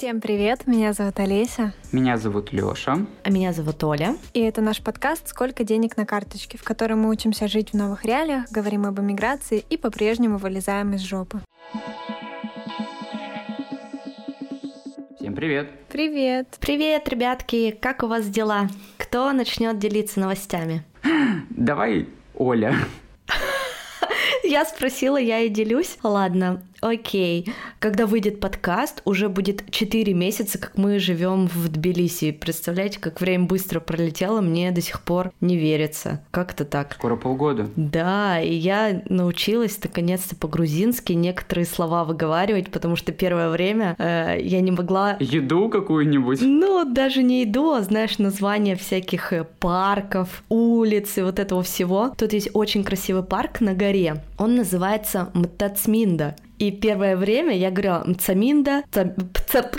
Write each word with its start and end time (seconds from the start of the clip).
Всем 0.00 0.22
привет, 0.22 0.66
меня 0.66 0.94
зовут 0.94 1.20
Олеся. 1.20 1.74
Меня 1.92 2.16
зовут 2.16 2.54
Лёша. 2.54 3.04
А 3.22 3.30
меня 3.30 3.52
зовут 3.52 3.84
Оля. 3.84 4.16
И 4.32 4.40
это 4.40 4.62
наш 4.62 4.80
подкаст 4.82 5.28
«Сколько 5.28 5.62
денег 5.62 5.98
на 5.98 6.06
карточке», 6.06 6.56
в 6.56 6.64
котором 6.64 7.00
мы 7.00 7.10
учимся 7.10 7.48
жить 7.48 7.72
в 7.72 7.76
новых 7.76 8.06
реалиях, 8.06 8.50
говорим 8.50 8.86
об 8.86 8.98
эмиграции 8.98 9.62
и 9.68 9.76
по-прежнему 9.76 10.38
вылезаем 10.38 10.94
из 10.94 11.02
жопы. 11.02 11.40
Всем 15.18 15.34
привет. 15.34 15.68
Привет. 15.90 16.56
Привет, 16.60 17.06
ребятки. 17.06 17.76
Как 17.78 18.02
у 18.02 18.06
вас 18.06 18.26
дела? 18.26 18.70
Кто 18.96 19.30
начнет 19.34 19.78
делиться 19.78 20.18
новостями? 20.18 20.82
Давай, 21.50 22.08
Оля. 22.34 22.74
Я 24.44 24.64
спросила, 24.64 25.18
я 25.18 25.40
и 25.40 25.50
делюсь. 25.50 25.98
Ладно, 26.02 26.62
Окей. 26.80 27.52
Когда 27.78 28.06
выйдет 28.06 28.40
подкаст, 28.40 29.02
уже 29.04 29.28
будет 29.28 29.70
4 29.70 30.14
месяца, 30.14 30.58
как 30.58 30.76
мы 30.76 30.98
живем 30.98 31.46
в 31.46 31.68
Тбилиси. 31.68 32.32
Представляете, 32.32 32.98
как 32.98 33.20
время 33.20 33.44
быстро 33.44 33.80
пролетело, 33.80 34.40
мне 34.40 34.70
до 34.70 34.80
сих 34.80 35.02
пор 35.02 35.32
не 35.40 35.56
верится. 35.56 36.22
Как-то 36.30 36.64
так. 36.64 36.94
Скоро 36.94 37.16
полгода. 37.16 37.68
Да, 37.76 38.40
и 38.40 38.54
я 38.54 39.02
научилась 39.08 39.78
наконец-то 39.82 40.36
по-грузински 40.36 41.12
некоторые 41.12 41.66
слова 41.66 42.04
выговаривать, 42.04 42.70
потому 42.70 42.96
что 42.96 43.12
первое 43.12 43.50
время 43.50 43.94
э, 43.98 44.38
я 44.40 44.60
не 44.60 44.70
могла... 44.70 45.16
Еду 45.20 45.68
какую-нибудь? 45.68 46.40
Ну, 46.42 46.84
даже 46.84 47.22
не 47.22 47.42
еду, 47.42 47.72
а 47.72 47.82
знаешь, 47.82 48.18
названия 48.18 48.76
всяких 48.76 49.32
э, 49.32 49.44
парков, 49.44 50.42
улиц 50.48 51.18
и 51.18 51.22
вот 51.22 51.38
этого 51.38 51.62
всего. 51.62 52.12
Тут 52.16 52.32
есть 52.32 52.50
очень 52.54 52.84
красивый 52.84 53.22
парк 53.22 53.60
на 53.60 53.74
горе. 53.74 54.22
Он 54.38 54.56
называется 54.56 55.30
Мтацминда. 55.34 56.36
И 56.60 56.70
первое 56.70 57.16
время 57.16 57.56
я 57.56 57.70
говорила 57.70 58.02
Мцаминда, 58.04 58.84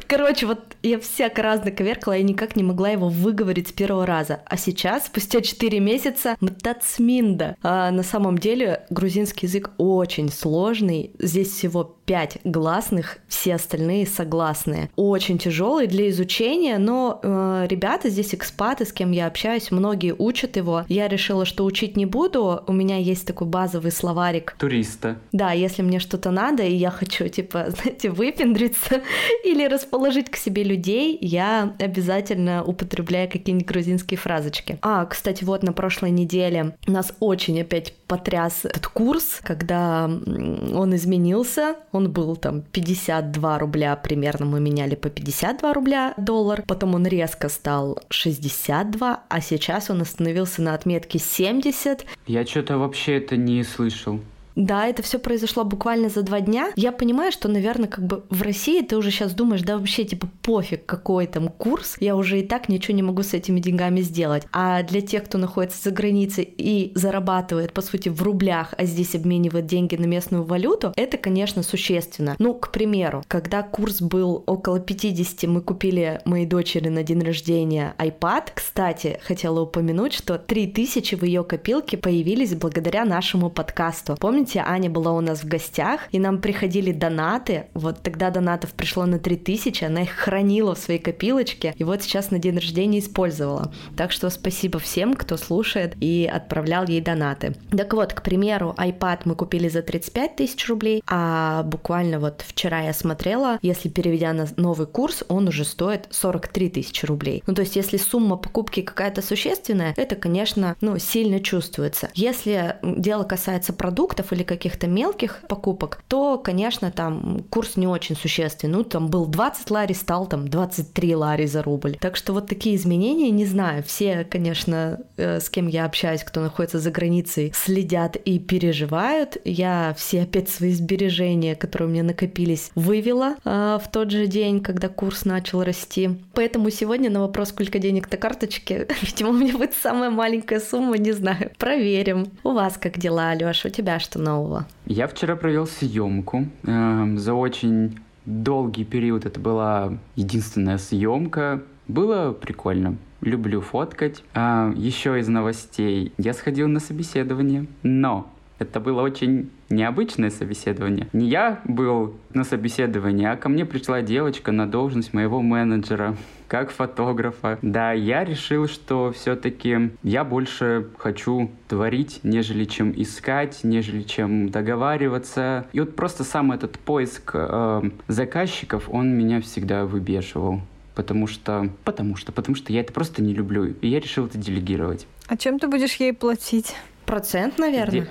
короче, 0.08 0.48
вот 0.48 0.76
я 0.84 1.00
всяко 1.00 1.42
разно 1.42 1.72
коверкала, 1.72 2.14
я 2.14 2.24
никак 2.24 2.56
не 2.56 2.64
могла 2.64 2.90
его 2.90 3.10
выговорить 3.10 3.70
с 3.70 3.72
первого 3.72 4.06
раза. 4.06 4.42
А 4.46 4.58
сейчас, 4.58 5.08
спустя 5.08 5.42
4 5.42 5.80
месяца, 5.80 6.36
Мтацминда. 6.40 7.56
А 7.62 7.92
на 7.92 8.04
самом 8.04 8.38
деле 8.38 8.86
грузинский 8.90 9.46
язык 9.46 9.72
очень 9.78 10.32
сложный. 10.32 11.12
Здесь 11.20 11.52
всего 11.52 11.96
5 12.06 12.40
гласных, 12.44 13.20
все 13.28 13.56
остальные 13.56 14.08
согласные. 14.08 14.90
Очень 14.96 15.38
тяжелый 15.38 15.88
для 15.88 16.10
изучения, 16.10 16.78
но 16.78 17.20
э, 17.22 17.68
ребята 17.70 18.10
здесь 18.10 18.34
экспаты, 18.34 18.86
с 18.86 18.94
кем 18.94 19.12
я 19.12 19.28
общаюсь, 19.28 19.72
многие 19.72 20.14
учат 20.18 20.58
его. 20.58 20.84
Я 20.90 21.08
решила, 21.08 21.46
что 21.46 21.64
учить 21.64 21.96
не 21.96 22.06
буду. 22.06 22.64
У 22.68 22.74
меня 22.74 22.98
есть 22.98 23.26
такой 23.26 23.48
базовый 23.48 23.92
словарик. 23.92 24.56
Туриста. 24.58 25.18
Да, 25.32 25.52
если 25.52 25.82
мне 25.84 26.00
что-то 26.00 26.32
надо, 26.32 26.64
и 26.64 26.74
я 26.74 26.92
хочу, 26.92 27.28
типа, 27.28 27.68
знаете, 27.70 28.10
выпендриться 28.10 29.02
или 29.46 29.66
расположить 29.66 30.30
к 30.30 30.36
себе 30.36 30.64
людей, 30.72 31.18
я 31.22 31.76
обязательно 31.80 32.64
употребляю 32.64 33.30
какие-нибудь 33.30 33.68
грузинские 33.68 34.18
фразочки. 34.18 34.78
А, 34.82 35.06
кстати, 35.06 35.44
вот 35.44 35.64
на 35.64 35.74
прошлой 35.74 36.12
неделе 36.12 36.76
нас 36.88 37.14
очень 37.20 37.62
опять 37.62 37.94
потряс 38.08 38.66
этот 38.66 38.88
курс, 38.88 39.40
когда 39.44 40.06
он 40.06 40.96
изменился, 40.96 41.76
он 41.92 42.12
был 42.12 42.36
там 42.36 42.62
52 42.62 43.60
рубля 43.60 43.96
примерно, 43.96 44.46
мы 44.46 44.60
меняли 44.60 44.96
по 44.96 45.10
52 45.10 45.74
рубля 45.74 46.14
доллар, 46.18 46.64
потом 46.68 46.96
он 46.96 47.06
резко 47.06 47.50
стал 47.50 48.00
62, 48.10 49.24
а 49.28 49.42
сейчас 49.42 49.90
он 49.90 50.02
остановился 50.02 50.62
на 50.62 50.74
отметке 50.74 51.20
70. 51.20 52.06
Я 52.28 52.46
что-то 52.46 52.78
вообще 52.78 53.18
это 53.18 53.38
не 53.38 53.64
слышал. 53.64 54.20
Да, 54.56 54.88
это 54.88 55.02
все 55.02 55.20
произошло 55.20 55.64
буквально 55.64 56.10
за 56.10 56.24
два 56.24 56.42
дня. 56.42 56.72
Я 56.76 56.92
понимаю, 56.92 57.32
что, 57.32 57.48
наверное, 57.48 57.88
как 57.88 58.06
бы 58.06 58.24
в 58.30 58.42
России 58.42 58.82
ты 58.82 58.98
уже 58.98 59.12
сейчас 59.12 59.34
думаешь, 59.34 59.62
да 59.62 59.78
вообще, 59.78 60.04
типа, 60.04 60.28
пофиг, 60.42 60.86
какой 60.86 61.28
там 61.28 61.50
курс, 61.50 61.96
я 62.00 62.16
уже 62.16 62.40
и 62.40 62.44
так 62.44 62.70
ничего 62.70 62.96
не 62.96 63.04
могу 63.04 63.24
с 63.24 63.34
этими 63.34 63.60
деньгами 63.60 64.02
сделать. 64.02 64.44
А 64.52 64.84
для 64.84 65.02
тех, 65.02 65.26
кто 65.26 65.38
находится 65.38 65.82
за 65.84 65.92
границей 65.92 66.44
и 66.58 66.92
зарабатывает, 66.96 67.74
по 67.74 67.82
сути, 67.82 68.10
в 68.10 68.22
рублях, 68.22 68.74
а 68.78 68.86
здесь 68.86 69.16
обменивает 69.16 69.66
деньги 69.66 69.96
на 69.96 70.06
местную 70.06 70.44
валюту, 70.44 70.94
это, 70.96 71.18
конечно, 71.18 71.64
существенно. 71.64 72.36
Ну, 72.40 72.54
к 72.54 72.72
примеру, 72.72 73.24
когда 73.28 73.64
курс 73.64 74.02
был 74.02 74.44
около 74.46 74.80
50, 74.80 75.50
мы 75.50 75.62
купили 75.62 76.22
моей 76.26 76.46
дочери 76.46 76.90
на 76.90 77.04
день 77.04 77.22
рождения 77.22 77.96
iPad. 77.98 78.50
Кстати, 78.54 79.20
хотела 79.24 79.62
упомянуть, 79.62 80.14
что 80.14 80.38
3000 80.38 81.16
в 81.16 81.24
ее 81.24 81.44
копилке 81.44 81.98
появились 81.98 82.56
благодаря 82.56 83.06
нашему 83.06 83.50
подкасту. 83.50 84.16
Помните, 84.20 84.51
помните, 84.52 84.64
Аня 84.70 84.90
была 84.90 85.14
у 85.14 85.22
нас 85.22 85.44
в 85.44 85.48
гостях, 85.48 86.02
и 86.12 86.20
нам 86.20 86.40
приходили 86.42 86.92
донаты. 86.92 87.66
Вот 87.74 88.02
тогда 88.02 88.30
донатов 88.30 88.74
пришло 88.74 89.06
на 89.06 89.20
3000, 89.20 89.86
она 89.86 90.04
их 90.04 90.12
хранила 90.12 90.76
в 90.76 90.80
своей 90.80 91.00
копилочке, 91.00 91.74
и 91.78 91.84
вот 91.84 92.04
сейчас 92.04 92.32
на 92.32 92.40
день 92.40 92.56
рождения 92.56 93.00
использовала. 93.00 93.72
Так 93.96 94.12
что 94.12 94.30
спасибо 94.30 94.80
всем, 94.80 95.14
кто 95.14 95.38
слушает 95.38 95.96
и 96.02 96.30
отправлял 96.32 96.86
ей 96.86 97.02
донаты. 97.02 97.56
Так 97.72 97.94
вот, 97.94 98.14
к 98.14 98.22
примеру, 98.22 98.76
iPad 98.78 99.22
мы 99.26 99.36
купили 99.36 99.70
за 99.70 99.82
35 99.82 100.36
тысяч 100.36 100.68
рублей, 100.68 101.04
а 101.08 101.64
буквально 101.64 102.20
вот 102.20 102.44
вчера 102.46 102.82
я 102.82 102.94
смотрела, 102.94 103.60
если 103.62 103.90
переведя 103.90 104.34
на 104.34 104.48
новый 104.58 104.88
курс, 104.88 105.24
он 105.30 105.48
уже 105.48 105.64
стоит 105.64 106.08
43 106.10 106.70
тысячи 106.70 107.06
рублей. 107.06 107.44
Ну, 107.48 107.54
то 107.54 107.62
есть, 107.62 107.76
если 107.76 107.98
сумма 107.98 108.38
покупки 108.38 108.82
какая-то 108.82 109.22
существенная, 109.22 109.94
это, 109.98 110.16
конечно, 110.16 110.76
ну, 110.82 110.98
сильно 110.98 111.40
чувствуется. 111.40 112.10
Если 112.16 112.76
дело 112.84 113.24
касается 113.24 113.74
продуктов, 113.74 114.31
или 114.32 114.44
каких-то 114.44 114.88
мелких 114.88 115.42
покупок, 115.48 116.04
то, 116.08 116.38
конечно, 116.38 116.92
там 116.92 117.44
курс 117.50 117.78
не 117.78 117.88
очень 117.88 118.16
существенный. 118.16 118.74
Ну, 118.74 118.84
там 118.84 119.08
был 119.08 119.26
20 119.26 119.70
лари, 119.72 119.94
стал 119.94 120.28
там 120.28 120.48
23 120.48 121.16
лари 121.16 121.46
за 121.46 121.64
рубль. 121.64 121.98
Так 122.00 122.16
что 122.16 122.34
вот 122.34 122.48
такие 122.48 122.76
изменения, 122.76 123.30
не 123.32 123.46
знаю, 123.46 123.84
все, 123.84 124.26
конечно, 124.30 125.00
э, 125.18 125.40
с 125.40 125.50
кем 125.50 125.68
я 125.68 125.86
общаюсь, 125.86 126.24
кто 126.24 126.42
находится 126.42 126.80
за 126.80 126.92
границей, 126.92 127.52
следят 127.56 128.16
и 128.16 128.40
переживают. 128.40 129.38
Я 129.46 129.96
все 129.98 130.24
опять 130.24 130.50
свои 130.50 130.74
сбережения, 130.74 131.56
которые 131.56 131.90
у 131.90 131.92
меня 131.92 132.04
накопились, 132.04 132.72
вывела 132.76 133.36
э, 133.44 133.80
в 133.84 133.90
тот 133.92 134.12
же 134.12 134.28
день, 134.28 134.62
когда 134.62 134.90
курс 134.90 135.26
начал 135.26 135.64
расти. 135.64 136.10
Поэтому 136.34 136.70
сегодня 136.70 137.10
на 137.10 137.22
вопрос, 137.22 137.50
сколько 137.50 137.80
денег 137.80 138.12
на 138.12 138.18
карточке, 138.18 138.88
видимо, 139.02 139.30
у 139.30 139.34
меня 139.34 139.58
будет 139.58 139.74
самая 139.74 140.10
маленькая 140.10 140.60
сумма, 140.60 140.98
не 140.98 141.12
знаю. 141.12 141.52
Проверим. 141.58 142.32
У 142.44 142.52
вас 142.52 142.78
как 142.78 142.98
дела, 142.98 143.30
Алёша? 143.30 143.68
У 143.68 143.72
тебя 143.72 144.00
что 144.00 144.20
нового? 144.22 144.66
Я 144.86 145.08
вчера 145.08 145.36
провел 145.36 145.68
съемку. 145.68 146.46
Э, 146.64 147.16
за 147.16 147.34
очень 147.34 148.00
долгий 148.26 148.86
период 148.86 149.26
это 149.26 149.40
была 149.40 149.98
единственная 150.16 150.78
съемка. 150.78 151.62
Было 151.88 152.32
прикольно. 152.32 152.98
Люблю 153.22 153.62
фоткать. 153.62 154.24
А, 154.34 154.72
еще 154.76 155.20
из 155.20 155.28
новостей. 155.28 156.14
Я 156.18 156.34
сходил 156.34 156.68
на 156.68 156.80
собеседование, 156.80 157.66
но 157.84 158.32
это 158.62 158.80
было 158.80 159.02
очень 159.02 159.50
необычное 159.70 160.30
собеседование. 160.30 161.08
Не 161.14 161.28
я 161.28 161.62
был 161.66 162.16
на 162.34 162.44
собеседовании, 162.44 163.26
а 163.26 163.36
ко 163.36 163.50
мне 163.50 163.66
пришла 163.66 164.02
девочка 164.02 164.52
на 164.52 164.70
должность 164.70 165.14
моего 165.14 165.42
менеджера, 165.42 166.16
как 166.52 166.70
фотографа. 166.70 167.58
Да, 167.62 167.94
я 167.94 168.26
решил, 168.26 168.68
что 168.68 169.14
все-таки 169.14 169.92
я 170.04 170.26
больше 170.26 170.90
хочу 170.98 171.50
творить, 171.70 172.20
нежели 172.24 172.66
чем 172.66 172.92
искать, 173.02 173.62
нежели 173.64 174.02
чем 174.02 174.50
договариваться. 174.50 175.68
И 175.72 175.80
вот 175.80 175.96
просто 175.96 176.26
сам 176.26 176.52
этот 176.52 176.78
поиск 176.78 177.32
э, 177.36 177.84
заказчиков, 178.10 178.90
он 178.90 179.18
меня 179.18 179.40
всегда 179.40 179.86
выбешивал 179.86 180.60
потому 180.94 181.26
что, 181.26 181.70
потому 181.86 182.18
что, 182.18 182.34
потому 182.34 182.54
что 182.58 182.74
я 182.74 182.82
это 182.82 182.92
просто 182.92 183.24
не 183.24 183.34
люблю, 183.34 183.68
и 183.68 183.88
я 183.88 184.02
решил 184.02 184.26
это 184.26 184.38
делегировать. 184.38 185.08
А 185.28 185.38
чем 185.38 185.58
ты 185.58 185.70
будешь 185.70 185.96
ей 185.96 186.12
платить? 186.12 186.76
Процент, 187.06 187.60
наверное. 187.60 188.10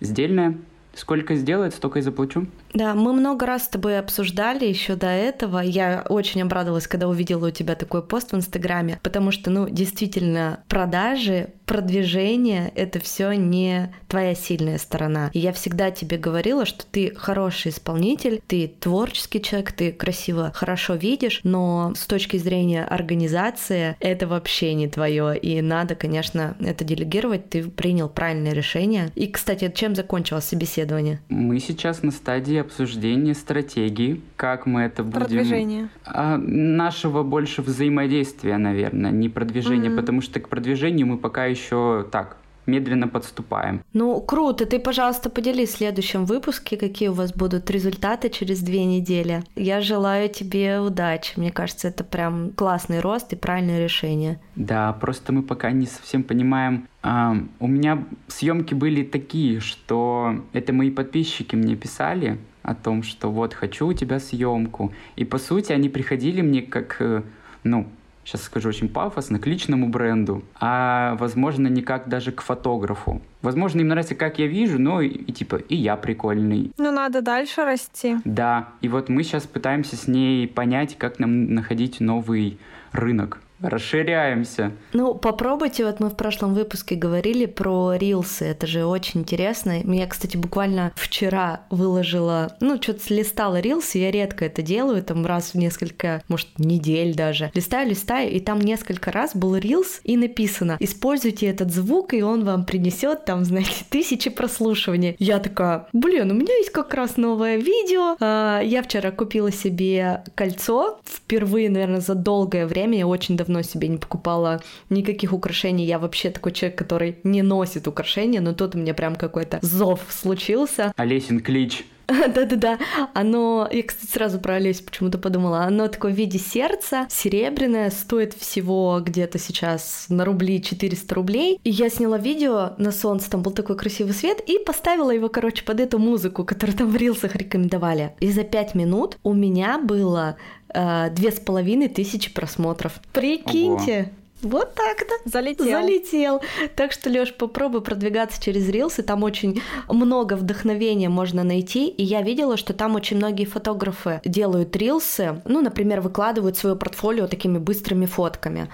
Сдельная. 0.00 0.56
Сколько 0.96 1.34
сделает, 1.34 1.74
столько 1.74 1.98
и 1.98 2.02
заплачу. 2.02 2.46
Да, 2.72 2.94
мы 2.94 3.12
много 3.12 3.46
раз 3.46 3.64
с 3.64 3.68
тобой 3.68 3.98
обсуждали 3.98 4.64
еще 4.64 4.94
до 4.94 5.08
этого. 5.08 5.58
Я 5.58 6.04
очень 6.08 6.42
обрадовалась, 6.42 6.86
когда 6.86 7.08
увидела 7.08 7.48
у 7.48 7.50
тебя 7.50 7.74
такой 7.74 8.02
пост 8.02 8.32
в 8.32 8.36
Инстаграме, 8.36 8.98
потому 9.02 9.30
что, 9.30 9.50
ну, 9.50 9.68
действительно, 9.68 10.60
продажи, 10.68 11.54
продвижение— 11.66 12.72
это 12.74 13.00
все 13.00 13.32
не 13.32 13.92
твоя 14.08 14.34
сильная 14.34 14.78
сторона. 14.78 15.30
И 15.32 15.38
я 15.38 15.52
всегда 15.52 15.90
тебе 15.90 16.18
говорила, 16.18 16.66
что 16.66 16.84
ты 16.86 17.14
хороший 17.14 17.70
исполнитель, 17.70 18.40
ты 18.46 18.68
творческий 18.68 19.40
человек, 19.42 19.72
ты 19.72 19.92
красиво, 19.92 20.52
хорошо 20.54 20.94
видишь, 20.94 21.40
но 21.42 21.92
с 21.96 22.06
точки 22.06 22.36
зрения 22.36 22.84
организации 22.84 23.96
это 24.00 24.26
вообще 24.26 24.74
не 24.74 24.88
твое. 24.88 25.36
И 25.38 25.60
надо, 25.62 25.94
конечно, 25.94 26.56
это 26.60 26.84
делегировать. 26.84 27.48
Ты 27.48 27.64
принял 27.64 28.08
правильное 28.08 28.52
решение. 28.52 29.10
И, 29.14 29.26
кстати, 29.26 29.72
чем 29.74 29.94
закончилось 29.94 30.44
собеседование? 30.44 31.20
Мы 31.28 31.58
сейчас 31.60 32.02
на 32.02 32.10
стадии 32.10 32.56
обсуждения 32.56 33.34
стратегии, 33.34 34.20
как 34.36 34.66
мы 34.66 34.82
это 34.82 35.02
будем... 35.02 35.20
Продвижение. 35.20 35.88
А, 36.04 36.36
нашего 36.36 37.22
больше 37.22 37.62
взаимодействия, 37.62 38.58
наверное, 38.58 39.10
не 39.10 39.28
продвижения, 39.28 39.88
mm-hmm. 39.88 39.96
потому 39.96 40.20
что 40.20 40.40
к 40.40 40.48
продвижению 40.48 41.06
мы 41.06 41.18
пока 41.18 41.53
еще 41.54 42.06
так 42.10 42.36
медленно 42.66 43.08
подступаем. 43.08 43.82
Ну, 43.92 44.20
круто. 44.20 44.66
Ты, 44.66 44.78
пожалуйста, 44.78 45.30
поделись 45.30 45.70
в 45.70 45.76
следующем 45.76 46.24
выпуске, 46.24 46.76
какие 46.76 47.08
у 47.08 47.12
вас 47.12 47.32
будут 47.32 47.70
результаты 47.70 48.30
через 48.30 48.60
две 48.60 48.84
недели. 48.84 49.42
Я 49.54 49.80
желаю 49.80 50.28
тебе 50.28 50.80
удачи. 50.80 51.34
Мне 51.36 51.50
кажется, 51.50 51.88
это 51.88 52.04
прям 52.04 52.52
классный 52.52 53.00
рост 53.00 53.32
и 53.32 53.36
правильное 53.36 53.82
решение. 53.82 54.40
Да, 54.56 54.92
просто 54.92 55.32
мы 55.32 55.42
пока 55.42 55.70
не 55.72 55.86
совсем 55.86 56.22
понимаем. 56.22 56.88
У 57.02 57.66
меня 57.66 58.04
съемки 58.28 58.74
были 58.74 59.02
такие, 59.02 59.60
что 59.60 60.36
это 60.52 60.72
мои 60.72 60.90
подписчики 60.90 61.56
мне 61.56 61.76
писали 61.76 62.38
о 62.62 62.74
том, 62.74 63.02
что 63.02 63.30
вот 63.30 63.52
хочу 63.52 63.86
у 63.86 63.92
тебя 63.92 64.18
съемку. 64.18 64.92
И 65.16 65.24
по 65.24 65.38
сути 65.38 65.72
они 65.72 65.90
приходили 65.90 66.40
мне 66.40 66.62
как, 66.62 66.96
э, 67.00 67.22
ну, 67.62 67.86
сейчас 68.24 68.42
скажу 68.42 68.68
очень 68.68 68.88
пафосно, 68.88 69.38
к 69.38 69.46
личному 69.46 69.88
бренду, 69.88 70.42
а, 70.60 71.16
возможно, 71.16 71.68
никак 71.68 72.08
даже 72.08 72.32
к 72.32 72.42
фотографу. 72.42 73.20
Возможно, 73.42 73.80
им 73.80 73.88
нравится, 73.88 74.14
как 74.14 74.38
я 74.38 74.46
вижу, 74.46 74.78
но 74.78 75.00
и, 75.00 75.08
и 75.08 75.32
типа, 75.32 75.56
и 75.56 75.76
я 75.76 75.96
прикольный. 75.96 76.72
Ну, 76.78 76.90
надо 76.90 77.20
дальше 77.20 77.64
расти. 77.64 78.16
Да, 78.24 78.68
и 78.80 78.88
вот 78.88 79.08
мы 79.08 79.22
сейчас 79.22 79.44
пытаемся 79.44 79.96
с 79.96 80.08
ней 80.08 80.48
понять, 80.48 80.96
как 80.96 81.18
нам 81.18 81.54
находить 81.54 82.00
новый 82.00 82.58
рынок 82.92 83.40
расширяемся. 83.60 84.72
Ну, 84.92 85.14
попробуйте, 85.14 85.84
вот 85.84 86.00
мы 86.00 86.10
в 86.10 86.16
прошлом 86.16 86.54
выпуске 86.54 86.94
говорили 86.94 87.46
про 87.46 87.94
рилсы, 87.94 88.44
это 88.46 88.66
же 88.66 88.84
очень 88.84 89.20
интересно. 89.20 89.80
Я, 89.82 90.06
кстати, 90.06 90.36
буквально 90.36 90.92
вчера 90.96 91.62
выложила, 91.70 92.56
ну, 92.60 92.80
что-то 92.80 93.14
листала 93.14 93.60
рилсы, 93.60 93.98
я 93.98 94.10
редко 94.10 94.44
это 94.44 94.62
делаю, 94.62 95.02
там 95.02 95.24
раз 95.24 95.52
в 95.52 95.54
несколько, 95.54 96.22
может, 96.28 96.58
недель 96.58 97.14
даже. 97.14 97.50
Листаю, 97.54 97.88
листаю, 97.90 98.30
и 98.30 98.40
там 98.40 98.60
несколько 98.60 99.12
раз 99.12 99.34
был 99.34 99.56
рилс, 99.56 100.00
и 100.04 100.16
написано, 100.16 100.76
используйте 100.80 101.46
этот 101.46 101.72
звук, 101.72 102.14
и 102.14 102.22
он 102.22 102.44
вам 102.44 102.64
принесет 102.64 103.24
там, 103.24 103.44
знаете, 103.44 103.84
тысячи 103.88 104.30
прослушиваний. 104.30 105.16
Я 105.18 105.38
такая, 105.38 105.86
блин, 105.92 106.30
у 106.30 106.34
меня 106.34 106.54
есть 106.56 106.70
как 106.70 106.92
раз 106.94 107.16
новое 107.16 107.56
видео. 107.56 108.16
А, 108.20 108.60
я 108.60 108.82
вчера 108.82 109.10
купила 109.10 109.50
себе 109.52 110.24
кольцо, 110.34 111.00
впервые, 111.04 111.70
наверное, 111.70 112.00
за 112.00 112.14
долгое 112.14 112.66
время, 112.66 112.98
я 112.98 113.06
очень 113.06 113.36
давно 113.36 113.43
себе 113.62 113.88
не 113.88 113.98
покупала 113.98 114.62
никаких 114.90 115.32
украшений. 115.32 115.84
Я 115.84 115.98
вообще 115.98 116.30
такой 116.30 116.52
человек, 116.52 116.78
который 116.78 117.18
не 117.24 117.42
носит 117.42 117.88
украшения, 117.88 118.40
но 118.40 118.52
тут 118.52 118.74
у 118.74 118.78
меня 118.78 118.94
прям 118.94 119.16
какой-то 119.16 119.58
зов 119.62 120.00
случился. 120.10 120.92
Олесин 120.96 121.40
клич. 121.40 121.84
Да-да-да. 122.34 122.78
Оно, 123.14 123.68
я, 123.70 123.82
кстати, 123.82 124.10
сразу 124.10 124.38
про 124.38 124.54
Олесю 124.54 124.84
почему-то 124.84 125.18
подумала. 125.18 125.60
Оно 125.60 125.88
такое 125.88 126.12
в 126.12 126.16
виде 126.16 126.38
сердца, 126.38 127.06
серебряное, 127.10 127.90
стоит 127.90 128.34
всего 128.34 129.00
где-то 129.00 129.38
сейчас 129.38 130.06
на 130.08 130.24
рубли 130.24 130.62
400 130.62 131.14
рублей. 131.14 131.60
И 131.64 131.70
я 131.70 131.88
сняла 131.88 132.18
видео 132.18 132.72
на 132.78 132.92
солнце, 132.92 133.30
там 133.30 133.42
был 133.42 133.52
такой 133.52 133.76
красивый 133.76 134.12
свет, 134.12 134.40
и 134.46 134.58
поставила 134.58 135.10
его, 135.10 135.28
короче, 135.28 135.64
под 135.64 135.80
эту 135.80 135.98
музыку, 135.98 136.44
которую 136.44 136.76
там 136.76 136.90
в 136.90 136.96
рилсах 136.96 137.36
рекомендовали. 137.36 138.14
И 138.20 138.30
за 138.30 138.44
пять 138.44 138.74
минут 138.74 139.18
у 139.22 139.32
меня 139.32 139.78
было 139.78 140.36
две 140.74 141.30
с 141.30 141.40
половиной 141.40 141.88
тысячи 141.88 142.32
просмотров. 142.32 143.00
Прикиньте! 143.12 144.00
Ого. 144.00 144.10
Вот 144.42 144.74
так-то. 144.74 145.14
Залетел. 145.24 145.64
Залетел. 145.64 146.42
Так 146.76 146.92
что, 146.92 147.08
Лёш, 147.08 147.32
попробуй 147.32 147.80
продвигаться 147.80 148.42
через 148.42 148.68
рилсы. 148.68 149.02
Там 149.02 149.22
очень 149.22 149.62
много 149.88 150.34
вдохновения 150.34 151.08
можно 151.08 151.44
найти. 151.44 151.88
И 151.88 152.02
я 152.02 152.20
видела, 152.20 152.58
что 152.58 152.74
там 152.74 152.94
очень 152.94 153.16
многие 153.16 153.46
фотографы 153.46 154.20
делают 154.22 154.76
рилсы. 154.76 155.40
Ну, 155.46 155.62
например, 155.62 156.02
выкладывают 156.02 156.58
свое 156.58 156.76
портфолио 156.76 157.26
такими 157.26 157.56
быстрыми 157.56 158.04
фотками. 158.04 158.68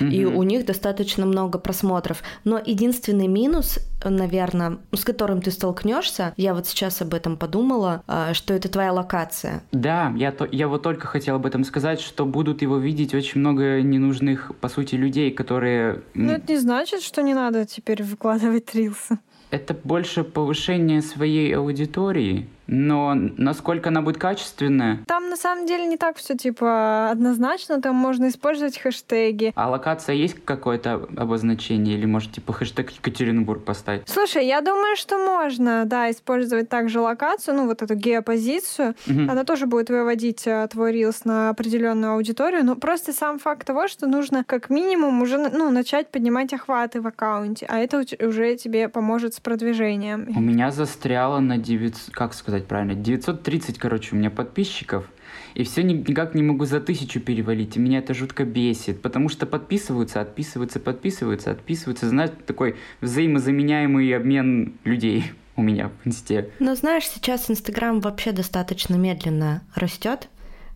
Угу. 0.00 0.08
И 0.08 0.24
у 0.24 0.42
них 0.42 0.66
достаточно 0.66 1.24
много 1.24 1.60
просмотров. 1.60 2.24
Но 2.42 2.58
единственный 2.58 3.28
минус, 3.28 3.78
наверное, 4.04 4.78
с 4.92 5.04
которым 5.04 5.40
ты 5.40 5.50
столкнешься, 5.50 6.34
я 6.36 6.54
вот 6.54 6.66
сейчас 6.66 7.00
об 7.00 7.14
этом 7.14 7.36
подумала, 7.36 8.02
а, 8.06 8.34
что 8.34 8.54
это 8.54 8.68
твоя 8.68 8.92
локация. 8.92 9.62
Да, 9.72 10.12
я, 10.16 10.32
то, 10.32 10.46
я 10.50 10.68
вот 10.68 10.82
только 10.82 11.06
хотел 11.06 11.36
об 11.36 11.46
этом 11.46 11.64
сказать, 11.64 12.00
что 12.00 12.26
будут 12.26 12.62
его 12.62 12.76
видеть 12.76 13.14
очень 13.14 13.40
много 13.40 13.80
ненужных, 13.82 14.52
по 14.60 14.68
сути, 14.68 14.96
людей 14.96 15.12
людей, 15.12 15.30
которые... 15.30 16.02
Ну, 16.14 16.32
это 16.32 16.52
не 16.52 16.58
значит, 16.58 17.02
что 17.02 17.22
не 17.22 17.34
надо 17.34 17.64
теперь 17.64 18.02
выкладывать 18.02 18.74
рилсы. 18.74 19.18
Это 19.50 19.76
больше 19.84 20.24
повышение 20.24 21.02
своей 21.02 21.54
аудитории, 21.54 22.48
но 22.66 23.14
насколько 23.14 23.88
она 23.88 24.02
будет 24.02 24.18
качественная? 24.18 25.00
Там 25.06 25.28
на 25.28 25.36
самом 25.36 25.66
деле 25.66 25.86
не 25.86 25.96
так 25.96 26.16
все 26.16 26.36
типа 26.36 27.10
однозначно, 27.10 27.80
там 27.80 27.96
можно 27.96 28.28
использовать 28.28 28.78
хэштеги. 28.78 29.52
А 29.54 29.68
локация 29.68 30.14
есть 30.14 30.44
какое-то 30.44 31.08
обозначение 31.16 31.96
или 31.96 32.06
может 32.06 32.32
типа 32.32 32.52
хэштег 32.52 32.90
Екатеринбург 32.90 33.64
поставить? 33.64 34.08
Слушай, 34.08 34.46
я 34.46 34.60
думаю, 34.60 34.96
что 34.96 35.18
можно, 35.18 35.84
да, 35.86 36.10
использовать 36.10 36.68
также 36.68 37.00
локацию, 37.00 37.56
ну 37.56 37.66
вот 37.66 37.82
эту 37.82 37.94
геопозицию. 37.94 38.94
Угу. 39.06 39.30
Она 39.30 39.44
тоже 39.44 39.66
будет 39.66 39.90
выводить 39.90 40.46
а, 40.46 40.66
твой 40.68 40.92
рилс 40.92 41.24
на 41.24 41.50
определенную 41.50 42.14
аудиторию, 42.14 42.64
но 42.64 42.76
просто 42.76 43.12
сам 43.12 43.38
факт 43.38 43.66
того, 43.66 43.88
что 43.88 44.06
нужно 44.06 44.44
как 44.44 44.70
минимум 44.70 45.22
уже 45.22 45.38
ну, 45.38 45.70
начать 45.70 46.08
поднимать 46.08 46.52
охваты 46.52 47.00
в 47.00 47.06
аккаунте, 47.06 47.66
а 47.68 47.78
это 47.78 48.04
уже 48.24 48.56
тебе 48.56 48.88
поможет 48.88 49.34
с 49.34 49.40
продвижением. 49.40 50.28
У 50.36 50.40
меня 50.40 50.70
застряло 50.70 51.40
на 51.40 51.58
900, 51.58 52.14
как 52.14 52.34
сказать, 52.34 52.51
сказать 52.52 52.68
правильно, 52.68 52.94
930, 52.94 53.78
короче, 53.78 54.14
у 54.14 54.18
меня 54.18 54.28
подписчиков, 54.28 55.10
и 55.54 55.64
все 55.64 55.82
никак 55.82 56.34
не 56.34 56.42
могу 56.42 56.66
за 56.66 56.80
тысячу 56.80 57.18
перевалить, 57.18 57.76
и 57.76 57.80
меня 57.80 58.00
это 58.00 58.12
жутко 58.12 58.44
бесит, 58.44 59.00
потому 59.00 59.30
что 59.30 59.46
подписываются, 59.46 60.20
отписываются, 60.20 60.78
подписываются, 60.78 61.50
отписываются, 61.50 62.10
знаешь, 62.10 62.32
такой 62.46 62.76
взаимозаменяемый 63.00 64.14
обмен 64.14 64.74
людей 64.84 65.32
у 65.56 65.62
меня 65.62 65.88
в 65.88 66.06
инсте. 66.06 66.50
Но 66.58 66.74
знаешь, 66.74 67.08
сейчас 67.08 67.50
Инстаграм 67.50 68.00
вообще 68.00 68.32
достаточно 68.32 68.96
медленно 68.96 69.62
растет, 69.74 70.28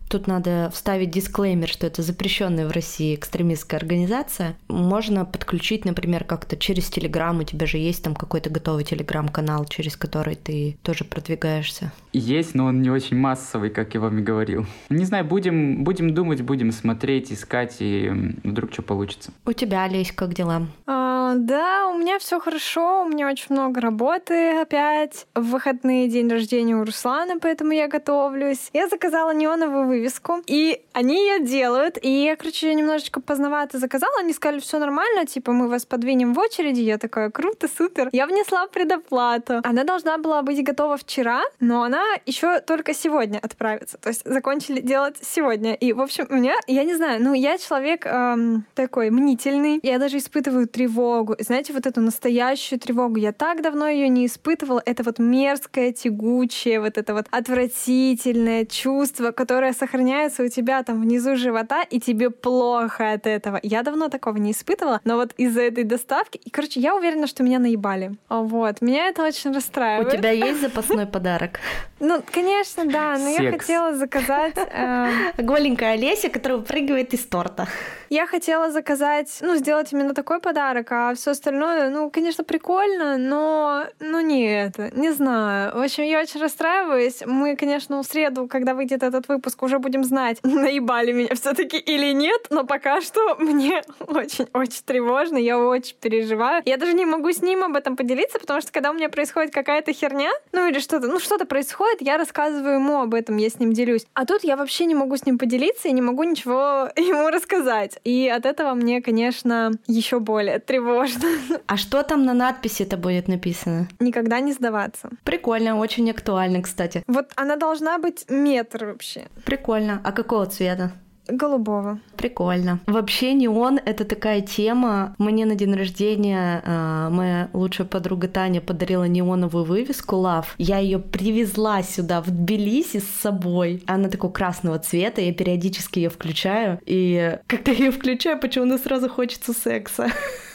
Тут 0.09 0.27
надо 0.27 0.69
вставить 0.73 1.11
дисклеймер, 1.11 1.67
что 1.67 1.85
это 1.85 2.01
запрещенная 2.01 2.67
в 2.67 2.71
России 2.71 3.15
экстремистская 3.15 3.79
организация. 3.79 4.55
Можно 4.69 5.25
подключить, 5.25 5.83
например, 5.83 6.23
как-то 6.23 6.55
через 6.55 6.89
Телеграм. 6.89 7.39
У 7.39 7.43
тебя 7.43 7.65
же 7.65 7.77
есть 7.77 8.03
там 8.03 8.15
какой-то 8.15 8.49
готовый 8.49 8.85
Телеграм-канал, 8.85 9.65
через 9.65 9.97
который 9.97 10.35
ты 10.35 10.77
тоже 10.81 11.03
продвигаешься. 11.03 11.91
Есть, 12.13 12.55
но 12.55 12.65
он 12.65 12.81
не 12.81 12.89
очень 12.89 13.17
массовый, 13.17 13.69
как 13.69 13.93
я 13.95 13.99
вам 13.99 14.19
и 14.19 14.21
говорил. 14.21 14.65
Не 14.89 15.05
знаю, 15.05 15.25
будем, 15.25 15.83
будем 15.83 16.13
думать, 16.13 16.41
будем 16.41 16.71
смотреть, 16.71 17.31
искать, 17.31 17.77
и 17.79 18.09
вдруг 18.43 18.71
что 18.71 18.81
получится. 18.81 19.31
У 19.45 19.51
тебя, 19.51 19.83
Олесь, 19.83 20.11
как 20.11 20.33
дела? 20.33 20.67
А, 20.85 21.35
да, 21.35 21.87
у 21.87 21.97
меня 21.97 22.17
все 22.19 22.39
хорошо, 22.39 23.03
у 23.03 23.09
меня 23.09 23.27
очень 23.27 23.47
много 23.49 23.81
работы 23.81 24.61
опять. 24.61 25.27
В 25.35 25.51
выходные 25.51 26.07
день 26.07 26.29
рождения 26.29 26.75
у 26.75 26.85
Руслана, 26.85 27.39
поэтому 27.39 27.73
я 27.73 27.87
готовлюсь. 27.87 28.69
Я 28.73 28.87
заказала 28.87 29.33
неоновую 29.33 29.87
вывеску, 29.97 30.41
и 30.47 30.81
они 30.93 31.15
ее 31.15 31.39
делают. 31.39 31.97
И 32.01 32.09
я, 32.09 32.35
короче, 32.35 32.73
немножечко 32.73 33.21
поздновато 33.21 33.77
заказала. 33.79 34.19
Они 34.19 34.33
сказали, 34.33 34.59
все 34.59 34.79
нормально, 34.79 35.25
типа, 35.25 35.51
мы 35.51 35.67
вас 35.67 35.85
подвинем 35.85 36.33
в 36.33 36.39
очереди. 36.39 36.81
Я 36.81 36.97
такая, 36.97 37.29
круто, 37.29 37.67
супер. 37.67 38.09
Я 38.11 38.27
внесла 38.27 38.67
предоплату. 38.67 39.61
Она 39.63 39.83
должна 39.83 40.17
была 40.17 40.41
быть 40.41 40.63
готова 40.63 40.97
вчера, 40.97 41.41
но 41.59 41.83
она 41.83 42.03
еще 42.25 42.59
только 42.59 42.93
сегодня 42.93 43.39
отправится. 43.39 43.97
То 43.97 44.09
есть 44.09 44.21
закончили 44.25 44.81
делать 44.81 45.17
сегодня. 45.21 45.73
И, 45.73 45.93
в 45.93 46.01
общем, 46.01 46.27
у 46.29 46.35
меня, 46.35 46.55
я 46.67 46.83
не 46.83 46.95
знаю, 46.95 47.21
ну, 47.21 47.33
я 47.33 47.57
человек 47.57 48.05
эм, 48.05 48.65
такой 48.75 49.09
мнительный. 49.09 49.79
Я 49.83 49.99
даже 49.99 50.17
испытываю 50.17 50.67
тревогу. 50.67 51.35
Знаете, 51.39 51.73
вот 51.73 51.85
эту 51.85 52.01
настоящую 52.01 52.79
тревогу. 52.79 53.17
Я 53.17 53.31
так 53.31 53.61
давно 53.61 53.87
ее 53.87 54.09
не 54.09 54.25
испытывала. 54.25 54.81
Это 54.85 55.03
вот 55.03 55.19
мерзкое, 55.19 55.91
тягучее, 55.91 56.79
вот 56.79 56.97
это 56.97 57.13
вот 57.13 57.27
отвратительное 57.31 58.65
чувство, 58.65 59.31
которое 59.31 59.73
со 59.73 59.86
сохраняется 59.87 60.43
у 60.43 60.47
тебя 60.49 60.83
там 60.83 61.01
внизу 61.01 61.35
живота, 61.35 61.83
и 61.89 61.99
тебе 61.99 62.29
плохо 62.29 63.13
от 63.13 63.25
этого. 63.25 63.59
Я 63.63 63.83
давно 63.83 64.09
такого 64.09 64.37
не 64.37 64.51
испытывала, 64.51 64.99
но 65.05 65.15
вот 65.15 65.33
из-за 65.37 65.61
этой 65.61 65.83
доставки... 65.85 66.39
И, 66.43 66.49
короче, 66.49 66.79
я 66.79 66.93
уверена, 66.95 67.25
что 67.27 67.43
меня 67.43 67.59
наебали. 67.59 68.11
Вот. 68.29 68.81
Меня 68.81 69.07
это 69.07 69.23
очень 69.23 69.53
расстраивает. 69.53 70.13
У 70.13 70.17
тебя 70.17 70.31
есть 70.31 70.61
запасной 70.67 71.05
подарок? 71.05 71.59
Ну, 71.99 72.21
конечно, 72.31 72.85
да, 72.85 73.17
но 73.17 73.29
я 73.29 73.51
хотела 73.51 73.95
заказать... 73.95 74.55
Э, 74.57 75.09
Голенькая 75.37 75.93
Олеся, 75.93 76.29
которая 76.29 76.59
выпрыгивает 76.59 77.13
из 77.13 77.25
торта. 77.25 77.67
Я 78.09 78.25
хотела 78.25 78.71
заказать, 78.71 79.37
ну, 79.41 79.55
сделать 79.55 79.91
именно 79.91 80.13
такой 80.13 80.39
подарок, 80.39 80.91
а 80.91 81.13
все 81.15 81.31
остальное, 81.31 81.89
ну, 81.89 82.09
конечно, 82.09 82.43
прикольно, 82.43 83.17
но, 83.17 83.85
ну, 83.99 84.21
не 84.21 84.45
это, 84.45 84.91
не 84.95 85.11
знаю. 85.11 85.75
В 85.75 85.83
общем, 85.83 86.03
я 86.03 86.21
очень 86.21 86.39
расстраиваюсь. 86.39 87.23
Мы, 87.25 87.55
конечно, 87.55 88.01
в 88.01 88.05
среду, 88.05 88.47
когда 88.47 88.73
выйдет 88.73 89.03
этот 89.03 89.27
выпуск, 89.27 89.61
уже 89.63 89.76
будем 89.79 90.03
знать, 90.03 90.39
наебали 90.43 91.11
меня 91.11 91.35
все 91.35 91.53
таки 91.53 91.77
или 91.77 92.13
нет, 92.13 92.47
но 92.49 92.63
пока 92.63 93.01
что 93.01 93.35
мне 93.39 93.81
очень-очень 93.99 94.81
тревожно, 94.85 95.37
я 95.37 95.57
очень 95.59 95.95
переживаю. 95.99 96.61
Я 96.65 96.77
даже 96.77 96.93
не 96.93 97.05
могу 97.05 97.31
с 97.31 97.41
ним 97.41 97.63
об 97.63 97.75
этом 97.75 97.95
поделиться, 97.95 98.39
потому 98.39 98.61
что 98.61 98.71
когда 98.71 98.91
у 98.91 98.93
меня 98.93 99.09
происходит 99.09 99.53
какая-то 99.53 99.93
херня, 99.93 100.31
ну 100.51 100.67
или 100.67 100.79
что-то, 100.79 101.07
ну 101.07 101.19
что-то 101.19 101.45
происходит, 101.45 102.01
я 102.01 102.17
рассказываю 102.17 102.75
ему 102.75 103.01
об 103.01 103.13
этом, 103.13 103.37
я 103.37 103.49
с 103.49 103.59
ним 103.59 103.73
делюсь. 103.73 104.05
А 104.13 104.25
тут 104.25 104.43
я 104.43 104.55
вообще 104.55 104.85
не 104.85 104.95
могу 104.95 105.17
с 105.17 105.25
ним 105.25 105.37
поделиться 105.37 105.87
и 105.87 105.91
не 105.91 106.01
могу 106.01 106.23
ничего 106.23 106.89
ему 106.95 107.29
рассказать. 107.29 107.99
И 108.03 108.27
от 108.27 108.45
этого 108.45 108.73
мне, 108.73 109.01
конечно, 109.01 109.71
еще 109.87 110.19
более 110.19 110.59
тревожно. 110.59 111.27
А 111.67 111.77
что 111.77 112.03
там 112.03 112.25
на 112.25 112.33
надписи-то 112.33 112.97
будет 112.97 113.27
написано? 113.27 113.87
Никогда 113.99 114.39
не 114.39 114.53
сдаваться. 114.53 115.09
Прикольно, 115.23 115.77
очень 115.77 116.09
актуально, 116.09 116.61
кстати. 116.61 117.03
Вот 117.07 117.27
она 117.35 117.55
должна 117.55 117.97
быть 117.97 118.25
метр 118.29 118.85
вообще. 118.85 119.27
Прикольно. 119.45 119.66
А 120.03 120.11
какого 120.13 120.45
цвета? 120.45 120.93
Голубого. 121.27 121.99
Прикольно. 122.15 122.79
Вообще 122.87 123.33
неон— 123.33 123.79
это 123.85 124.05
такая 124.05 124.39
тема. 124.39 125.13
Мне 125.17 125.45
на 125.45 125.55
день 125.55 125.75
рождения 125.75 126.61
э, 126.63 127.09
моя 127.11 127.49
лучшая 127.51 127.85
подруга 127.85 128.29
Таня 128.29 128.61
подарила 128.61 129.03
неоновую 129.03 129.65
вывеску 129.65 130.15
Love. 130.15 130.45
Я 130.57 130.77
ее 130.77 130.99
привезла 130.99 131.83
сюда, 131.83 132.21
в 132.21 132.29
Тбилиси 132.29 132.99
с 132.99 133.21
собой. 133.21 133.83
Она 133.87 134.07
такого 134.07 134.31
красного 134.31 134.79
цвета, 134.79 135.19
я 135.19 135.33
периодически 135.33 135.99
ее 135.99 136.09
включаю. 136.09 136.79
И 136.85 137.37
когда 137.47 137.73
я 137.73 137.77
ее 137.87 137.91
включаю, 137.91 138.39
почему-то 138.39 138.77
сразу 138.77 139.09
хочется 139.09 139.51
секса. 139.51 140.07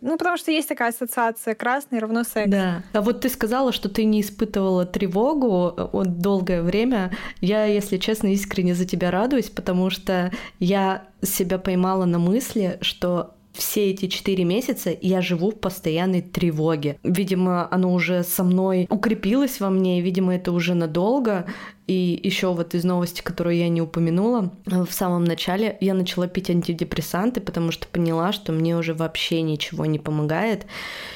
Ну, 0.00 0.18
потому 0.18 0.36
что 0.36 0.50
есть 0.50 0.68
такая 0.68 0.90
ассоциация 0.90 1.54
красный 1.54 2.00
равно 2.00 2.24
секс. 2.24 2.50
Да. 2.50 2.82
А 2.92 3.00
вот 3.00 3.20
ты 3.20 3.28
сказала, 3.28 3.72
что 3.72 3.88
ты 3.88 4.04
не 4.04 4.20
испытывала 4.20 4.84
тревогу 4.84 5.74
э, 5.76 6.02
долгое 6.04 6.62
время. 6.62 7.12
Я, 7.40 7.66
если 7.66 7.98
честно, 7.98 8.32
искренне 8.32 8.74
за 8.74 8.84
тебя 8.84 9.12
радуюсь, 9.12 9.48
потому 9.48 9.90
что 9.90 10.32
я 10.58 11.04
себя 11.22 11.58
поймала 11.58 12.04
на 12.04 12.18
мысли, 12.18 12.78
что 12.80 13.34
все 13.52 13.90
эти 13.90 14.06
четыре 14.06 14.44
месяца 14.44 14.96
я 15.00 15.20
живу 15.20 15.50
в 15.50 15.60
постоянной 15.60 16.22
тревоге. 16.22 16.98
Видимо, 17.02 17.68
оно 17.70 17.92
уже 17.92 18.22
со 18.22 18.44
мной 18.44 18.86
укрепилось 18.88 19.60
во 19.60 19.70
мне, 19.70 19.98
и, 19.98 20.02
видимо, 20.02 20.34
это 20.34 20.52
уже 20.52 20.74
надолго. 20.74 21.46
И 21.86 22.20
еще 22.22 22.54
вот 22.54 22.74
из 22.74 22.84
новости, 22.84 23.22
которую 23.22 23.56
я 23.56 23.68
не 23.68 23.82
упомянула, 23.82 24.52
в 24.64 24.90
самом 24.90 25.24
начале 25.24 25.76
я 25.80 25.94
начала 25.94 26.28
пить 26.28 26.48
антидепрессанты, 26.48 27.40
потому 27.40 27.72
что 27.72 27.86
поняла, 27.88 28.32
что 28.32 28.52
мне 28.52 28.76
уже 28.76 28.94
вообще 28.94 29.42
ничего 29.42 29.84
не 29.84 29.98
помогает. 29.98 30.64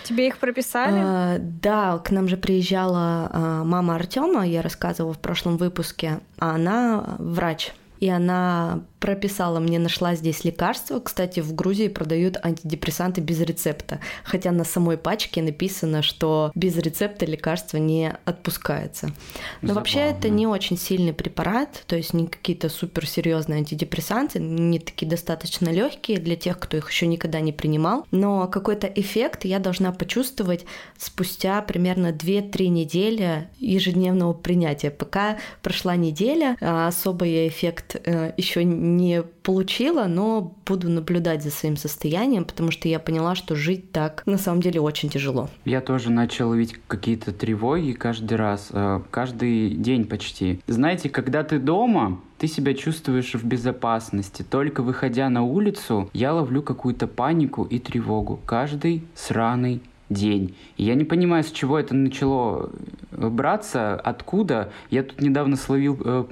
Тебе 0.04 0.26
их 0.26 0.38
прописали? 0.38 0.98
А, 0.98 1.36
да, 1.38 1.98
к 1.98 2.10
нам 2.10 2.28
же 2.28 2.36
приезжала 2.36 3.30
а, 3.32 3.64
мама 3.64 3.94
Артема, 3.94 4.46
я 4.46 4.60
рассказывала 4.60 5.14
в 5.14 5.18
прошлом 5.18 5.56
выпуске, 5.56 6.20
а 6.38 6.56
она 6.56 7.16
врач. 7.18 7.72
И 8.00 8.08
она 8.08 8.82
прописала, 9.00 9.60
мне 9.60 9.78
нашла 9.78 10.14
здесь 10.14 10.44
лекарство. 10.44 10.98
Кстати, 11.00 11.40
в 11.40 11.54
Грузии 11.54 11.88
продают 11.88 12.38
антидепрессанты 12.42 13.20
без 13.20 13.40
рецепта, 13.40 14.00
хотя 14.24 14.50
на 14.50 14.64
самой 14.64 14.96
пачке 14.96 15.42
написано, 15.42 16.02
что 16.02 16.50
без 16.54 16.76
рецепта 16.76 17.24
лекарство 17.24 17.76
не 17.76 18.12
отпускается. 18.24 19.06
Но 19.06 19.68
Забавно. 19.68 19.74
вообще 19.74 20.00
это 20.00 20.28
не 20.28 20.46
очень 20.46 20.76
сильный 20.76 21.12
препарат, 21.12 21.84
то 21.86 21.94
есть 21.96 22.14
не 22.14 22.26
какие-то 22.26 22.68
суперсерьезные 22.68 23.58
антидепрессанты, 23.58 24.40
не 24.40 24.78
такие 24.80 25.08
достаточно 25.08 25.68
легкие 25.68 26.18
для 26.18 26.34
тех, 26.34 26.58
кто 26.58 26.76
их 26.76 26.90
еще 26.90 27.06
никогда 27.06 27.40
не 27.40 27.52
принимал. 27.52 28.06
Но 28.10 28.48
какой-то 28.48 28.86
эффект 28.86 29.44
я 29.44 29.58
должна 29.58 29.92
почувствовать 29.92 30.64
спустя 30.98 31.62
примерно 31.62 32.12
2-3 32.12 32.68
недели 32.68 33.48
ежедневного 33.58 34.32
принятия. 34.32 34.90
Пока 34.90 35.38
прошла 35.62 35.94
неделя, 35.96 36.56
а 36.60 36.88
особо 36.88 37.24
я 37.26 37.46
эффект 37.46 37.85
э, 37.94 38.32
еще 38.36 38.64
не 38.64 39.22
получила, 39.42 40.06
но 40.06 40.54
буду 40.66 40.88
наблюдать 40.88 41.42
за 41.42 41.50
своим 41.50 41.76
состоянием, 41.76 42.44
потому 42.44 42.70
что 42.70 42.88
я 42.88 42.98
поняла, 42.98 43.34
что 43.34 43.54
жить 43.54 43.92
так 43.92 44.22
на 44.26 44.38
самом 44.38 44.60
деле 44.60 44.80
очень 44.80 45.08
тяжело. 45.08 45.48
Я 45.64 45.80
тоже 45.80 46.10
начал 46.10 46.52
видеть 46.52 46.80
какие-то 46.86 47.32
тревоги 47.32 47.92
каждый 47.92 48.34
раз, 48.34 48.68
э, 48.72 49.00
каждый 49.10 49.70
день 49.70 50.04
почти. 50.04 50.60
Знаете, 50.66 51.08
когда 51.08 51.42
ты 51.44 51.58
дома, 51.58 52.20
ты 52.38 52.48
себя 52.48 52.74
чувствуешь 52.74 53.34
в 53.34 53.44
безопасности. 53.44 54.42
Только 54.42 54.82
выходя 54.82 55.28
на 55.30 55.42
улицу, 55.42 56.10
я 56.12 56.34
ловлю 56.34 56.62
какую-то 56.62 57.06
панику 57.06 57.64
и 57.64 57.78
тревогу. 57.78 58.40
Каждый 58.46 59.04
сраный 59.14 59.80
день. 60.08 60.54
И 60.76 60.84
я 60.84 60.94
не 60.94 61.04
понимаю, 61.04 61.44
с 61.44 61.50
чего 61.50 61.78
это 61.78 61.94
начало 61.94 62.70
э, 63.12 63.28
браться, 63.28 63.94
откуда. 63.94 64.72
Я 64.90 65.02
тут 65.02 65.20
недавно 65.20 65.56
словил, 65.56 66.00
э, 66.04 66.25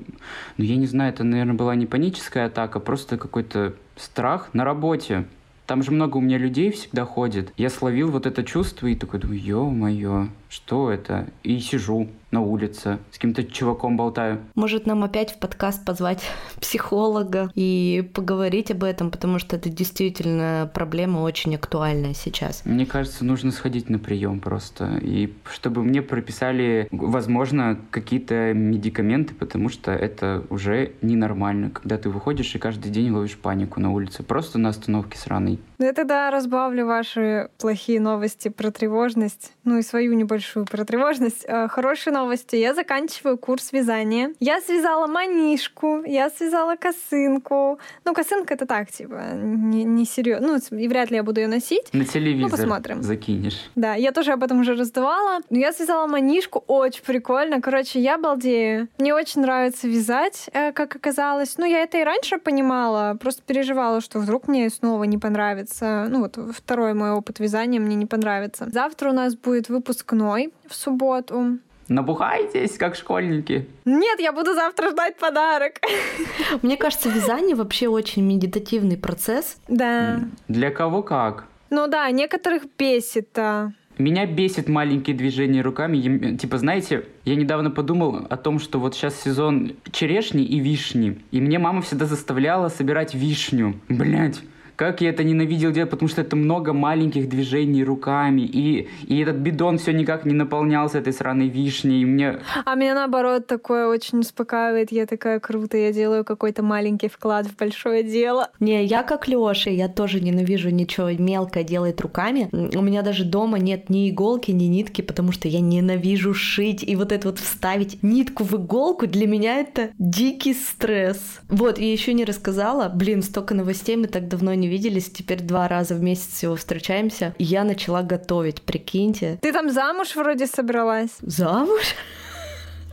ну 0.57 0.65
я 0.65 0.77
не 0.77 0.87
знаю, 0.87 1.13
это, 1.13 1.25
наверное, 1.25 1.55
была 1.55 1.75
не 1.75 1.87
паническая 1.87 2.47
атака, 2.47 2.81
просто 2.81 3.19
какой-то 3.19 3.75
страх 3.97 4.51
на 4.53 4.65
работе. 4.65 5.27
Там 5.67 5.83
же 5.83 5.93
много 5.93 6.19
у 6.19 6.21
меня 6.21 6.37
людей 6.37 6.71
всегда 6.71 7.05
ходит. 7.05 7.53
Я 7.57 7.71
словил 7.71 8.11
вот 8.11 8.27
это 8.27 8.45
чувство 8.45 8.87
и 8.87 8.95
такой 8.95 9.21
думаю, 9.21 9.41
ё-моё, 9.41 10.29
что 10.55 10.93
это? 10.93 11.27
И 11.43 11.59
сижу 11.59 12.09
на 12.31 12.41
улице, 12.41 12.99
с 13.11 13.15
каким-то 13.15 13.45
чуваком 13.45 13.97
болтаю. 13.97 14.41
Может, 14.55 14.87
нам 14.87 15.05
опять 15.05 15.33
в 15.33 15.39
подкаст 15.39 15.85
позвать 15.85 16.23
психолога 16.61 17.51
и 17.55 18.09
поговорить 18.15 18.71
об 18.71 18.85
этом, 18.85 19.11
потому 19.11 19.39
что 19.39 19.57
это 19.57 19.69
действительно 19.69 20.71
проблема 20.73 21.21
очень 21.21 21.55
актуальная 21.55 22.15
сейчас. 22.15 22.63
Мне 22.65 22.87
кажется, 22.87 23.25
нужно 23.25 23.51
сходить 23.51 23.89
на 23.89 23.99
прием 23.99 24.41
просто, 24.41 24.99
и 25.01 25.33
чтобы 25.53 25.83
мне 25.83 26.03
прописали, 26.03 26.89
возможно, 26.91 27.79
какие-то 27.91 28.53
медикаменты, 28.53 29.35
потому 29.35 29.69
что 29.69 29.93
это 29.93 30.45
уже 30.51 30.93
ненормально, 31.03 31.71
когда 31.71 31.99
ты 31.99 32.11
выходишь 32.11 32.55
и 32.55 32.59
каждый 32.59 32.91
день 32.91 33.11
ловишь 33.11 33.37
панику 33.37 33.81
на 33.81 33.93
улице, 33.93 34.23
просто 34.23 34.59
на 34.59 34.71
остановке 34.71 35.19
сраной. 35.19 35.59
Ну, 35.79 35.87
я 35.87 35.93
тогда 35.93 36.31
разбавлю 36.31 36.87
ваши 36.87 37.51
плохие 37.59 38.01
новости 38.01 38.49
про 38.49 38.71
тревожность, 38.71 39.53
ну 39.65 39.79
и 39.79 39.83
свою 39.83 40.15
небольшую 40.15 40.67
про 40.67 40.85
тревожность. 40.85 41.45
Э, 41.47 41.69
хорошие 41.69 42.13
новости. 42.13 42.57
Я 42.57 42.75
заканчиваю 42.75 43.39
курс 43.39 43.73
вязания. 43.73 44.33
Я 44.41 44.61
связала 44.61 45.07
манишку, 45.07 46.03
я 46.05 46.31
связала 46.31 46.77
косынку. 46.77 47.79
Ну, 48.05 48.15
косынка 48.15 48.55
это 48.55 48.67
так, 48.67 48.91
типа, 48.91 49.33
не, 49.35 49.85
не 49.85 50.05
серьезно. 50.05 50.59
Ну, 50.71 50.79
и 50.79 50.89
вряд 50.89 51.11
ли 51.11 51.17
я 51.17 51.23
буду 51.23 51.41
ее 51.41 51.49
носить. 51.49 51.93
На 51.93 52.05
телевизор 52.05 52.51
ну, 52.51 52.57
посмотрим. 52.57 53.03
закинешь. 53.03 53.59
Да, 53.75 53.95
я 53.95 54.13
тоже 54.13 54.33
об 54.33 54.43
этом 54.43 54.61
уже 54.61 54.75
раздавала. 54.75 55.41
Но 55.51 55.59
я 55.59 55.73
связала 55.73 56.07
манишку, 56.07 56.63
очень 56.67 57.03
прикольно. 57.03 57.61
Короче, 57.61 58.01
я 58.01 58.19
балдею. 58.19 58.89
Мне 58.99 59.15
очень 59.15 59.43
нравится 59.43 59.89
вязать, 59.89 60.49
э, 60.53 60.73
как 60.73 60.95
оказалось. 60.97 61.59
Ну, 61.59 61.65
я 61.65 61.83
это 61.83 61.99
и 61.99 62.05
раньше 62.05 62.39
понимала, 62.39 63.17
просто 63.21 63.43
переживала, 63.43 64.01
что 64.01 64.19
вдруг 64.19 64.49
мне 64.49 64.71
снова 64.71 65.05
не 65.05 65.19
понравится. 65.19 65.74
Ну, 65.81 66.21
вот 66.21 66.39
второй 66.55 66.95
мой 66.95 67.11
опыт 67.11 67.41
вязания 67.41 67.81
мне 67.81 67.97
не 67.97 68.07
понравится. 68.07 68.69
Завтра 68.71 69.11
у 69.11 69.13
нас 69.13 69.35
будет 69.35 69.69
выпускной 69.69 70.53
в 70.69 70.75
субботу. 70.75 71.59
Набухайтесь, 71.89 72.79
как 72.79 72.95
школьники. 72.95 73.69
Нет, 73.85 74.19
я 74.21 74.33
буду 74.33 74.55
завтра 74.55 74.91
ждать 74.91 75.17
подарок. 75.19 75.75
Мне 76.63 76.77
кажется, 76.77 77.11
вязание 77.11 77.55
вообще 77.55 77.89
очень 77.89 78.25
медитативный 78.25 78.97
процесс. 78.97 79.59
Да. 79.69 80.21
Для 80.49 80.71
кого 80.71 81.03
как? 81.03 81.45
Ну 81.71 81.87
да, 81.87 82.11
некоторых 82.11 82.63
бесит, 82.79 83.29
да. 83.35 83.73
Меня 83.99 84.27
бесит 84.27 84.69
маленькие 84.69 85.15
движения 85.15 85.61
руками. 85.63 86.37
Типа, 86.37 86.59
знаете, 86.59 87.05
я 87.25 87.37
недавно 87.37 87.71
подумал 87.71 88.27
о 88.29 88.37
том, 88.37 88.59
что 88.59 88.81
вот 88.81 88.95
сейчас 88.95 89.21
сезон 89.21 89.77
черешни 89.93 90.43
и 90.43 90.59
вишни. 90.59 91.21
И 91.31 91.41
мне 91.41 91.59
мама 91.59 91.83
всегда 91.83 92.07
заставляла 92.07 92.71
собирать 92.71 93.15
вишню. 93.15 93.79
Блять, 93.89 94.41
как 94.77 95.01
я 95.01 95.11
это 95.11 95.25
ненавидел 95.25 95.73
делать, 95.73 95.91
потому 95.91 96.09
что 96.09 96.21
это 96.21 96.37
много 96.37 96.73
маленьких 96.73 97.29
движений 97.29 97.85
руками, 97.85 98.43
и, 98.43 98.89
и 99.07 99.21
этот 99.21 99.37
бидон 99.37 99.79
все 99.79 99.93
никак 99.93 100.25
не 100.25 100.35
наполнялся 100.35 100.99
этой 100.99 101.13
сраной 101.13 101.49
вишней, 101.49 102.03
и 102.03 102.05
мне... 102.05 102.39
А 102.65 102.75
меня 102.75 102.95
наоборот 102.95 103.47
такое 103.47 103.87
очень 103.87 104.21
успокаивает, 104.21 104.93
я 104.93 105.07
такая 105.07 105.41
круто, 105.41 105.77
я 105.77 105.93
делаю 105.93 106.25
какой-то 106.25 106.63
маленький 106.63 107.09
вклад 107.09 107.47
в 107.47 107.57
большое 107.57 108.03
дело. 108.03 108.51
Не, 108.61 108.85
я 108.85 109.03
как 109.03 109.29
Лёша, 109.29 109.71
я 109.71 109.89
тоже 109.89 110.21
ненавижу 110.21 110.71
ничего 110.71 111.11
мелкое 111.11 111.65
делать 111.65 112.01
руками. 112.01 112.49
У 112.53 112.83
меня 112.83 113.03
даже 113.03 113.25
дома 113.25 113.59
нет 113.59 113.91
ни 113.91 114.11
иголки, 114.11 114.51
ни 114.51 114.65
нитки, 114.65 115.03
потому 115.03 115.33
что 115.33 115.49
я 115.49 115.61
ненавижу 115.61 116.35
шить, 116.35 116.83
и 116.83 116.97
вот 116.97 117.13
это 117.13 117.29
вот 117.29 117.39
вставить 117.39 118.03
нитку 118.03 118.45
в 118.45 118.55
иголку 118.57 119.07
для 119.07 119.27
меня 119.27 119.61
это 119.61 119.91
дикий 119.99 120.55
стресс. 120.55 121.41
Вот, 121.49 121.79
и 121.79 121.91
еще 121.91 122.13
не 122.15 122.25
рассказала, 122.25 122.89
блин, 122.89 123.23
столько 123.23 123.55
новостей 123.55 123.97
мы 123.97 124.07
так 124.07 124.29
давно 124.29 124.55
не 124.55 124.64
не 124.65 124.71
виделись, 124.71 125.11
теперь 125.11 125.43
два 125.43 125.69
раза 125.69 125.95
в 125.95 126.03
месяц 126.03 126.33
всего 126.33 126.57
встречаемся. 126.57 127.35
И 127.39 127.45
я 127.45 127.65
начала 127.65 128.03
готовить, 128.03 128.63
прикиньте. 128.63 129.39
Ты 129.43 129.53
там 129.53 129.71
замуж 129.71 130.17
вроде 130.17 130.47
собралась? 130.47 131.11
Замуж? 131.21 131.83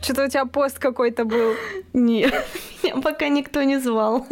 Что-то 0.02 0.24
у 0.24 0.28
тебя 0.28 0.44
пост 0.46 0.78
какой-то 0.78 1.24
был. 1.24 1.54
Нет, 1.92 2.34
меня 2.82 2.96
пока 3.00 3.28
никто 3.28 3.62
не 3.62 3.78
звал. 3.78 4.26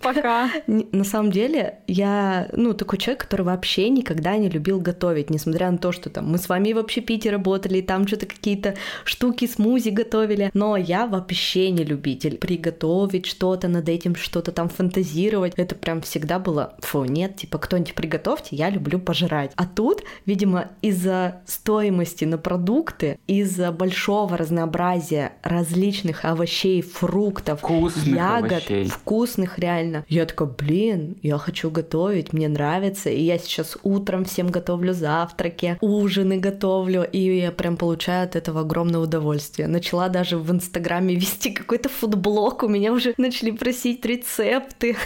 Пока. 0.00 0.50
На 0.66 1.04
самом 1.04 1.30
деле, 1.30 1.78
я, 1.86 2.48
ну, 2.52 2.74
такой 2.74 2.98
человек, 2.98 3.22
который 3.22 3.42
вообще 3.42 3.88
никогда 3.88 4.36
не 4.36 4.48
любил 4.48 4.80
готовить, 4.80 5.30
несмотря 5.30 5.70
на 5.70 5.78
то, 5.78 5.92
что 5.92 6.10
там 6.10 6.30
мы 6.30 6.38
с 6.38 6.48
вами 6.48 6.72
в 6.72 6.78
общепите 6.78 7.30
работали, 7.30 7.78
и 7.78 7.82
там 7.82 8.06
что-то 8.06 8.26
какие-то 8.26 8.74
штуки, 9.04 9.46
смузи 9.46 9.90
готовили. 9.90 10.50
Но 10.54 10.76
я 10.76 11.06
вообще 11.06 11.70
не 11.70 11.84
любитель 11.84 12.38
приготовить 12.38 13.26
что-то, 13.26 13.68
над 13.68 13.88
этим 13.88 14.16
что-то 14.16 14.50
там 14.50 14.68
фантазировать. 14.68 15.54
Это 15.56 15.74
прям 15.74 16.00
всегда 16.00 16.38
было, 16.38 16.74
фу, 16.80 17.04
нет, 17.04 17.36
типа, 17.36 17.58
кто-нибудь 17.58 17.94
приготовьте, 17.94 18.56
я 18.56 18.70
люблю 18.70 18.98
пожрать. 18.98 19.52
А 19.54 19.66
тут, 19.66 20.02
видимо, 20.26 20.70
из-за 20.82 21.42
стоимости 21.46 22.24
на 22.24 22.38
продукты, 22.38 23.18
из-за 23.28 23.70
большого 23.70 24.31
такого 24.32 24.36
разнообразия 24.36 25.32
различных 25.42 26.24
овощей, 26.24 26.82
фруктов, 26.82 27.60
Вкусных 27.60 28.06
ягод, 28.06 28.52
овощей. 28.52 28.84
вкусных 28.86 29.58
реально. 29.58 30.04
Я 30.08 30.26
такая, 30.26 30.48
блин, 30.48 31.16
я 31.22 31.38
хочу 31.38 31.70
готовить, 31.70 32.32
мне 32.32 32.48
нравится. 32.48 33.10
И 33.10 33.22
я 33.22 33.38
сейчас 33.38 33.76
утром 33.82 34.24
всем 34.24 34.48
готовлю 34.48 34.92
завтраки, 34.94 35.76
ужины 35.80 36.38
готовлю, 36.38 37.04
и 37.04 37.38
я 37.38 37.52
прям 37.52 37.76
получаю 37.76 38.24
от 38.24 38.36
этого 38.36 38.60
огромное 38.60 39.00
удовольствие. 39.00 39.68
Начала 39.68 40.08
даже 40.08 40.38
в 40.38 40.50
Инстаграме 40.50 41.14
вести 41.22 41.50
какой-то 41.50 41.88
фудблог, 41.88 42.62
у 42.62 42.68
меня 42.68 42.92
уже 42.92 43.14
начали 43.18 43.50
просить 43.50 44.04
рецепты 44.04 44.96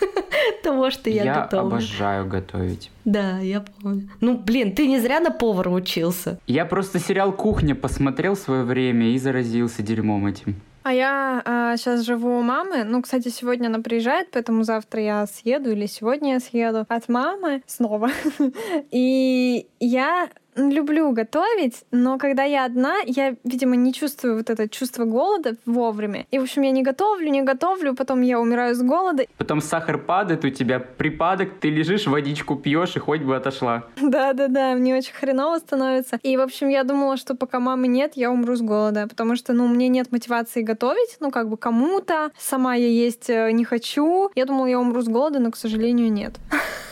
того, 0.62 0.90
что 0.90 1.10
я, 1.10 1.24
Я 1.24 1.34
готовлю. 1.42 1.66
обожаю 1.76 2.26
готовить. 2.26 2.90
Да, 3.04 3.38
я 3.38 3.60
помню. 3.82 4.08
Ну, 4.20 4.36
блин, 4.36 4.74
ты 4.74 4.86
не 4.86 4.98
зря 5.00 5.20
на 5.20 5.30
повара 5.30 5.70
учился. 5.70 6.38
Я 6.46 6.64
просто 6.64 6.98
сериал 6.98 7.32
«Кухня» 7.32 7.74
посмотрел 7.74 8.34
в 8.34 8.38
свое 8.38 8.62
время 8.64 9.10
и 9.10 9.18
заразился 9.18 9.82
дерьмом 9.82 10.26
этим. 10.26 10.56
А 10.82 10.92
я 10.92 11.74
сейчас 11.76 12.02
живу 12.02 12.38
у 12.38 12.42
мамы. 12.42 12.84
Ну, 12.84 13.02
кстати, 13.02 13.28
сегодня 13.28 13.66
она 13.66 13.80
приезжает, 13.80 14.28
поэтому 14.30 14.62
завтра 14.62 15.02
я 15.02 15.26
съеду 15.26 15.72
или 15.72 15.86
сегодня 15.86 16.34
я 16.34 16.40
съеду 16.40 16.86
от 16.88 17.08
мамы 17.08 17.62
снова. 17.66 18.10
И 18.92 19.66
я 19.80 20.28
люблю 20.56 21.12
готовить, 21.12 21.84
но 21.90 22.18
когда 22.18 22.44
я 22.44 22.64
одна, 22.64 22.96
я, 23.06 23.36
видимо, 23.44 23.76
не 23.76 23.92
чувствую 23.92 24.36
вот 24.36 24.50
это 24.50 24.68
чувство 24.68 25.04
голода 25.04 25.56
вовремя. 25.66 26.26
И, 26.30 26.38
в 26.38 26.42
общем, 26.42 26.62
я 26.62 26.70
не 26.70 26.82
готовлю, 26.82 27.28
не 27.28 27.42
готовлю, 27.42 27.94
потом 27.94 28.22
я 28.22 28.40
умираю 28.40 28.74
с 28.74 28.82
голода. 28.82 29.24
Потом 29.36 29.60
сахар 29.60 29.98
падает, 29.98 30.44
у 30.44 30.50
тебя 30.50 30.80
припадок, 30.80 31.60
ты 31.60 31.70
лежишь, 31.70 32.06
водичку 32.06 32.56
пьешь 32.56 32.96
и 32.96 32.98
хоть 32.98 33.22
бы 33.22 33.36
отошла. 33.36 33.84
Да-да-да, 34.00 34.74
мне 34.74 34.96
очень 34.96 35.12
хреново 35.12 35.58
становится. 35.58 36.18
И, 36.22 36.36
в 36.36 36.40
общем, 36.40 36.68
я 36.68 36.84
думала, 36.84 37.16
что 37.16 37.34
пока 37.34 37.60
мамы 37.60 37.88
нет, 37.88 38.12
я 38.14 38.30
умру 38.30 38.56
с 38.56 38.60
голода, 38.60 39.06
потому 39.06 39.36
что, 39.36 39.52
ну, 39.52 39.66
мне 39.68 39.88
нет 39.88 40.12
мотивации 40.12 40.62
готовить, 40.62 41.16
ну, 41.20 41.30
как 41.30 41.48
бы 41.48 41.56
кому-то, 41.56 42.30
сама 42.38 42.74
я 42.74 42.88
есть 42.88 43.28
э, 43.28 43.50
не 43.52 43.64
хочу. 43.64 44.30
Я 44.34 44.46
думала, 44.46 44.66
я 44.66 44.80
умру 44.80 45.02
с 45.02 45.08
голода, 45.08 45.38
но, 45.38 45.50
к 45.50 45.56
сожалению, 45.56 46.12
нет. 46.12 46.34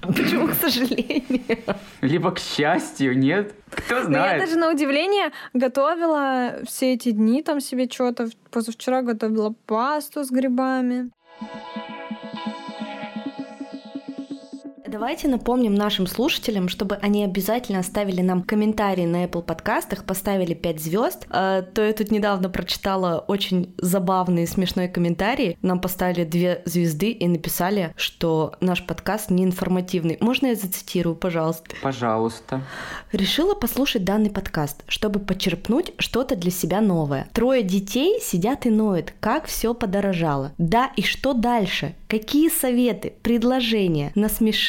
Почему, 0.00 0.48
к 0.48 0.54
сожалению? 0.54 1.58
Либо 2.00 2.30
к 2.30 2.38
счастью, 2.38 3.18
нет? 3.18 3.54
Кто 3.70 3.94
Но 3.96 4.00
я 4.00 4.04
знает. 4.04 4.40
даже 4.44 4.56
на 4.56 4.70
удивление 4.70 5.32
готовила 5.54 6.60
все 6.66 6.94
эти 6.94 7.10
дни 7.10 7.42
там 7.42 7.60
себе 7.60 7.88
что-то. 7.90 8.28
Позавчера 8.50 9.02
готовила 9.02 9.54
пасту 9.66 10.24
с 10.24 10.30
грибами. 10.30 11.10
Давайте 14.88 15.28
напомним 15.28 15.74
нашим 15.74 16.06
слушателям, 16.06 16.70
чтобы 16.70 16.96
они 16.96 17.22
обязательно 17.22 17.80
оставили 17.80 18.22
нам 18.22 18.42
комментарии 18.42 19.04
на 19.04 19.24
Apple 19.24 19.42
подкастах, 19.42 20.04
поставили 20.04 20.54
5 20.54 20.80
звезд. 20.80 21.26
А, 21.28 21.60
то 21.60 21.82
я 21.82 21.92
тут 21.92 22.10
недавно 22.10 22.48
прочитала 22.48 23.22
очень 23.28 23.74
забавный 23.76 24.44
и 24.44 24.46
смешной 24.46 24.88
комментарий. 24.88 25.58
Нам 25.60 25.78
поставили 25.80 26.24
две 26.24 26.62
звезды 26.64 27.10
и 27.10 27.28
написали, 27.28 27.92
что 27.96 28.54
наш 28.60 28.82
подкаст 28.86 29.28
не 29.30 29.44
информативный. 29.44 30.16
Можно 30.20 30.48
я 30.48 30.54
зацитирую, 30.54 31.16
пожалуйста? 31.16 31.76
Пожалуйста. 31.82 32.62
Решила 33.12 33.54
послушать 33.54 34.04
данный 34.04 34.30
подкаст, 34.30 34.84
чтобы 34.88 35.20
почерпнуть 35.20 35.92
что-то 35.98 36.34
для 36.34 36.50
себя 36.50 36.80
новое. 36.80 37.28
Трое 37.34 37.62
детей 37.62 38.20
сидят 38.22 38.64
и 38.64 38.70
ноют, 38.70 39.12
как 39.20 39.46
все 39.46 39.74
подорожало. 39.74 40.52
Да, 40.56 40.90
и 40.96 41.02
что 41.02 41.34
дальше? 41.34 41.94
Какие 42.08 42.48
советы, 42.48 43.12
предложения? 43.22 44.12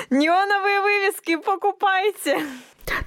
Неоновые 0.09 0.81
вывески 0.81 1.35
покупайте. 1.35 2.39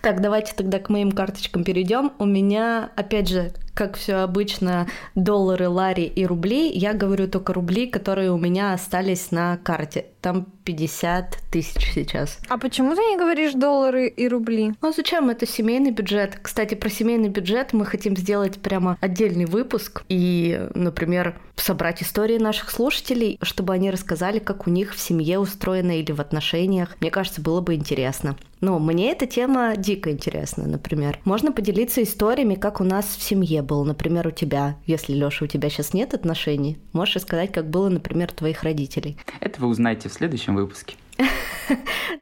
Так, 0.01 0.21
давайте 0.21 0.55
тогда 0.55 0.79
к 0.79 0.89
моим 0.89 1.13
карточкам 1.13 1.65
перейдем. 1.65 2.13
У 2.19 2.25
меня, 2.25 2.91
опять 2.97 3.29
же, 3.29 3.53
как 3.75 3.97
все 3.97 4.17
обычно, 4.17 4.87
доллары, 5.15 5.69
лари 5.69 6.05
и 6.05 6.27
рубли. 6.27 6.71
Я 6.71 6.93
говорю 6.93 7.29
только 7.29 7.53
рубли, 7.53 7.87
которые 7.87 8.31
у 8.31 8.39
меня 8.39 8.73
остались 8.73 9.31
на 9.31 9.57
карте. 9.59 10.07
Там 10.21 10.47
50 10.65 11.39
тысяч 11.51 11.93
сейчас. 11.95 12.39
А 12.49 12.59
почему 12.59 12.95
ты 12.95 13.01
не 13.01 13.17
говоришь 13.17 13.55
доллары 13.55 14.09
и 14.09 14.29
рубли? 14.29 14.75
Ну 14.81 14.93
зачем? 14.93 15.31
Это 15.31 15.47
семейный 15.47 15.91
бюджет. 15.91 16.39
Кстати, 16.41 16.75
про 16.75 16.89
семейный 16.89 17.29
бюджет 17.29 17.73
мы 17.73 17.85
хотим 17.87 18.17
сделать 18.17 18.61
прямо 18.61 18.97
отдельный 19.01 19.47
выпуск 19.47 20.05
и, 20.09 20.69
например, 20.75 21.37
собрать 21.57 22.03
истории 22.03 22.39
наших 22.39 22.71
слушателей, 22.71 23.39
чтобы 23.43 23.73
они 23.73 23.91
рассказали, 23.91 24.39
как 24.39 24.67
у 24.67 24.71
них 24.71 24.95
в 24.95 25.01
семье 25.01 25.39
устроено 25.39 25.99
или 25.99 26.13
в 26.13 26.21
отношениях. 26.21 26.97
Мне 27.01 27.11
кажется, 27.11 27.41
было 27.41 27.61
бы 27.61 27.75
интересно. 27.75 28.37
Но 28.61 28.79
мне 28.79 29.11
эта 29.11 29.27
тема 29.27 29.75
дико 29.77 30.11
интересна, 30.11 30.67
например. 30.67 31.19
Можно 31.25 31.51
поделиться 31.51 32.03
историями, 32.03 32.55
как 32.55 32.81
у 32.81 32.85
нас 32.85 33.05
в 33.07 33.23
семье 33.23 33.62
было, 33.63 33.85
например, 33.85 34.29
у 34.29 34.31
тебя. 34.31 34.77
Если, 34.87 35.13
Лёша, 35.13 35.45
у 35.45 35.49
тебя 35.49 35.71
сейчас 35.71 35.95
нет 35.95 36.15
отношений, 36.15 36.79
можешь 36.93 37.17
рассказать, 37.17 37.53
как 37.53 37.69
было, 37.71 37.89
например, 37.89 38.33
твоих 38.33 38.63
родителей. 38.63 39.17
Это 39.41 39.61
вы 39.61 39.69
узнаете 39.69 40.09
в 40.09 40.13
следующем 40.13 40.57
выпуске. 40.57 40.97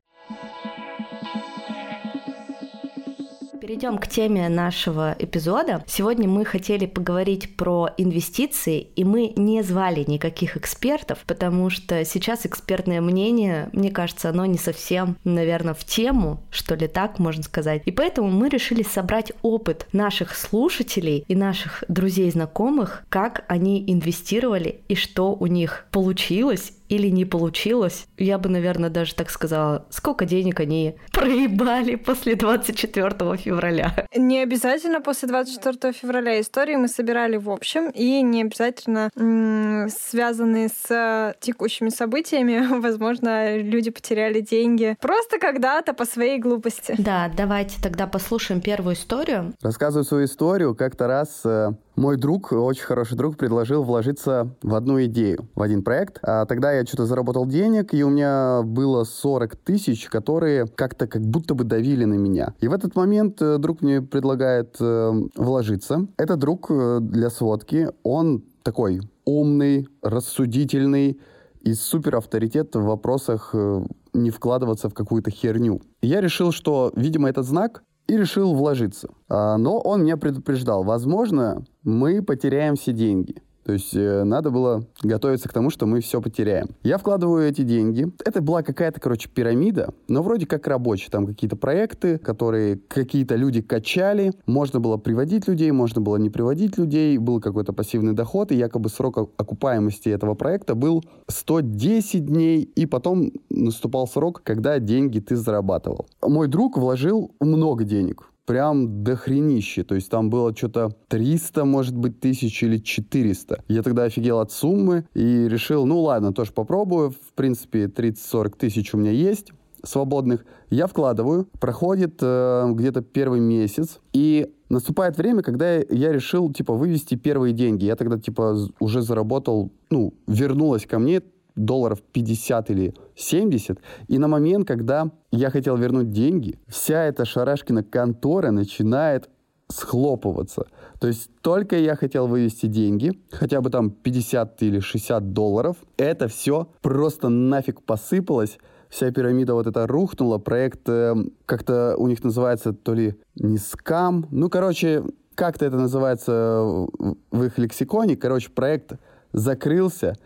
Перейдем 3.71 3.99
к 3.99 4.09
теме 4.09 4.49
нашего 4.49 5.15
эпизода. 5.17 5.85
Сегодня 5.87 6.29
мы 6.29 6.45
хотели 6.45 6.87
поговорить 6.87 7.57
про 7.57 7.91
инвестиции, 7.99 8.81
и 8.81 9.05
мы 9.05 9.33
не 9.37 9.63
звали 9.63 10.03
никаких 10.09 10.57
экспертов, 10.57 11.19
потому 11.25 11.71
что 11.71 12.05
сейчас 12.05 12.45
экспертное 12.47 13.01
мнение, 13.01 13.71
мне 13.73 13.93
кажется, 13.93 14.31
оно 14.31 14.45
не 14.45 14.59
совсем, 14.59 15.17
наверное, 15.23 15.75
в 15.75 15.85
тему, 15.85 16.43
что 16.51 16.75
ли 16.75 16.89
так 16.89 17.21
можно 17.21 17.45
сказать. 17.45 17.83
И 17.85 17.93
поэтому 17.93 18.29
мы 18.29 18.49
решили 18.49 18.83
собрать 18.83 19.31
опыт 19.43 19.87
наших 19.93 20.35
слушателей 20.35 21.25
и 21.29 21.37
наших 21.37 21.85
друзей 21.87 22.27
и 22.27 22.33
знакомых, 22.33 23.05
как 23.09 23.45
они 23.47 23.85
инвестировали 23.87 24.81
и 24.89 24.97
что 24.97 25.33
у 25.33 25.47
них 25.47 25.87
получилось 25.93 26.73
или 26.91 27.09
не 27.09 27.25
получилось, 27.25 28.07
я 28.19 28.37
бы, 28.37 28.49
наверное, 28.49 28.91
даже 28.91 29.15
так 29.15 29.31
сказала, 29.31 29.87
сколько 29.91 30.27
денег 30.27 30.61
они 30.61 30.97
проебали 31.13 31.95
после 31.95 32.35
24 32.35 33.37
февраля. 33.37 34.07
Не 34.15 34.41
обязательно 34.43 35.01
после 35.01 35.29
24 35.29 35.93
февраля 35.93 36.41
истории 36.41 36.75
мы 36.77 36.89
собирали 36.89 37.37
в 37.37 37.49
общем, 37.49 37.91
и 37.91 38.21
не 38.23 38.43
обязательно 38.43 39.11
м- 39.17 39.89
связанные 39.89 40.69
с 40.69 41.35
текущими 41.41 41.91
событиями. 41.91 42.67
Возможно, 42.81 43.57
люди 43.57 43.91
потеряли 43.91 44.41
деньги 44.41 44.97
просто 45.01 45.39
когда-то 45.39 45.95
по 45.95 46.05
своей 46.05 46.39
глупости. 46.39 46.95
Да, 46.99 47.31
давайте 47.35 47.81
тогда 47.81 48.09
послушаем 48.09 48.61
первую 48.61 48.97
историю. 48.97 49.55
Рассказываю 49.63 50.05
свою 50.05 50.25
историю. 50.25 50.75
Как-то 50.75 51.07
раз 51.07 51.43
э, 51.45 51.71
мой 52.01 52.17
друг, 52.17 52.51
очень 52.53 52.85
хороший 52.85 53.17
друг, 53.17 53.37
предложил 53.37 53.85
вложиться 53.85 54.49
в 54.63 54.75
одну 54.75 55.05
идею, 55.05 55.47
в 55.55 55.61
один 55.61 55.83
проект. 55.83 56.19
А 56.23 56.47
тогда 56.47 56.73
я 56.73 56.85
что-то 56.87 57.05
заработал 57.05 57.47
денег, 57.47 57.93
и 57.93 58.03
у 58.03 58.09
меня 58.09 58.63
было 58.65 59.05
40 59.05 59.55
тысяч, 59.57 60.09
которые 60.09 60.67
как-то 60.67 61.07
как 61.07 61.23
будто 61.23 61.55
бы 61.55 61.65
давили 61.65 62.05
на 62.07 62.15
меня. 62.15 62.55
И 62.61 62.69
в 62.69 62.73
этот 62.73 62.97
момент 62.97 63.41
э, 63.43 63.59
друг 63.59 63.83
мне 63.83 64.01
предлагает 64.01 64.77
э, 64.81 65.13
вложиться. 65.37 66.07
Это 66.17 66.37
друг 66.37 66.71
э, 66.71 66.99
для 67.03 67.29
сводки, 67.29 67.89
он 68.03 68.45
такой 68.63 69.03
умный, 69.27 69.87
рассудительный, 70.03 71.21
и 71.61 71.75
супер 71.75 72.17
авторитет 72.17 72.75
в 72.75 72.83
вопросах 72.83 73.51
э, 73.53 73.85
не 74.15 74.31
вкладываться 74.31 74.89
в 74.89 74.95
какую-то 74.95 75.31
херню. 75.31 75.83
И 76.01 76.07
я 76.07 76.23
решил, 76.23 76.51
что, 76.51 76.91
видимо, 76.97 77.29
этот 77.29 77.45
знак, 77.45 77.83
и 78.11 78.17
решил 78.17 78.55
вложиться. 78.55 79.09
А, 79.29 79.57
но 79.57 79.79
он 79.79 80.03
меня 80.03 80.17
предупреждал, 80.17 80.83
возможно, 80.83 81.65
мы 81.83 82.23
потеряем 82.23 82.77
все 82.77 82.93
деньги. 82.93 83.43
То 83.65 83.75
есть 83.75 83.95
э, 83.95 84.25
надо 84.25 84.51
было 84.51 84.85
готовиться 85.03 85.49
к 85.49 85.53
тому, 85.53 85.71
что 85.71 85.87
мы 85.87 86.01
все 86.01 86.21
потеряем. 86.21 86.71
Я 86.83 86.99
вкладываю 86.99 87.47
эти 87.47 87.63
деньги. 87.63 88.11
Это 88.25 88.41
была 88.41 88.63
какая-то, 88.63 89.01
короче, 89.01 89.29
пирамида, 89.29 89.91
но 90.09 90.23
вроде 90.23 90.47
как 90.47 90.67
рабочая. 90.67 91.11
Там 91.11 91.27
какие-то 91.27 91.57
проекты, 91.57 92.19
которые 92.19 92.79
какие-то 92.89 93.37
люди 93.37 93.61
качали. 93.61 94.33
Можно 94.47 94.81
было 94.81 94.97
приводить 94.97 95.47
людей, 95.47 95.71
можно 95.71 96.01
было 96.01 96.17
не 96.17 96.31
приводить 96.31 96.79
людей. 96.79 97.17
Был 97.19 97.41
какой-то 97.41 97.73
пассивный 97.73 98.15
доход, 98.15 98.51
и 98.51 98.57
якобы 98.57 98.89
срок 98.89 99.19
окупаемости 99.37 100.09
этого 100.09 100.35
проекта 100.35 100.75
был 100.75 101.05
110 101.29 102.27
дней, 102.27 102.63
и 102.63 102.87
потом 102.87 103.31
наступал 103.51 104.09
срок, 104.09 104.43
когда 104.43 104.79
деньги 104.79 105.21
ты 105.21 105.37
зарабатывал. 105.37 106.07
Мой 106.23 106.49
друг 106.49 106.77
вложил 106.77 107.31
много 107.41 107.85
денег 107.85 108.30
прям 108.51 109.05
дохренище. 109.05 109.85
То 109.85 109.95
есть 109.95 110.11
там 110.11 110.29
было 110.29 110.53
что-то 110.57 110.91
300, 111.07 111.65
может 111.65 111.97
быть, 111.97 112.19
тысяч 112.19 112.61
или 112.65 112.79
400. 112.79 113.63
Я 113.69 113.83
тогда 113.85 114.03
офигел 114.03 114.41
от 114.41 114.51
суммы 114.51 115.05
и 115.15 115.47
решил, 115.49 115.87
ну 115.87 116.01
ладно, 116.01 116.33
тоже 116.33 116.51
попробую. 116.53 117.11
В 117.11 117.33
принципе, 117.37 117.85
30-40 117.85 118.57
тысяч 118.59 118.93
у 118.93 118.99
меня 118.99 119.13
есть 119.13 119.53
свободных. 119.85 120.45
Я 120.69 120.89
вкладываю. 120.89 121.47
Проходит 121.61 122.19
э, 122.23 122.67
где-то 122.73 123.03
первый 123.03 123.39
месяц. 123.39 124.01
И 124.13 124.53
наступает 124.69 125.17
время, 125.17 125.43
когда 125.43 125.77
я 125.77 126.13
решил, 126.13 126.53
типа, 126.53 126.75
вывести 126.75 127.15
первые 127.15 127.55
деньги. 127.55 127.85
Я 127.85 127.95
тогда, 127.95 128.19
типа, 128.19 128.57
уже 128.81 129.03
заработал, 129.03 129.71
ну, 129.91 130.13
вернулась 130.27 130.87
ко 130.87 130.99
мне 130.99 131.23
долларов 131.57 132.01
50 132.13 132.71
или 132.71 132.95
70. 133.17 133.79
И 134.09 134.19
на 134.19 134.29
момент, 134.29 134.67
когда 134.67 135.11
я 135.31 135.51
хотел 135.51 135.77
вернуть 135.77 136.11
деньги, 136.11 136.59
вся 136.67 137.05
эта 137.05 137.25
шарашкина 137.25 137.83
контора 137.83 138.51
начинает 138.51 139.29
схлопываться. 139.69 140.67
То 140.99 141.07
есть 141.07 141.31
только 141.43 141.77
я 141.79 141.97
хотел 141.97 142.27
вывести 142.27 142.67
деньги, 142.67 143.19
хотя 143.31 143.61
бы 143.61 143.71
там 143.71 143.91
50 143.91 144.63
или 144.63 144.81
60 144.81 145.33
долларов, 145.33 145.77
это 145.97 146.29
все 146.29 146.69
просто 146.83 147.29
нафиг 147.29 147.83
посыпалось, 147.83 148.59
вся 148.89 149.11
пирамида 149.11 149.55
вот 149.55 149.67
эта 149.67 149.87
рухнула, 149.87 150.39
проект 150.39 150.89
э, 150.89 151.15
как-то 151.47 151.95
у 151.97 152.09
них 152.09 152.23
называется 152.25 152.73
то 152.73 152.95
ли 152.95 153.15
не 153.37 153.59
скам, 153.59 154.27
ну, 154.31 154.51
короче, 154.51 155.05
как-то 155.35 155.65
это 155.65 155.77
называется 155.77 156.87
в 157.31 157.45
их 157.45 157.57
лексиконе, 157.57 158.17
короче, 158.17 158.51
проект 158.51 158.93
закрылся, 159.33 160.17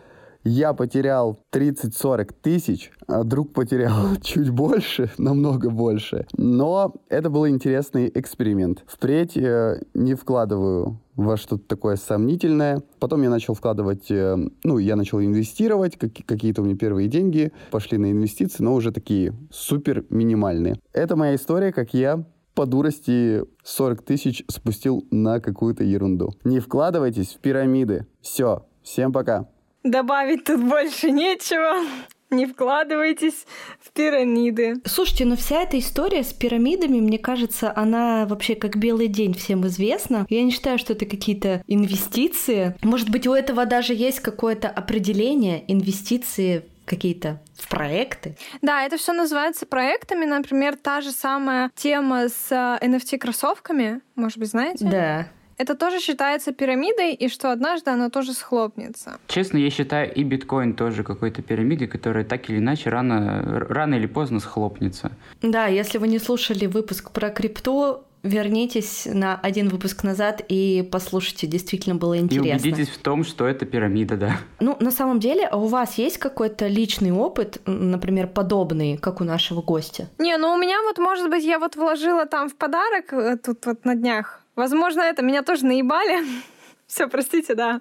я 0.44 0.74
потерял 0.74 1.38
30-40 1.52 2.34
тысяч, 2.42 2.92
а 3.06 3.24
друг 3.24 3.52
потерял 3.52 4.16
чуть 4.22 4.50
больше, 4.50 5.10
намного 5.18 5.70
больше. 5.70 6.26
Но 6.36 6.94
это 7.08 7.30
был 7.30 7.48
интересный 7.48 8.10
эксперимент. 8.14 8.84
Впредь 8.86 9.36
э, 9.36 9.80
не 9.94 10.14
вкладываю 10.14 11.00
во 11.16 11.36
что-то 11.36 11.64
такое 11.66 11.96
сомнительное. 11.96 12.82
Потом 12.98 13.22
я 13.22 13.30
начал 13.30 13.54
вкладывать, 13.54 14.10
э, 14.10 14.36
ну, 14.64 14.78
я 14.78 14.96
начал 14.96 15.20
инвестировать, 15.20 15.96
как, 15.96 16.12
какие-то 16.26 16.62
у 16.62 16.64
меня 16.64 16.76
первые 16.76 17.08
деньги 17.08 17.52
пошли 17.70 17.98
на 17.98 18.10
инвестиции, 18.10 18.62
но 18.62 18.74
уже 18.74 18.92
такие 18.92 19.34
супер 19.50 20.04
минимальные. 20.10 20.78
Это 20.92 21.16
моя 21.16 21.34
история, 21.34 21.72
как 21.72 21.94
я 21.94 22.24
по 22.54 22.66
дурости 22.66 23.42
40 23.64 24.02
тысяч 24.02 24.44
спустил 24.48 25.06
на 25.10 25.40
какую-то 25.40 25.82
ерунду. 25.82 26.32
Не 26.44 26.60
вкладывайтесь 26.60 27.34
в 27.34 27.38
пирамиды. 27.40 28.06
Все, 28.20 28.66
всем 28.82 29.12
пока. 29.12 29.48
Добавить 29.84 30.44
тут 30.44 30.62
больше 30.62 31.10
нечего. 31.10 31.86
Не 32.30 32.46
вкладывайтесь 32.46 33.46
в 33.80 33.92
пирамиды. 33.92 34.76
Слушайте, 34.86 35.24
но 35.26 35.36
вся 35.36 35.62
эта 35.62 35.78
история 35.78 36.24
с 36.24 36.32
пирамидами, 36.32 36.98
мне 36.98 37.18
кажется, 37.18 37.72
она 37.76 38.26
вообще 38.26 38.54
как 38.56 38.76
белый 38.76 39.08
день 39.08 39.34
всем 39.34 39.66
известна. 39.66 40.26
Я 40.30 40.42
не 40.42 40.50
считаю, 40.50 40.78
что 40.78 40.94
это 40.94 41.06
какие-то 41.06 41.62
инвестиции. 41.68 42.74
Может 42.82 43.10
быть, 43.10 43.26
у 43.26 43.34
этого 43.34 43.66
даже 43.66 43.94
есть 43.94 44.20
какое-то 44.20 44.68
определение 44.68 45.70
инвестиции 45.70 46.64
какие-то 46.86 47.40
в 47.56 47.68
проекты. 47.68 48.36
Да, 48.62 48.84
это 48.84 48.96
все 48.96 49.12
называется 49.12 49.64
проектами. 49.66 50.24
Например, 50.24 50.76
та 50.76 51.02
же 51.02 51.12
самая 51.12 51.70
тема 51.74 52.28
с 52.28 52.50
NFT 52.50 53.18
кроссовками, 53.18 54.00
может 54.16 54.38
быть, 54.38 54.48
знаете? 54.48 54.84
Да 54.84 55.28
это 55.58 55.74
тоже 55.74 56.00
считается 56.00 56.52
пирамидой, 56.52 57.14
и 57.14 57.28
что 57.28 57.52
однажды 57.52 57.90
оно 57.90 58.10
тоже 58.10 58.32
схлопнется. 58.32 59.18
Честно, 59.28 59.58
я 59.58 59.70
считаю 59.70 60.12
и 60.12 60.22
биткоин 60.22 60.74
тоже 60.74 61.02
какой-то 61.04 61.42
пирамидой, 61.42 61.88
которая 61.88 62.24
так 62.24 62.48
или 62.50 62.58
иначе 62.58 62.90
рано, 62.90 63.64
рано 63.68 63.94
или 63.94 64.06
поздно 64.06 64.40
схлопнется. 64.40 65.12
Да, 65.42 65.66
если 65.66 65.98
вы 65.98 66.08
не 66.08 66.18
слушали 66.18 66.66
выпуск 66.66 67.10
про 67.10 67.30
крипту, 67.30 68.04
вернитесь 68.24 69.06
на 69.06 69.36
один 69.36 69.68
выпуск 69.68 70.02
назад 70.02 70.42
и 70.48 70.88
послушайте, 70.90 71.46
действительно 71.46 71.94
было 71.94 72.18
интересно. 72.18 72.66
И 72.66 72.72
убедитесь 72.72 72.88
в 72.88 72.98
том, 72.98 73.22
что 73.22 73.46
это 73.46 73.66
пирамида, 73.66 74.16
да. 74.16 74.36
Ну, 74.60 74.76
на 74.80 74.90
самом 74.90 75.20
деле, 75.20 75.46
а 75.46 75.58
у 75.58 75.66
вас 75.66 75.98
есть 75.98 76.18
какой-то 76.18 76.66
личный 76.66 77.12
опыт, 77.12 77.60
например, 77.66 78.26
подобный, 78.26 78.96
как 78.96 79.20
у 79.20 79.24
нашего 79.24 79.60
гостя? 79.60 80.08
Не, 80.18 80.36
ну 80.38 80.54
у 80.54 80.56
меня 80.56 80.82
вот, 80.82 80.98
может 80.98 81.30
быть, 81.30 81.44
я 81.44 81.58
вот 81.58 81.76
вложила 81.76 82.24
там 82.24 82.48
в 82.48 82.56
подарок 82.56 83.12
э, 83.12 83.36
тут 83.36 83.66
вот 83.66 83.84
на 83.84 83.94
днях 83.94 84.43
Возможно, 84.56 85.00
это 85.00 85.22
меня 85.22 85.42
тоже 85.42 85.66
наебали. 85.66 86.24
Все, 86.86 87.08
простите, 87.08 87.54
да. 87.54 87.80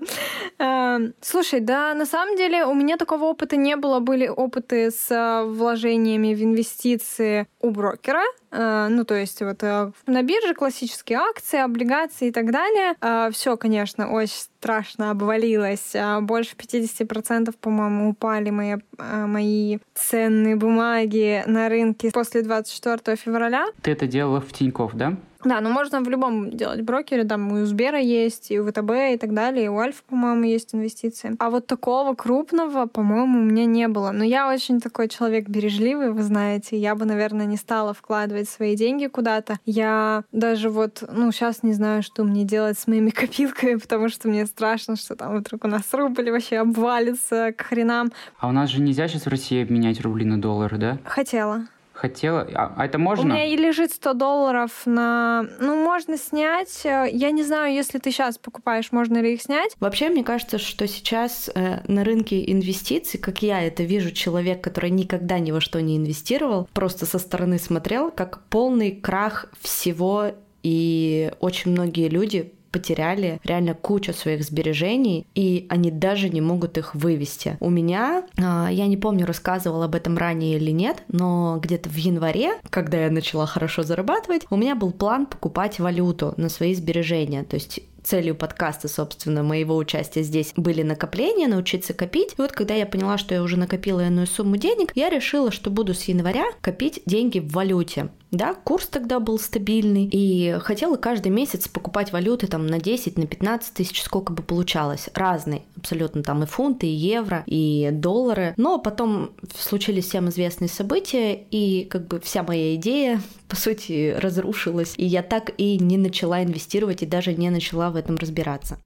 Эм, 0.60 1.14
слушай, 1.22 1.60
да, 1.60 1.94
на 1.94 2.06
самом 2.06 2.38
деле 2.38 2.66
у 2.66 2.74
меня 2.74 2.98
такого 2.98 3.26
опыта 3.26 3.58
не 3.58 3.76
было. 3.76 4.00
Были 4.00 4.28
опыты 4.28 4.92
с 4.92 5.12
э, 5.12 5.44
вложениями 5.44 6.34
в 6.34 6.42
инвестиции 6.42 7.48
у 7.60 7.70
брокера. 7.70 8.24
Э, 8.52 8.88
ну, 8.90 9.04
то 9.04 9.16
есть 9.16 9.42
вот 9.42 9.62
э, 9.62 9.92
на 10.08 10.24
бирже 10.24 10.54
классические 10.54 11.20
акции, 11.20 11.60
облигации 11.60 12.30
и 12.30 12.32
так 12.32 12.52
далее. 12.52 12.96
Все, 13.32 13.58
конечно, 13.58 14.12
очень 14.12 14.34
страшно 14.34 15.12
обвалилось. 15.12 15.94
Больше 16.22 16.56
50%, 16.56 17.54
по-моему, 17.60 18.10
упали 18.10 18.50
мои, 18.50 18.76
мои 18.98 19.80
ценные 19.94 20.56
бумаги 20.56 21.44
на 21.46 21.68
рынке 21.68 22.10
после 22.12 22.42
24 22.42 23.18
февраля. 23.18 23.68
Ты 23.82 23.92
это 23.92 24.08
делала 24.08 24.40
в 24.40 24.54
Тинькофф, 24.54 24.94
да? 24.94 25.18
Да, 25.44 25.62
но 25.62 25.70
можно 25.70 26.02
в 26.02 26.10
любом 26.10 26.50
делать 26.52 26.82
брокере, 26.82 27.24
там 27.24 27.58
и 27.58 27.62
у 27.62 27.66
Сбера 27.66 28.00
есть, 28.00 28.52
и 28.52 28.60
у 28.60 28.66
ВТБ 28.68 28.92
и 29.14 29.18
так 29.18 29.34
далее, 29.34 29.66
и 29.66 29.68
у 29.68 29.78
Альфа, 29.78 30.02
по-моему, 30.08 30.44
есть 30.44 30.74
инвестиции. 30.74 31.36
А 31.40 31.50
вот 31.50 31.68
такого 31.68 32.16
крупного, 32.16 32.86
по-моему, 32.86 33.40
у 33.40 33.44
меня 33.44 33.66
не 33.66 33.88
было. 33.88 34.12
Но 34.12 34.24
я 34.24 34.50
очень 34.50 34.80
такой 34.80 35.10
человек 35.10 35.50
бережливый, 35.50 36.12
вы 36.12 36.24
знаете, 36.24 36.78
я 36.78 36.96
бы, 36.96 37.06
наверное, 37.06 37.46
не 37.46 37.58
стала 37.58 37.94
вкладывать 37.94 38.50
свои 38.50 38.76
деньги 38.76 39.08
куда-то. 39.08 39.58
Я 39.66 40.24
даже 40.32 40.70
вот, 40.70 41.04
ну, 41.12 41.32
сейчас 41.32 41.64
не 41.64 41.74
знаю, 41.74 42.04
что 42.04 42.24
мне 42.24 42.44
делать 42.44 42.80
с 42.80 42.88
моими 42.88 43.10
копилками, 43.12 43.76
потому 43.76 44.10
что 44.10 44.28
мне 44.28 44.46
страшно, 44.46 44.96
что 44.96 45.16
там 45.16 45.38
вдруг 45.38 45.66
у 45.66 45.68
нас 45.68 45.84
рубль 45.94 46.32
вообще 46.32 46.58
обвалится 46.58 47.54
к 47.56 47.62
хренам. 47.62 48.12
А 48.40 48.48
у 48.48 48.52
нас 48.52 48.70
же 48.70 48.82
нельзя 48.82 49.08
сейчас 49.08 49.26
в 49.26 49.30
России 49.30 49.62
обменять 49.62 50.02
рубли 50.02 50.26
на 50.26 50.40
доллары, 50.40 50.78
да? 50.78 50.98
Хотела 51.06 51.68
хотела... 52.04 52.46
А, 52.54 52.74
а 52.76 52.86
это 52.86 52.98
можно? 52.98 53.24
У 53.24 53.28
меня 53.28 53.46
и 53.46 53.56
лежит 53.56 53.94
100 53.94 54.14
долларов 54.14 54.72
на... 54.86 55.48
Ну, 55.62 55.82
можно 55.82 56.18
снять. 56.18 56.82
Я 56.84 57.32
не 57.32 57.44
знаю, 57.44 57.74
если 57.74 57.98
ты 57.98 58.12
сейчас 58.12 58.38
покупаешь, 58.38 58.92
можно 58.92 59.20
ли 59.20 59.36
их 59.36 59.42
снять. 59.42 59.74
Вообще, 59.80 60.10
мне 60.10 60.24
кажется, 60.24 60.58
что 60.58 60.86
сейчас 60.86 61.50
э, 61.56 61.80
на 61.88 62.04
рынке 62.04 62.52
инвестиций, 62.52 63.22
как 63.22 63.42
я 63.42 63.62
это 63.64 63.84
вижу, 63.84 64.12
человек, 64.12 64.62
который 64.62 64.90
никогда 64.90 65.40
ни 65.40 65.52
во 65.52 65.62
что 65.62 65.82
не 65.82 65.96
инвестировал, 65.96 66.68
просто 66.74 67.06
со 67.06 67.20
стороны 67.20 67.58
смотрел, 67.58 68.12
как 68.12 68.44
полный 68.50 68.92
крах 68.92 69.46
всего 69.62 70.32
и 70.62 71.32
очень 71.40 71.72
многие 71.72 72.10
люди 72.10 72.54
потеряли 72.74 73.40
реально 73.46 73.76
кучу 73.76 74.12
своих 74.12 74.44
сбережений, 74.44 75.28
и 75.36 75.66
они 75.70 75.92
даже 75.92 76.28
не 76.28 76.42
могут 76.42 76.78
их 76.78 76.96
вывести. 76.96 77.56
У 77.62 77.70
меня, 77.70 78.26
а, 78.38 78.68
я 78.70 78.88
не 78.88 78.98
помню, 78.98 79.26
рассказывала 79.26 79.86
об 79.86 79.96
этом 79.96 80.18
ранее 80.18 80.58
или 80.58 80.72
нет, 80.72 81.04
но 81.08 81.60
где-то 81.62 81.88
в 81.88 81.96
январе, 81.96 82.56
когда 82.70 83.06
я 83.06 83.12
начала 83.12 83.46
хорошо 83.46 83.84
зарабатывать, 83.84 84.46
у 84.50 84.58
меня 84.58 84.76
был 84.76 84.92
план 84.92 85.28
покупать 85.28 85.80
валюту 85.80 86.34
на 86.36 86.50
свои 86.50 86.74
сбережения. 86.74 87.44
То 87.44 87.56
есть 87.56 87.80
целью 88.04 88.36
подкаста, 88.36 88.88
собственно, 88.88 89.44
моего 89.44 89.78
участия 89.78 90.24
здесь 90.24 90.54
были 90.56 90.82
накопления, 90.82 91.48
научиться 91.48 91.94
копить. 91.94 92.34
И 92.34 92.42
вот 92.42 92.52
когда 92.52 92.74
я 92.74 92.86
поняла, 92.86 93.18
что 93.18 93.34
я 93.34 93.42
уже 93.42 93.58
накопила 93.58 94.06
иную 94.06 94.28
сумму 94.28 94.58
денег, 94.58 94.92
я 94.96 95.10
решила, 95.10 95.52
что 95.52 95.70
буду 95.70 95.94
с 95.94 96.04
января 96.04 96.46
копить 96.62 97.02
деньги 97.06 97.40
в 97.40 97.52
валюте. 97.52 98.10
Да, 98.34 98.56
курс 98.56 98.88
тогда 98.88 99.20
был 99.20 99.38
стабильный, 99.38 100.10
и 100.12 100.58
хотела 100.60 100.98
каждый 100.98 101.28
месяц 101.28 101.68
покупать 101.68 102.12
валюты 102.12 102.48
там 102.48 102.66
на 102.66 102.80
10, 102.80 103.16
на 103.20 103.28
15 103.28 103.76
тысяч, 103.76 104.02
сколько 104.02 104.34
бы 104.34 104.42
получалось. 104.42 105.08
Разные, 105.14 105.62
абсолютно 105.78 106.24
там 106.24 106.42
и 106.42 106.48
фунты, 106.48 106.88
и 106.88 106.96
евро, 106.96 107.44
и 107.46 107.90
доллары. 107.92 108.56
Но 108.58 108.80
потом 108.80 109.34
случились 109.56 110.08
всем 110.08 110.30
известные 110.30 110.68
события, 110.68 111.36
и 111.36 111.86
как 111.86 112.08
бы 112.08 112.20
вся 112.20 112.42
моя 112.42 112.74
идея, 112.74 113.22
по 113.48 113.56
сути, 113.56 114.16
разрушилась. 114.18 114.96
И 114.98 115.06
я 115.06 115.22
так 115.22 115.52
и 115.60 115.78
не 115.78 116.00
начала 116.00 116.42
инвестировать, 116.44 117.04
и 117.04 117.06
даже 117.06 117.36
не 117.36 117.52
начала 117.52 117.92
в 117.92 117.96
этом 117.96 118.16
разбираться. 118.16 118.80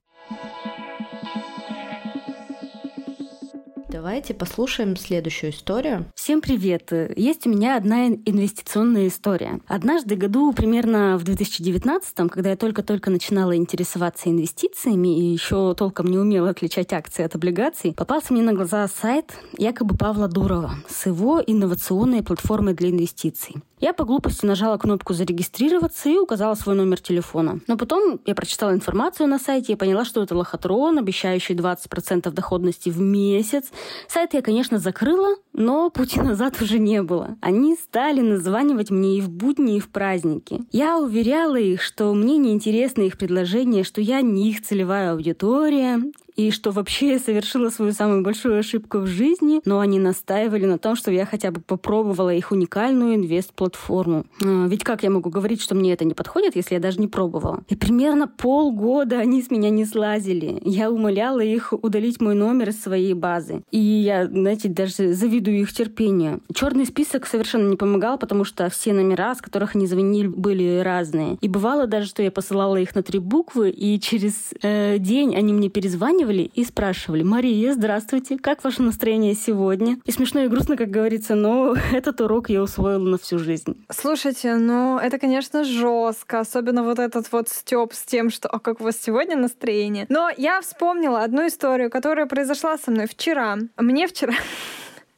Давайте 3.88 4.34
послушаем 4.34 4.96
следующую 4.96 5.50
историю. 5.50 6.04
Всем 6.14 6.42
привет! 6.42 6.92
Есть 7.16 7.46
у 7.46 7.50
меня 7.50 7.78
одна 7.78 8.08
инвестиционная 8.08 9.08
история. 9.08 9.60
Однажды 9.66 10.14
году, 10.14 10.52
примерно 10.52 11.16
в 11.16 11.24
2019, 11.24 12.30
когда 12.30 12.50
я 12.50 12.56
только-только 12.56 13.10
начинала 13.10 13.56
интересоваться 13.56 14.28
инвестициями 14.28 15.18
и 15.18 15.32
еще 15.32 15.74
толком 15.74 16.08
не 16.08 16.18
умела 16.18 16.50
отличать 16.50 16.92
акции 16.92 17.24
от 17.24 17.34
облигаций, 17.34 17.94
попался 17.94 18.34
мне 18.34 18.42
на 18.42 18.52
глаза 18.52 18.86
сайт 18.88 19.32
якобы 19.56 19.96
Павла 19.96 20.28
Дурова 20.28 20.72
с 20.86 21.06
его 21.06 21.42
инновационной 21.44 22.22
платформой 22.22 22.74
для 22.74 22.90
инвестиций. 22.90 23.54
Я 23.80 23.92
по 23.92 24.04
глупости 24.04 24.44
нажала 24.44 24.76
кнопку 24.76 25.14
«Зарегистрироваться» 25.14 26.08
и 26.08 26.16
указала 26.16 26.54
свой 26.54 26.74
номер 26.74 27.00
телефона. 27.00 27.60
Но 27.68 27.76
потом 27.76 28.20
я 28.26 28.34
прочитала 28.34 28.72
информацию 28.72 29.28
на 29.28 29.38
сайте 29.38 29.72
и 29.72 29.76
поняла, 29.76 30.04
что 30.04 30.22
это 30.22 30.36
лохотрон, 30.36 30.98
обещающий 30.98 31.54
20% 31.54 32.30
доходности 32.30 32.88
в 32.88 33.00
месяц. 33.00 33.66
Сайт 34.08 34.34
я, 34.34 34.42
конечно, 34.42 34.78
закрыла, 34.78 35.36
но 35.52 35.90
пути 35.90 36.20
назад 36.20 36.60
уже 36.60 36.78
не 36.78 37.02
было. 37.02 37.36
Они 37.40 37.76
стали 37.76 38.20
названивать 38.20 38.90
мне 38.90 39.18
и 39.18 39.20
в 39.20 39.28
будни, 39.28 39.76
и 39.76 39.80
в 39.80 39.90
праздники. 39.90 40.60
Я 40.72 40.98
уверяла 40.98 41.56
их, 41.56 41.80
что 41.80 42.12
мне 42.14 42.36
неинтересны 42.36 43.06
их 43.06 43.16
предложения, 43.16 43.84
что 43.84 44.00
я 44.00 44.22
не 44.22 44.50
их 44.50 44.62
целевая 44.62 45.12
аудитория, 45.12 46.00
и 46.38 46.52
что 46.52 46.70
вообще 46.70 47.12
я 47.12 47.18
совершила 47.18 47.68
свою 47.68 47.90
самую 47.90 48.22
большую 48.22 48.60
ошибку 48.60 48.98
в 48.98 49.06
жизни, 49.08 49.60
но 49.64 49.80
они 49.80 49.98
настаивали 49.98 50.66
на 50.66 50.78
том, 50.78 50.94
что 50.94 51.10
я 51.10 51.26
хотя 51.26 51.50
бы 51.50 51.60
попробовала 51.60 52.32
их 52.32 52.52
уникальную 52.52 53.16
инвест-платформу. 53.16 54.24
А, 54.44 54.66
ведь 54.68 54.84
как 54.84 55.02
я 55.02 55.10
могу 55.10 55.30
говорить, 55.30 55.60
что 55.60 55.74
мне 55.74 55.92
это 55.92 56.04
не 56.04 56.14
подходит, 56.14 56.54
если 56.54 56.74
я 56.74 56.80
даже 56.80 57.00
не 57.00 57.08
пробовала? 57.08 57.64
И 57.68 57.74
примерно 57.74 58.28
полгода 58.28 59.18
они 59.18 59.42
с 59.42 59.50
меня 59.50 59.68
не 59.70 59.84
слазили. 59.84 60.60
Я 60.64 60.92
умоляла 60.92 61.40
их 61.40 61.72
удалить 61.72 62.20
мой 62.20 62.36
номер 62.36 62.68
из 62.68 62.80
своей 62.80 63.14
базы. 63.14 63.64
И 63.72 63.80
я, 63.80 64.26
знаете, 64.26 64.68
даже 64.68 65.14
завидую 65.14 65.58
их 65.58 65.72
терпению. 65.72 66.40
Черный 66.54 66.86
список 66.86 67.26
совершенно 67.26 67.68
не 67.68 67.76
помогал, 67.76 68.16
потому 68.16 68.44
что 68.44 68.68
все 68.70 68.92
номера, 68.92 69.34
с 69.34 69.42
которых 69.42 69.74
они 69.74 69.88
звонили, 69.88 70.28
были 70.28 70.82
разные. 70.84 71.36
И 71.40 71.48
бывало 71.48 71.88
даже, 71.88 72.06
что 72.06 72.22
я 72.22 72.30
посылала 72.30 72.76
их 72.76 72.94
на 72.94 73.02
три 73.02 73.18
буквы, 73.18 73.70
и 73.70 73.98
через 73.98 74.34
э, 74.62 74.98
день 75.00 75.34
они 75.34 75.52
мне 75.52 75.68
перезванивали, 75.68 76.27
перезванивали 76.28 76.50
и 76.54 76.64
спрашивали, 76.64 77.22
Мария, 77.22 77.72
здравствуйте, 77.72 78.38
как 78.38 78.62
ваше 78.64 78.82
настроение 78.82 79.34
сегодня? 79.34 79.98
И 80.04 80.12
смешно 80.12 80.40
и 80.40 80.48
грустно, 80.48 80.76
как 80.76 80.90
говорится, 80.90 81.34
но 81.34 81.74
этот 81.92 82.20
урок 82.20 82.50
я 82.50 82.62
усвоила 82.62 82.98
на 82.98 83.18
всю 83.18 83.38
жизнь. 83.38 83.84
Слушайте, 83.90 84.54
ну 84.56 84.98
это, 84.98 85.18
конечно, 85.18 85.64
жестко, 85.64 86.40
особенно 86.40 86.82
вот 86.82 86.98
этот 86.98 87.30
вот 87.32 87.48
степ 87.48 87.92
с 87.92 88.02
тем, 88.02 88.30
что 88.30 88.48
«а 88.48 88.58
как 88.58 88.80
у 88.80 88.84
вас 88.84 88.96
сегодня 89.00 89.36
настроение?» 89.36 90.06
Но 90.08 90.30
я 90.36 90.60
вспомнила 90.60 91.22
одну 91.22 91.46
историю, 91.46 91.90
которая 91.90 92.26
произошла 92.26 92.78
со 92.78 92.90
мной 92.90 93.06
вчера. 93.06 93.58
Мне 93.76 94.06
вчера... 94.06 94.34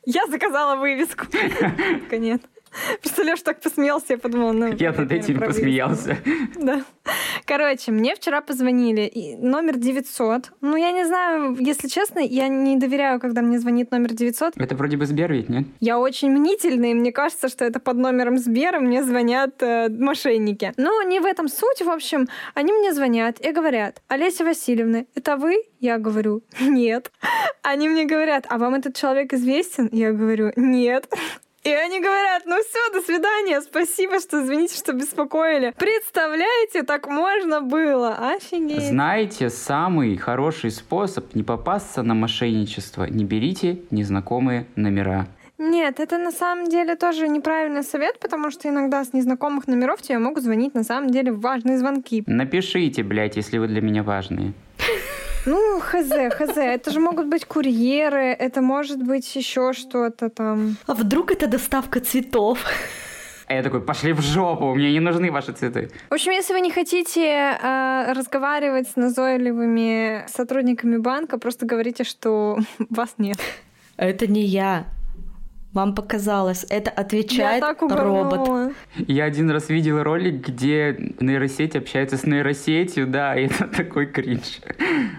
Я 0.07 0.27
заказала 0.27 0.77
вывеску. 0.77 1.27
Нет. 2.11 2.41
Представляешь, 3.01 3.43
так 3.43 3.61
посмеялся, 3.61 4.07
я 4.11 4.19
подумала, 4.19 4.53
ну... 4.53 4.73
Я 4.79 4.93
над 4.93 5.11
этим 5.13 5.41
посмеялся. 5.41 6.17
Да. 6.57 6.85
Короче, 7.45 7.91
мне 7.91 8.15
вчера 8.15 8.41
позвонили, 8.41 9.03
и 9.03 9.37
номер 9.37 9.77
900. 9.77 10.53
Ну, 10.61 10.77
я 10.77 10.93
не 10.93 11.05
знаю, 11.05 11.57
если 11.59 11.89
честно, 11.89 12.21
я 12.21 12.49
не 12.49 12.77
доверяю, 12.77 13.19
когда 13.21 13.43
мне 13.43 13.59
звонит 13.59 13.91
номер 13.91 14.13
900. 14.13 14.57
Это 14.57 14.75
вроде 14.77 14.97
бы 14.97 15.07
Сбер 15.07 15.33
ведь, 15.33 15.49
нет? 15.49 15.65
Я 15.81 15.99
очень 15.99 16.31
мнительный, 16.31 16.93
и 16.93 16.95
мне 16.95 17.13
кажется, 17.13 17.49
что 17.49 17.65
это 17.65 17.81
под 17.81 17.97
номером 17.97 18.39
Сбера 18.39 18.79
мне 18.79 19.03
звонят 19.03 19.63
э, 19.63 19.89
мошенники. 19.89 20.73
Но 20.77 21.03
не 21.03 21.21
в 21.21 21.25
этом 21.25 21.49
суть, 21.49 21.83
в 21.83 21.89
общем. 21.89 22.29
Они 22.55 22.73
мне 22.73 22.93
звонят 22.93 23.45
и 23.45 23.53
говорят, 23.53 24.03
Олеся 24.09 24.45
Васильевна, 24.45 25.05
это 25.15 25.37
вы? 25.37 25.63
Я 25.81 25.99
говорю, 25.99 26.43
нет. 26.61 27.11
Они 27.63 27.89
мне 27.89 28.05
говорят, 28.05 28.47
а 28.49 28.59
вам 28.59 28.75
этот 28.75 28.95
человек 28.97 29.33
известен? 29.33 29.89
Я 29.93 30.13
говорю, 30.13 30.53
нет. 30.57 31.09
И 31.63 31.71
они 31.71 32.01
говорят, 32.01 32.45
ну 32.47 32.57
все, 32.63 32.93
до 32.93 33.05
свидания, 33.05 33.61
спасибо, 33.61 34.19
что 34.19 34.43
извините, 34.43 34.77
что 34.77 34.95
беспокоили. 34.95 35.75
Представляете, 35.77 36.85
так 36.85 37.07
можно 37.07 37.61
было, 37.61 38.15
офигеть. 38.35 38.89
Знаете, 38.89 39.51
самый 39.51 40.17
хороший 40.17 40.71
способ 40.71 41.35
не 41.35 41.43
попасться 41.43 42.03
на 42.03 42.15
мошенничество. 42.15 43.05
Не 43.05 43.25
берите 43.25 43.83
незнакомые 43.91 44.67
номера. 44.75 45.27
Нет, 45.59 46.01
это 46.01 46.17
на 46.17 46.33
самом 46.33 46.71
деле 46.71 46.97
тоже 46.97 47.29
неправильный 47.29 47.83
совет, 47.83 48.19
потому 48.19 48.51
что 48.51 48.71
иногда 48.71 49.05
с 49.05 49.13
незнакомых 49.13 49.67
номеров 49.67 50.01
тебе 50.01 50.19
могут 50.19 50.43
звонить 50.43 50.75
на 50.75 50.85
самом 50.85 51.11
деле 51.11 51.31
важные 51.33 51.77
звонки. 51.77 52.25
Напишите, 52.27 53.03
блядь, 53.03 53.37
если 53.37 53.59
вы 53.59 53.69
для 53.69 53.83
меня 53.83 54.03
важные. 54.03 54.55
Ну, 55.47 55.81
хз, 55.81 56.11
хз. 56.37 56.57
Это 56.57 56.91
же 56.91 57.01
могут 57.01 57.27
быть 57.27 57.45
курьеры, 57.45 58.37
это 58.39 58.61
может 58.61 59.03
быть 59.03 59.37
еще 59.37 59.73
что-то 59.73 60.29
там. 60.29 60.77
А 60.87 60.95
вдруг 60.95 61.33
это 61.33 61.47
доставка 61.47 62.01
цветов? 62.01 62.59
А 63.47 63.55
я 63.55 63.63
такой, 63.63 63.81
пошли 63.81 64.13
в 64.13 64.21
жопу, 64.21 64.75
мне 64.75 64.93
не 64.93 65.01
нужны 65.01 65.33
ваши 65.33 65.53
цветы. 65.53 65.91
В 66.09 66.15
общем, 66.15 66.31
если 66.33 66.53
вы 66.53 66.61
не 66.61 66.71
хотите 66.71 67.21
э, 67.21 68.13
разговаривать 68.13 68.89
с 68.89 68.97
назойливыми 68.97 70.25
сотрудниками 70.29 70.99
банка, 70.99 71.37
просто 71.37 71.67
говорите, 71.67 72.05
что 72.05 72.59
вас 72.91 73.15
нет. 73.19 73.39
Это 73.97 74.29
не 74.29 74.43
я. 74.43 74.85
Вам 75.73 75.95
показалось, 75.95 76.67
это 76.69 76.91
отвечает 76.91 77.63
робот. 77.81 78.75
Я 78.97 79.25
один 79.25 79.51
раз 79.51 79.69
видел 79.69 80.03
ролик, 80.03 80.49
где 80.49 81.13
нейросеть 81.21 81.77
общается 81.77 82.17
с 82.17 82.25
нейросетью, 82.25 83.07
да, 83.07 83.39
и 83.39 83.45
это 83.47 83.69
такой 83.69 84.07
кринж. 84.07 84.61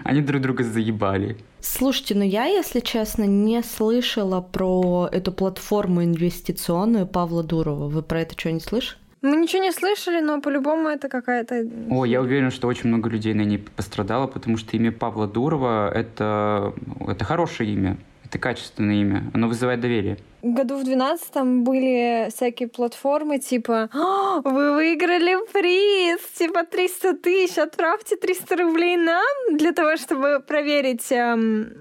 Они 0.04 0.20
друг 0.20 0.42
друга 0.42 0.62
заебали. 0.62 1.38
Слушайте, 1.60 2.14
ну 2.16 2.24
я, 2.24 2.44
если 2.44 2.80
честно, 2.80 3.24
не 3.24 3.62
слышала 3.62 4.42
про 4.42 5.08
эту 5.10 5.32
платформу 5.32 6.04
инвестиционную 6.04 7.06
Павла 7.06 7.42
Дурова. 7.42 7.88
Вы 7.88 8.02
про 8.02 8.20
это 8.20 8.38
что-нибудь 8.38 8.64
слышали? 8.64 8.98
Мы 9.22 9.36
ничего 9.36 9.62
не 9.62 9.70
слышали, 9.70 10.20
но 10.20 10.40
по-любому 10.40 10.88
это 10.88 11.08
какая-то... 11.08 11.64
О, 11.90 12.04
я 12.04 12.20
уверен, 12.20 12.50
что 12.50 12.66
очень 12.66 12.88
много 12.88 13.08
людей 13.08 13.32
на 13.34 13.42
ней 13.42 13.58
пострадало, 13.58 14.26
потому 14.26 14.56
что 14.58 14.76
имя 14.76 14.90
Павла 14.90 15.28
Дурова 15.28 15.88
это, 15.94 16.74
это 17.06 17.24
хорошее 17.24 17.72
имя. 17.72 17.96
Это 18.32 18.38
качественное 18.38 18.94
имя. 18.94 19.30
Оно 19.34 19.46
вызывает 19.46 19.80
доверие. 19.80 20.16
Году 20.40 20.78
в 20.78 20.84
12 20.84 21.42
были 21.62 22.30
всякие 22.34 22.66
платформы 22.66 23.38
типа 23.38 23.90
«Вы 24.42 24.74
выиграли 24.74 25.36
приз! 25.52 26.18
Типа 26.38 26.64
300 26.64 27.18
тысяч! 27.18 27.58
Отправьте 27.58 28.16
300 28.16 28.56
рублей 28.56 28.96
нам 28.96 29.26
для 29.58 29.72
того, 29.72 29.98
чтобы 29.98 30.40
проверить 30.40 31.12
эм, 31.12 31.74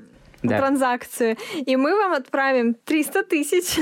да. 0.43 0.57
транзакцию. 0.57 1.37
И 1.65 1.77
мы 1.77 1.95
вам 1.95 2.11
отправим 2.11 2.73
300 2.73 3.23
тысяч». 3.23 3.79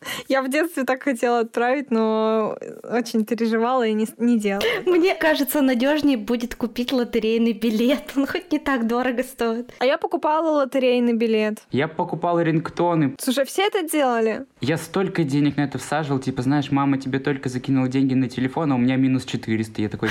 Я 0.28 0.42
в 0.42 0.48
детстве 0.48 0.84
так 0.84 1.02
хотела 1.02 1.40
отправить, 1.40 1.90
но 1.90 2.56
очень 2.82 3.24
переживала 3.24 3.86
и 3.86 3.92
не, 3.92 4.06
не 4.18 4.38
делала. 4.38 4.62
Мне 4.86 5.14
кажется, 5.14 5.62
надежнее 5.62 6.16
будет 6.16 6.54
купить 6.54 6.92
лотерейный 6.92 7.52
билет. 7.52 8.12
Он 8.16 8.26
хоть 8.26 8.52
не 8.52 8.58
так 8.58 8.86
дорого 8.86 9.22
стоит. 9.22 9.72
А 9.78 9.86
я 9.86 9.98
покупала 9.98 10.58
лотерейный 10.58 11.14
билет. 11.14 11.58
Я 11.70 11.88
покупал 11.88 12.40
рингтоны. 12.40 13.14
Слушай, 13.18 13.44
все 13.44 13.62
это 13.62 13.82
делали? 13.82 14.46
Я 14.60 14.76
столько 14.76 15.24
денег 15.24 15.56
на 15.56 15.62
это 15.62 15.78
всаживал. 15.78 16.20
Типа, 16.20 16.42
знаешь, 16.42 16.70
мама 16.70 16.98
тебе 16.98 17.18
только 17.18 17.48
закинула 17.48 17.88
деньги 17.88 18.14
на 18.14 18.28
телефон, 18.28 18.72
а 18.72 18.74
у 18.76 18.78
меня 18.78 18.96
минус 18.96 19.24
400. 19.24 19.82
Я 19.82 19.88
такой... 19.88 20.10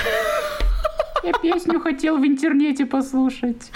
Я 1.27 1.33
песню 1.33 1.79
хотел 1.81 2.17
в 2.17 2.25
интернете 2.25 2.85
послушать. 2.85 3.71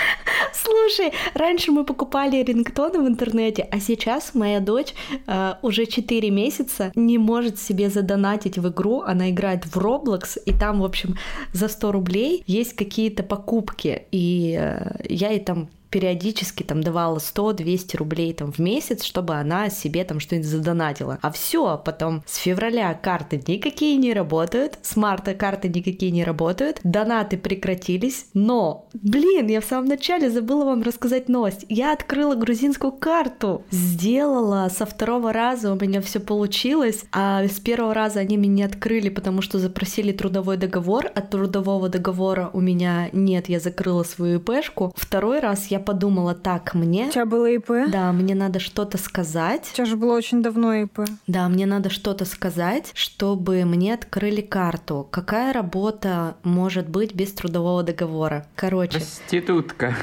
Слушай, 0.54 1.12
раньше 1.34 1.72
мы 1.72 1.84
покупали 1.84 2.42
рингтоны 2.42 3.02
в 3.02 3.08
интернете, 3.08 3.68
а 3.72 3.80
сейчас 3.80 4.34
моя 4.34 4.62
дочь 4.62 4.94
э, 5.28 5.56
уже 5.62 5.86
4 5.86 6.32
месяца 6.32 6.92
не 6.96 7.18
может 7.18 7.60
себе 7.60 7.90
задонатить 7.90 8.58
в 8.58 8.70
игру. 8.70 9.02
Она 9.02 9.30
играет 9.32 9.66
в 9.66 9.78
Roblox, 9.78 10.42
и 10.46 10.54
там, 10.54 10.80
в 10.80 10.86
общем, 10.86 11.18
за 11.52 11.68
100 11.68 11.92
рублей 11.92 12.44
есть 12.48 12.74
какие-то 12.74 13.24
покупки. 13.24 14.04
И 14.12 14.58
э, 14.58 15.06
я 15.10 15.32
ей 15.32 15.42
там 15.42 15.68
периодически 15.92 16.64
там 16.64 16.82
давала 16.82 17.18
100-200 17.18 17.98
рублей 17.98 18.34
там 18.34 18.52
в 18.52 18.60
месяц, 18.60 19.04
чтобы 19.04 19.36
она 19.36 19.70
себе 19.70 20.04
там 20.04 20.20
что-нибудь 20.20 20.48
задонатила. 20.48 21.20
А 21.22 21.32
все, 21.32 21.80
потом 21.84 22.24
с 22.26 22.38
февраля 22.38 22.94
карты 22.94 23.42
никакие 23.48 23.98
не 23.98 24.14
работают, 24.14 24.80
с 24.82 24.96
марта 24.96 25.34
карты 25.36 25.68
никакие 25.68 26.12
не 26.12 26.24
работают, 26.24 26.80
донаты 26.84 27.38
прекратились, 27.38 28.28
но, 28.34 28.88
блин, 28.94 29.48
я 29.48 29.62
в 29.62 29.66
самом 29.66 29.86
начале 29.86 30.30
забыла 30.30 30.66
вам 30.66 30.82
рассказать 30.82 31.30
новость. 31.30 31.66
Я 31.68 31.94
открыла 31.94 32.36
грузинскую 32.36 32.94
карту, 32.94 33.64
сделала 33.72 34.70
со 34.70 34.86
второго 34.86 35.34
раза, 35.34 35.74
у 35.74 35.76
меня 35.76 36.02
все 36.02 36.20
получилось, 36.20 37.04
а 37.12 37.44
с 37.44 37.60
первого 37.60 37.94
раза 37.94 38.22
они 38.22 38.38
меня 38.38 38.52
не 38.52 38.64
открыли, 38.64 39.10
потому 39.10 39.42
что 39.42 39.60
запросили 39.60 40.12
трудовой 40.12 40.58
договор, 40.58 41.08
от 41.14 41.30
трудового 41.30 41.90
договора 41.90 42.50
у 42.54 42.62
меня 42.62 43.10
нет, 43.12 43.50
я 43.50 43.60
закрыла 43.60 44.04
свою 44.04 44.40
ИПшку. 44.40 44.94
Второй 44.96 45.40
раз 45.40 45.68
я 45.68 45.80
подумала, 45.82 46.34
так, 46.34 46.74
мне... 46.74 47.08
У 47.08 47.12
тебя 47.12 47.26
было 47.26 47.50
ИП? 47.52 47.90
Да, 47.92 48.12
мне 48.12 48.36
надо 48.36 48.60
что-то 48.60 48.98
сказать. 48.98 49.70
У 49.72 49.76
тебя 49.76 49.86
же 49.86 49.98
было 49.98 50.16
очень 50.16 50.42
давно 50.42 50.74
ИП. 50.74 51.02
Да, 51.28 51.50
мне 51.50 51.66
надо 51.66 51.90
что-то 51.90 52.26
сказать, 52.26 52.92
чтобы 52.94 53.66
мне 53.66 53.94
открыли 53.94 54.42
карту. 54.42 55.08
Какая 55.12 55.54
работа 55.54 56.36
может 56.44 56.90
быть 56.90 57.14
без 57.14 57.34
трудового 57.34 57.84
договора? 57.84 58.46
Короче. 58.56 59.00
Проститутка. 59.00 59.96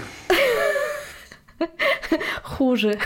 Хуже. 2.43 2.99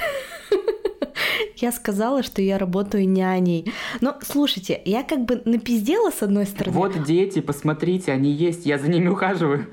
Я 1.56 1.72
сказала, 1.72 2.22
что 2.22 2.42
я 2.42 2.58
работаю 2.58 3.08
няней. 3.08 3.72
Но 4.00 4.18
слушайте, 4.22 4.80
я 4.84 5.04
как 5.04 5.24
бы 5.24 5.42
напиздела 5.44 6.10
с 6.10 6.22
одной 6.22 6.46
стороны. 6.46 6.76
Вот 6.76 7.04
дети, 7.04 7.40
посмотрите, 7.40 8.12
они 8.12 8.32
есть, 8.32 8.66
я 8.66 8.78
за 8.78 8.88
ними 8.88 9.08
ухаживаю. 9.08 9.68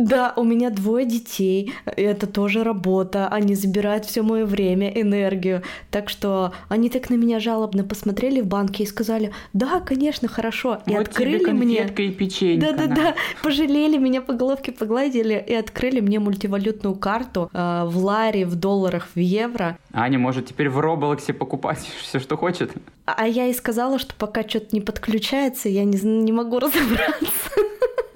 Да, 0.00 0.32
у 0.36 0.44
меня 0.44 0.70
двое 0.70 1.04
детей, 1.04 1.74
это 1.84 2.26
тоже 2.26 2.64
работа, 2.64 3.28
они 3.28 3.54
забирают 3.54 4.06
все 4.06 4.22
мое 4.22 4.46
время, 4.46 4.88
энергию. 4.88 5.62
Так 5.90 6.08
что 6.08 6.52
они 6.68 6.88
так 6.88 7.10
на 7.10 7.14
меня 7.14 7.38
жалобно 7.38 7.84
посмотрели 7.84 8.40
в 8.40 8.46
банке 8.46 8.84
и 8.84 8.86
сказали, 8.86 9.32
да, 9.52 9.80
конечно, 9.80 10.26
хорошо. 10.26 10.78
И 10.86 10.92
вот 10.92 11.08
открыли 11.08 11.40
тебе 11.40 11.52
мне... 11.52 11.86
и 11.86 12.10
печенька. 12.10 12.72
Да-да-да, 12.72 13.14
пожалели 13.42 13.98
меня 13.98 14.22
по 14.22 14.32
головке, 14.32 14.72
погладили 14.72 15.44
и 15.46 15.52
открыли 15.52 16.00
мне 16.00 16.18
мультивалютную 16.18 16.94
карту 16.94 17.50
э, 17.52 17.84
в 17.84 17.98
ларе, 17.98 18.46
в 18.46 18.54
долларах, 18.54 19.08
в 19.14 19.18
евро. 19.18 19.76
Аня 19.92 20.18
может 20.18 20.46
теперь 20.46 20.70
в 20.70 20.80
Роблоксе 20.80 21.34
покупать 21.34 21.80
все, 22.00 22.20
что 22.20 22.38
хочет. 22.38 22.72
А 23.04 23.26
я 23.26 23.44
ей 23.44 23.54
сказала, 23.54 23.98
что 23.98 24.14
пока 24.14 24.48
что-то 24.48 24.68
не 24.72 24.80
подключается, 24.80 25.68
я 25.68 25.84
не, 25.84 25.98
не 26.00 26.32
могу 26.32 26.58
разобраться. 26.60 27.50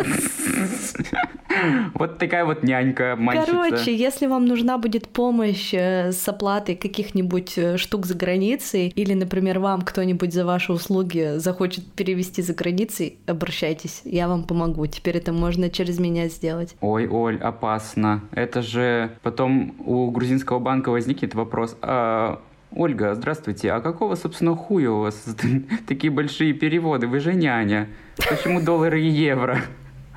Вот 1.94 2.18
такая 2.18 2.44
вот 2.44 2.62
нянька, 2.62 3.16
мальчица. 3.18 3.52
Короче, 3.52 3.94
если 3.94 4.26
вам 4.26 4.46
нужна 4.46 4.78
будет 4.78 5.08
помощь 5.08 5.72
э, 5.72 6.12
с 6.12 6.28
оплатой 6.28 6.74
каких-нибудь 6.74 7.54
э, 7.56 7.76
штук 7.76 8.06
за 8.06 8.14
границей, 8.14 8.88
или, 8.88 9.14
например, 9.14 9.58
вам 9.58 9.82
кто-нибудь 9.82 10.32
за 10.32 10.44
ваши 10.44 10.72
услуги 10.72 11.34
захочет 11.36 11.86
перевести 11.92 12.42
за 12.42 12.54
границей, 12.54 13.18
обращайтесь, 13.26 14.02
я 14.04 14.28
вам 14.28 14.44
помогу. 14.44 14.86
Теперь 14.86 15.16
это 15.16 15.32
можно 15.32 15.70
через 15.70 15.98
меня 15.98 16.28
сделать. 16.28 16.74
Ой, 16.80 17.06
Оль, 17.08 17.38
опасно. 17.38 18.22
Это 18.32 18.62
же 18.62 19.10
потом 19.22 19.74
у 19.84 20.10
грузинского 20.10 20.58
банка 20.58 20.90
возникнет 20.90 21.34
вопрос, 21.34 21.76
а 21.82 22.40
Ольга, 22.76 23.14
здравствуйте, 23.14 23.70
а 23.72 23.80
какого, 23.80 24.16
собственно, 24.16 24.56
хуя 24.56 24.90
у 24.90 25.00
вас 25.00 25.24
такие 25.86 26.10
большие 26.10 26.52
переводы? 26.52 27.06
Вы 27.06 27.20
же 27.20 27.34
няня. 27.34 27.88
Почему 28.16 28.60
доллары 28.60 29.00
и 29.00 29.08
евро? 29.08 29.58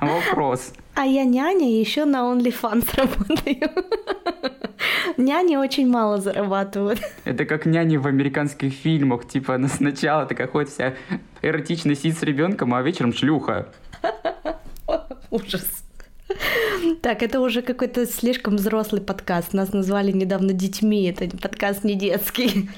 Вопрос. 0.00 0.72
А 0.94 1.04
я 1.04 1.24
няня 1.24 1.68
еще 1.80 2.04
на 2.04 2.18
OnlyFans 2.18 2.88
работаю. 2.96 3.70
Няни 5.16 5.56
очень 5.56 5.88
мало 5.88 6.18
зарабатывают. 6.20 7.00
Это 7.24 7.44
как 7.44 7.66
няни 7.66 7.96
в 7.96 8.06
американских 8.06 8.72
фильмах. 8.72 9.26
Типа 9.26 9.56
она 9.56 9.68
сначала 9.68 10.26
такая 10.26 10.46
ходит 10.46 10.70
вся 10.70 10.94
эротично 11.42 11.94
сидит 11.94 12.18
с 12.18 12.22
ребенком, 12.22 12.74
а 12.74 12.82
вечером 12.82 13.12
шлюха. 13.12 13.68
Ужас. 15.30 15.84
Так, 17.02 17.22
это 17.22 17.40
уже 17.40 17.62
какой-то 17.62 18.06
слишком 18.06 18.56
взрослый 18.56 19.00
подкаст. 19.00 19.54
Нас 19.54 19.72
назвали 19.72 20.12
недавно 20.12 20.52
детьми. 20.52 21.04
Это 21.10 21.36
подкаст 21.36 21.84
не 21.84 21.94
детский. 21.94 22.70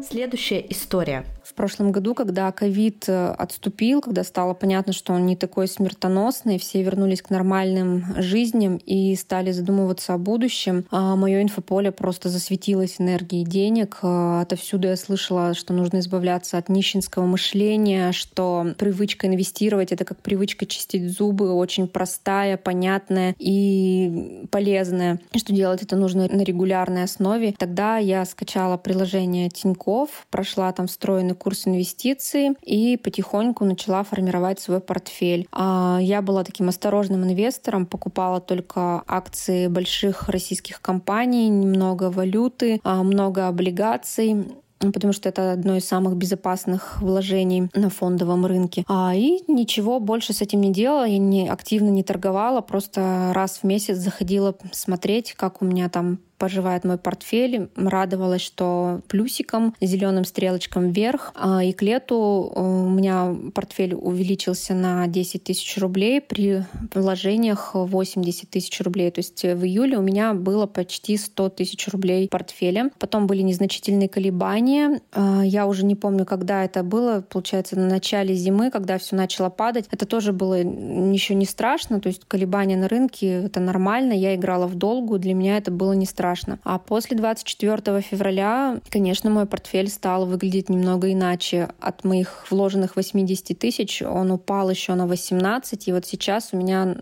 Следующая 0.00 0.64
история. 0.68 1.24
В 1.44 1.54
прошлом 1.54 1.90
году, 1.90 2.14
когда 2.14 2.50
ковид 2.52 3.08
э, 3.08 3.34
отступил, 3.36 4.00
когда 4.00 4.22
стало 4.22 4.54
понятно, 4.54 4.92
что 4.92 5.12
он 5.12 5.26
не 5.26 5.36
такой 5.36 5.66
смертоносный, 5.66 6.58
все 6.58 6.82
вернулись 6.82 7.20
к 7.20 7.30
нормальным 7.30 8.04
жизням 8.18 8.76
и 8.76 9.14
стали 9.16 9.50
задумываться 9.50 10.14
о 10.14 10.18
будущем, 10.18 10.84
а 10.90 11.16
мое 11.16 11.42
инфополе 11.42 11.90
просто 11.90 12.28
засветилось 12.28 13.00
энергией 13.00 13.44
денег. 13.44 13.98
Э, 14.02 14.42
отовсюду 14.42 14.88
я 14.88 14.96
слышала, 14.96 15.54
что 15.54 15.72
нужно 15.72 15.98
избавляться 15.98 16.58
от 16.58 16.68
нищенского 16.68 17.26
мышления, 17.26 18.12
что 18.12 18.68
привычка 18.78 19.26
инвестировать— 19.26 19.90
это 19.92 20.04
как 20.04 20.18
привычка 20.18 20.64
чистить 20.64 21.10
зубы, 21.10 21.52
очень 21.52 21.88
простая, 21.88 22.56
понятная 22.56 23.34
и 23.38 24.46
полезная, 24.50 25.20
что 25.36 25.52
делать 25.52 25.82
это 25.82 25.96
нужно 25.96 26.28
на 26.28 26.42
регулярной 26.42 27.02
основе. 27.02 27.54
Тогда 27.58 27.98
я 27.98 28.24
скачала 28.24 28.76
приложение 28.76 29.50
Тиньков, 29.50 30.26
прошла 30.30 30.72
там 30.72 30.86
встроенный 30.86 31.32
курс 31.42 31.66
инвестиций 31.66 32.56
и 32.62 32.96
потихоньку 32.96 33.64
начала 33.64 34.04
формировать 34.04 34.60
свой 34.60 34.78
портфель. 34.78 35.48
А, 35.50 35.98
я 36.00 36.22
была 36.22 36.44
таким 36.44 36.68
осторожным 36.68 37.24
инвестором, 37.24 37.84
покупала 37.84 38.40
только 38.40 39.02
акции 39.08 39.66
больших 39.66 40.28
российских 40.28 40.80
компаний, 40.80 41.48
немного 41.48 42.10
валюты, 42.10 42.80
а, 42.84 43.02
много 43.02 43.48
облигаций 43.48 44.46
потому 44.90 45.12
что 45.12 45.28
это 45.28 45.52
одно 45.52 45.76
из 45.76 45.84
самых 45.84 46.16
безопасных 46.16 47.00
вложений 47.00 47.68
на 47.74 47.88
фондовом 47.88 48.46
рынке. 48.46 48.84
А, 48.88 49.14
и 49.14 49.40
ничего 49.46 50.00
больше 50.00 50.32
с 50.32 50.42
этим 50.42 50.60
не 50.60 50.72
делала, 50.72 51.04
я 51.06 51.18
не, 51.18 51.48
активно 51.48 51.90
не 51.90 52.02
торговала, 52.02 52.62
просто 52.62 53.30
раз 53.32 53.58
в 53.58 53.64
месяц 53.64 53.98
заходила 53.98 54.56
смотреть, 54.72 55.34
как 55.34 55.62
у 55.62 55.64
меня 55.64 55.88
там 55.88 56.18
поживает 56.42 56.82
мой 56.82 56.98
портфель. 56.98 57.68
Радовалась, 57.76 58.40
что 58.40 59.00
плюсиком, 59.06 59.76
зеленым 59.80 60.24
стрелочком 60.24 60.90
вверх. 60.90 61.30
А, 61.36 61.62
и 61.62 61.72
к 61.72 61.82
лету 61.82 62.52
э, 62.52 62.60
у 62.60 62.90
меня 62.90 63.32
портфель 63.54 63.94
увеличился 63.94 64.74
на 64.74 65.06
10 65.06 65.44
тысяч 65.44 65.78
рублей 65.78 66.20
при 66.20 66.64
вложениях 66.92 67.70
80 67.74 68.50
тысяч 68.50 68.80
рублей. 68.80 69.12
То 69.12 69.20
есть 69.20 69.40
в 69.44 69.64
июле 69.64 69.98
у 69.98 70.02
меня 70.02 70.34
было 70.34 70.66
почти 70.66 71.16
100 71.16 71.50
тысяч 71.50 71.86
рублей 71.86 72.26
в 72.26 72.30
портфеле. 72.30 72.90
Потом 72.98 73.28
были 73.28 73.42
незначительные 73.42 74.08
колебания. 74.08 75.00
А, 75.12 75.42
я 75.44 75.68
уже 75.68 75.84
не 75.84 75.94
помню, 75.94 76.24
когда 76.24 76.64
это 76.64 76.82
было. 76.82 77.20
Получается, 77.20 77.78
на 77.78 77.86
начале 77.86 78.34
зимы, 78.34 78.72
когда 78.72 78.98
все 78.98 79.14
начало 79.14 79.48
падать. 79.48 79.84
Это 79.92 80.06
тоже 80.06 80.32
было 80.32 80.54
еще 80.54 81.36
не 81.36 81.46
страшно. 81.46 82.00
То 82.00 82.08
есть 82.08 82.24
колебания 82.26 82.76
на 82.76 82.88
рынке— 82.88 83.42
это 83.44 83.60
нормально. 83.60 84.12
Я 84.12 84.34
играла 84.34 84.66
в 84.66 84.74
долгу. 84.74 85.18
Для 85.18 85.34
меня 85.34 85.56
это 85.56 85.70
было 85.70 85.92
не 85.92 86.04
страшно. 86.04 86.31
А 86.64 86.78
после 86.78 87.16
24 87.16 88.00
февраля, 88.00 88.78
конечно, 88.90 89.30
мой 89.30 89.46
портфель 89.46 89.88
стал 89.88 90.26
выглядеть 90.26 90.68
немного 90.68 91.12
иначе. 91.12 91.68
От 91.80 92.04
моих 92.04 92.46
вложенных 92.50 92.96
80 92.96 93.58
тысяч 93.58 94.02
он 94.02 94.30
упал 94.30 94.70
еще 94.70 94.94
на 94.94 95.06
18. 95.06 95.88
И 95.88 95.92
вот 95.92 96.06
сейчас 96.06 96.50
у 96.52 96.56
меня 96.56 96.96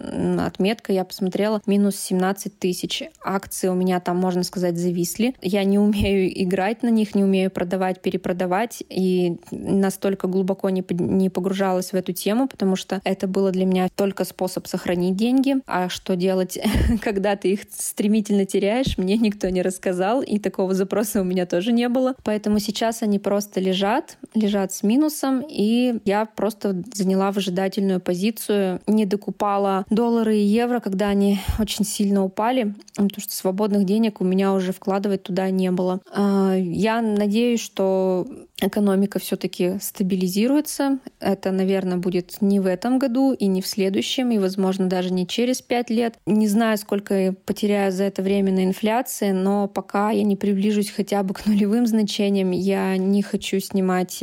отметка, 0.46 0.92
я 0.92 1.04
посмотрела, 1.04 1.60
минус 1.66 1.96
17 1.96 2.58
тысяч. 2.58 3.02
Акции 3.22 3.68
у 3.68 3.74
меня 3.74 4.00
там, 4.00 4.16
можно 4.16 4.42
сказать, 4.42 4.76
зависли. 4.76 5.34
Я 5.40 5.64
не 5.64 5.78
умею 5.78 6.30
играть 6.42 6.82
на 6.82 6.88
них, 6.88 7.14
не 7.14 7.24
умею 7.24 7.50
продавать, 7.50 8.00
перепродавать. 8.00 8.82
И 8.88 9.38
настолько 9.50 10.26
глубоко 10.26 10.70
не, 10.70 10.84
не 10.90 11.30
погружалась 11.30 11.92
в 11.92 11.94
эту 11.94 12.12
тему, 12.12 12.48
потому 12.48 12.76
что 12.76 13.00
это 13.04 13.26
было 13.26 13.50
для 13.50 13.66
меня 13.66 13.88
только 13.94 14.24
способ 14.24 14.66
сохранить 14.66 15.16
деньги. 15.16 15.56
А 15.66 15.88
что 15.88 16.16
делать, 16.16 16.58
когда 17.02 17.36
ты 17.36 17.52
их 17.52 17.60
стремительно 17.70 18.44
теряешь, 18.44 18.98
мне 18.98 19.16
никто 19.30 19.48
не 19.48 19.62
рассказал, 19.62 20.22
и 20.22 20.38
такого 20.38 20.74
запроса 20.74 21.20
у 21.20 21.24
меня 21.24 21.46
тоже 21.46 21.72
не 21.72 21.88
было. 21.88 22.14
Поэтому 22.24 22.58
сейчас 22.58 23.02
они 23.02 23.18
просто 23.18 23.60
лежат, 23.60 24.18
лежат 24.34 24.72
с 24.72 24.82
минусом, 24.82 25.44
и 25.48 26.00
я 26.04 26.24
просто 26.24 26.82
заняла 26.94 27.30
выжидательную 27.30 28.00
позицию, 28.00 28.80
не 28.86 29.06
докупала 29.06 29.84
доллары 29.90 30.36
и 30.36 30.44
евро, 30.44 30.80
когда 30.80 31.08
они 31.08 31.38
очень 31.58 31.84
сильно 31.84 32.24
упали, 32.24 32.74
потому 32.94 33.10
что 33.18 33.34
свободных 33.34 33.84
денег 33.84 34.20
у 34.20 34.24
меня 34.24 34.52
уже 34.52 34.72
вкладывать 34.72 35.22
туда 35.22 35.50
не 35.50 35.70
было. 35.70 36.00
А, 36.12 36.54
я 36.56 37.00
надеюсь, 37.02 37.60
что 37.60 38.26
экономика 38.60 39.18
все-таки 39.18 39.78
стабилизируется. 39.80 40.98
Это, 41.18 41.50
наверное, 41.50 41.98
будет 41.98 42.40
не 42.40 42.60
в 42.60 42.66
этом 42.66 42.98
году 42.98 43.32
и 43.32 43.46
не 43.46 43.62
в 43.62 43.66
следующем, 43.66 44.30
и, 44.30 44.38
возможно, 44.38 44.86
даже 44.86 45.12
не 45.12 45.26
через 45.26 45.62
пять 45.62 45.90
лет. 45.90 46.14
Не 46.26 46.48
знаю, 46.48 46.78
сколько 46.78 47.14
я 47.14 47.32
потеряю 47.32 47.92
за 47.92 48.04
это 48.04 48.22
время 48.22 48.52
на 48.52 48.64
инфляции, 48.64 49.32
но 49.32 49.68
пока 49.68 50.10
я 50.10 50.22
не 50.22 50.36
приближусь 50.36 50.90
хотя 50.90 51.22
бы 51.22 51.34
к 51.34 51.46
нулевым 51.46 51.86
значениям, 51.86 52.50
я 52.50 52.96
не 52.96 53.22
хочу 53.22 53.60
снимать, 53.60 54.22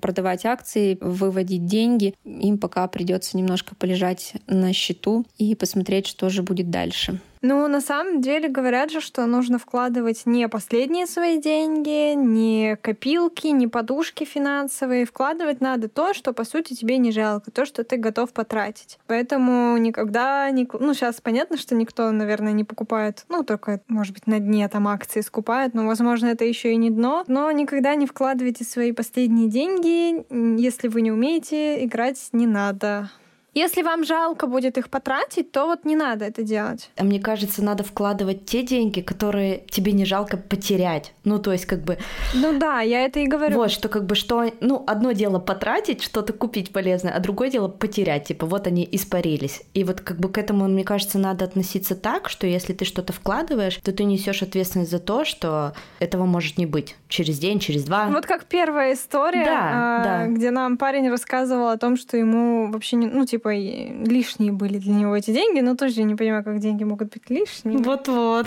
продавать 0.00 0.44
акции, 0.44 0.98
выводить 1.00 1.66
деньги. 1.66 2.14
Им 2.24 2.58
пока 2.58 2.86
придется 2.88 3.36
немножко 3.36 3.74
полежать 3.74 4.34
на 4.46 4.72
счету 4.72 5.24
и 5.38 5.54
посмотреть, 5.54 6.06
что 6.06 6.28
же 6.28 6.42
будет 6.42 6.70
дальше. 6.70 7.20
Ну, 7.46 7.68
на 7.68 7.82
самом 7.82 8.22
деле 8.22 8.48
говорят 8.48 8.90
же, 8.90 9.02
что 9.02 9.26
нужно 9.26 9.58
вкладывать 9.58 10.22
не 10.24 10.48
последние 10.48 11.06
свои 11.06 11.38
деньги, 11.38 12.14
не 12.14 12.78
копилки, 12.80 13.48
не 13.48 13.68
подушки 13.68 14.24
финансовые. 14.24 15.04
Вкладывать 15.04 15.60
надо 15.60 15.90
то, 15.90 16.14
что, 16.14 16.32
по 16.32 16.44
сути, 16.44 16.72
тебе 16.72 16.96
не 16.96 17.12
жалко, 17.12 17.50
то, 17.50 17.66
что 17.66 17.84
ты 17.84 17.98
готов 17.98 18.32
потратить. 18.32 18.98
Поэтому 19.06 19.76
никогда... 19.76 20.50
Не... 20.52 20.66
Ну, 20.72 20.94
сейчас 20.94 21.20
понятно, 21.20 21.58
что 21.58 21.74
никто, 21.74 22.10
наверное, 22.12 22.52
не 22.52 22.64
покупает, 22.64 23.26
ну, 23.28 23.44
только, 23.44 23.82
может 23.88 24.14
быть, 24.14 24.26
на 24.26 24.40
дне 24.40 24.66
там 24.70 24.88
акции 24.88 25.20
скупает, 25.20 25.74
но, 25.74 25.86
возможно, 25.86 26.28
это 26.28 26.46
еще 26.46 26.72
и 26.72 26.76
не 26.76 26.88
дно. 26.88 27.24
Но 27.26 27.50
никогда 27.50 27.94
не 27.94 28.06
вкладывайте 28.06 28.64
свои 28.64 28.92
последние 28.92 29.50
деньги. 29.50 30.24
Если 30.58 30.88
вы 30.88 31.02
не 31.02 31.12
умеете 31.12 31.84
играть, 31.84 32.30
не 32.32 32.46
надо. 32.46 33.10
Если 33.54 33.82
вам 33.82 34.04
жалко 34.04 34.46
будет 34.46 34.78
их 34.78 34.90
потратить, 34.90 35.52
то 35.52 35.66
вот 35.66 35.84
не 35.84 35.96
надо 35.96 36.24
это 36.24 36.42
делать. 36.42 36.90
А 36.96 37.04
мне 37.04 37.20
кажется, 37.20 37.62
надо 37.62 37.84
вкладывать 37.84 38.44
те 38.46 38.62
деньги, 38.62 39.00
которые 39.00 39.64
тебе 39.70 39.92
не 39.92 40.04
жалко 40.04 40.36
потерять. 40.36 41.14
Ну, 41.24 41.38
то 41.38 41.52
есть, 41.52 41.66
как 41.66 41.82
бы... 41.82 41.98
Ну 42.34 42.58
да, 42.58 42.80
я 42.80 43.04
это 43.04 43.20
и 43.20 43.26
говорю. 43.26 43.54
Вот, 43.56 43.70
что 43.70 43.88
как 43.88 44.06
бы, 44.06 44.14
что... 44.14 44.50
Ну, 44.60 44.82
одно 44.86 45.12
дело 45.12 45.38
потратить, 45.38 46.02
что-то 46.02 46.32
купить 46.32 46.72
полезное, 46.72 47.12
а 47.12 47.20
другое 47.20 47.50
дело 47.50 47.68
потерять. 47.68 48.24
Типа, 48.24 48.46
вот 48.46 48.66
они 48.66 48.88
испарились. 48.90 49.62
И 49.72 49.84
вот 49.84 50.00
как 50.00 50.18
бы 50.18 50.28
к 50.28 50.38
этому, 50.38 50.66
мне 50.66 50.84
кажется, 50.84 51.18
надо 51.18 51.44
относиться 51.44 51.94
так, 51.94 52.28
что 52.28 52.46
если 52.46 52.72
ты 52.72 52.84
что-то 52.84 53.12
вкладываешь, 53.12 53.76
то 53.76 53.92
ты 53.92 54.04
несешь 54.04 54.42
ответственность 54.42 54.90
за 54.90 54.98
то, 54.98 55.24
что 55.24 55.74
этого 56.00 56.26
может 56.26 56.58
не 56.58 56.66
быть 56.66 56.96
через 57.08 57.38
день, 57.38 57.60
через 57.60 57.84
два. 57.84 58.08
Вот 58.08 58.26
как 58.26 58.46
первая 58.46 58.94
история, 58.94 59.44
да, 59.44 59.70
а, 59.72 60.04
да. 60.04 60.26
где 60.26 60.50
нам 60.50 60.76
парень 60.76 61.08
рассказывал 61.08 61.68
о 61.68 61.78
том, 61.78 61.96
что 61.96 62.16
ему 62.16 62.70
вообще 62.72 62.96
не... 62.96 63.06
Ну, 63.06 63.24
типа, 63.24 63.43
типа 63.44 64.08
лишние 64.08 64.52
были 64.52 64.78
для 64.78 64.94
него 64.94 65.16
эти 65.16 65.30
деньги, 65.30 65.60
но 65.60 65.76
тоже 65.76 66.02
не 66.02 66.14
понимаю, 66.14 66.44
как 66.44 66.58
деньги 66.58 66.84
могут 66.84 67.12
быть 67.12 67.28
лишними. 67.28 67.82
Вот-вот. 67.82 68.46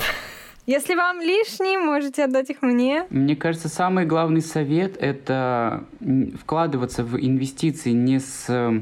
Если 0.65 0.95
вам 0.95 1.21
лишние, 1.21 1.77
можете 1.77 2.25
отдать 2.25 2.49
их 2.49 2.61
мне. 2.61 3.05
Мне 3.09 3.35
кажется, 3.35 3.69
самый 3.69 4.05
главный 4.05 4.41
совет— 4.41 4.97
это 4.99 5.85
вкладываться 6.41 7.03
в 7.03 7.17
инвестиции 7.17 7.91
не 7.91 8.19
с 8.19 8.45
э, 8.49 8.81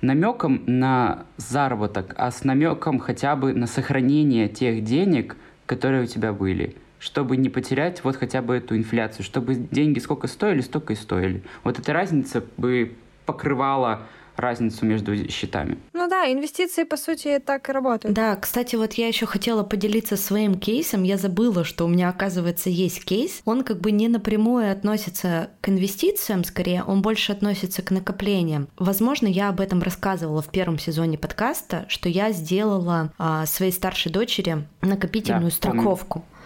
намеком 0.00 0.62
на 0.66 1.26
заработок, 1.36 2.14
а 2.16 2.32
с 2.32 2.42
намеком 2.42 2.98
хотя 2.98 3.36
бы 3.36 3.52
на 3.52 3.68
сохранение 3.68 4.48
тех 4.48 4.82
денег, 4.82 5.36
которые 5.66 6.04
у 6.04 6.06
тебя 6.06 6.32
были 6.32 6.76
чтобы 6.98 7.38
не 7.38 7.48
потерять 7.48 8.04
вот 8.04 8.16
хотя 8.16 8.42
бы 8.42 8.56
эту 8.56 8.76
инфляцию, 8.76 9.24
чтобы 9.24 9.54
деньги 9.54 9.98
сколько 10.00 10.26
стоили, 10.26 10.60
столько 10.60 10.92
и 10.92 10.96
стоили. 10.96 11.42
Вот 11.64 11.78
эта 11.78 11.94
разница 11.94 12.44
бы 12.58 12.92
покрывала 13.24 14.02
разницу 14.40 14.84
между 14.84 15.28
счетами. 15.28 15.78
Ну 15.92 16.08
да, 16.08 16.30
инвестиции, 16.32 16.84
по 16.84 16.96
сути, 16.96 17.40
так 17.44 17.68
и 17.68 17.72
работают. 17.72 18.14
Да, 18.14 18.36
кстати, 18.36 18.76
вот 18.76 18.94
я 18.94 19.08
еще 19.08 19.26
хотела 19.26 19.62
поделиться 19.62 20.16
своим 20.16 20.58
кейсом. 20.58 21.02
Я 21.02 21.16
забыла, 21.16 21.64
что 21.64 21.84
у 21.84 21.88
меня, 21.88 22.08
оказывается, 22.08 22.70
есть 22.70 23.04
кейс. 23.04 23.42
Он 23.44 23.62
как 23.62 23.80
бы 23.80 23.90
не 23.90 24.08
напрямую 24.08 24.70
относится 24.70 25.50
к 25.60 25.68
инвестициям, 25.68 26.44
скорее, 26.44 26.82
он 26.84 27.02
больше 27.02 27.32
относится 27.32 27.82
к 27.82 27.90
накоплениям. 27.90 28.68
Возможно, 28.78 29.26
я 29.26 29.48
об 29.48 29.60
этом 29.60 29.82
рассказывала 29.82 30.42
в 30.42 30.48
первом 30.48 30.78
сезоне 30.78 31.18
подкаста, 31.18 31.84
что 31.88 32.08
я 32.08 32.32
сделала 32.32 33.12
а, 33.18 33.46
своей 33.46 33.72
старшей 33.72 34.10
дочери 34.10 34.66
накопительную 34.80 35.50
да, 35.50 35.56
страховку. 35.56 36.20
Помню. 36.20 36.39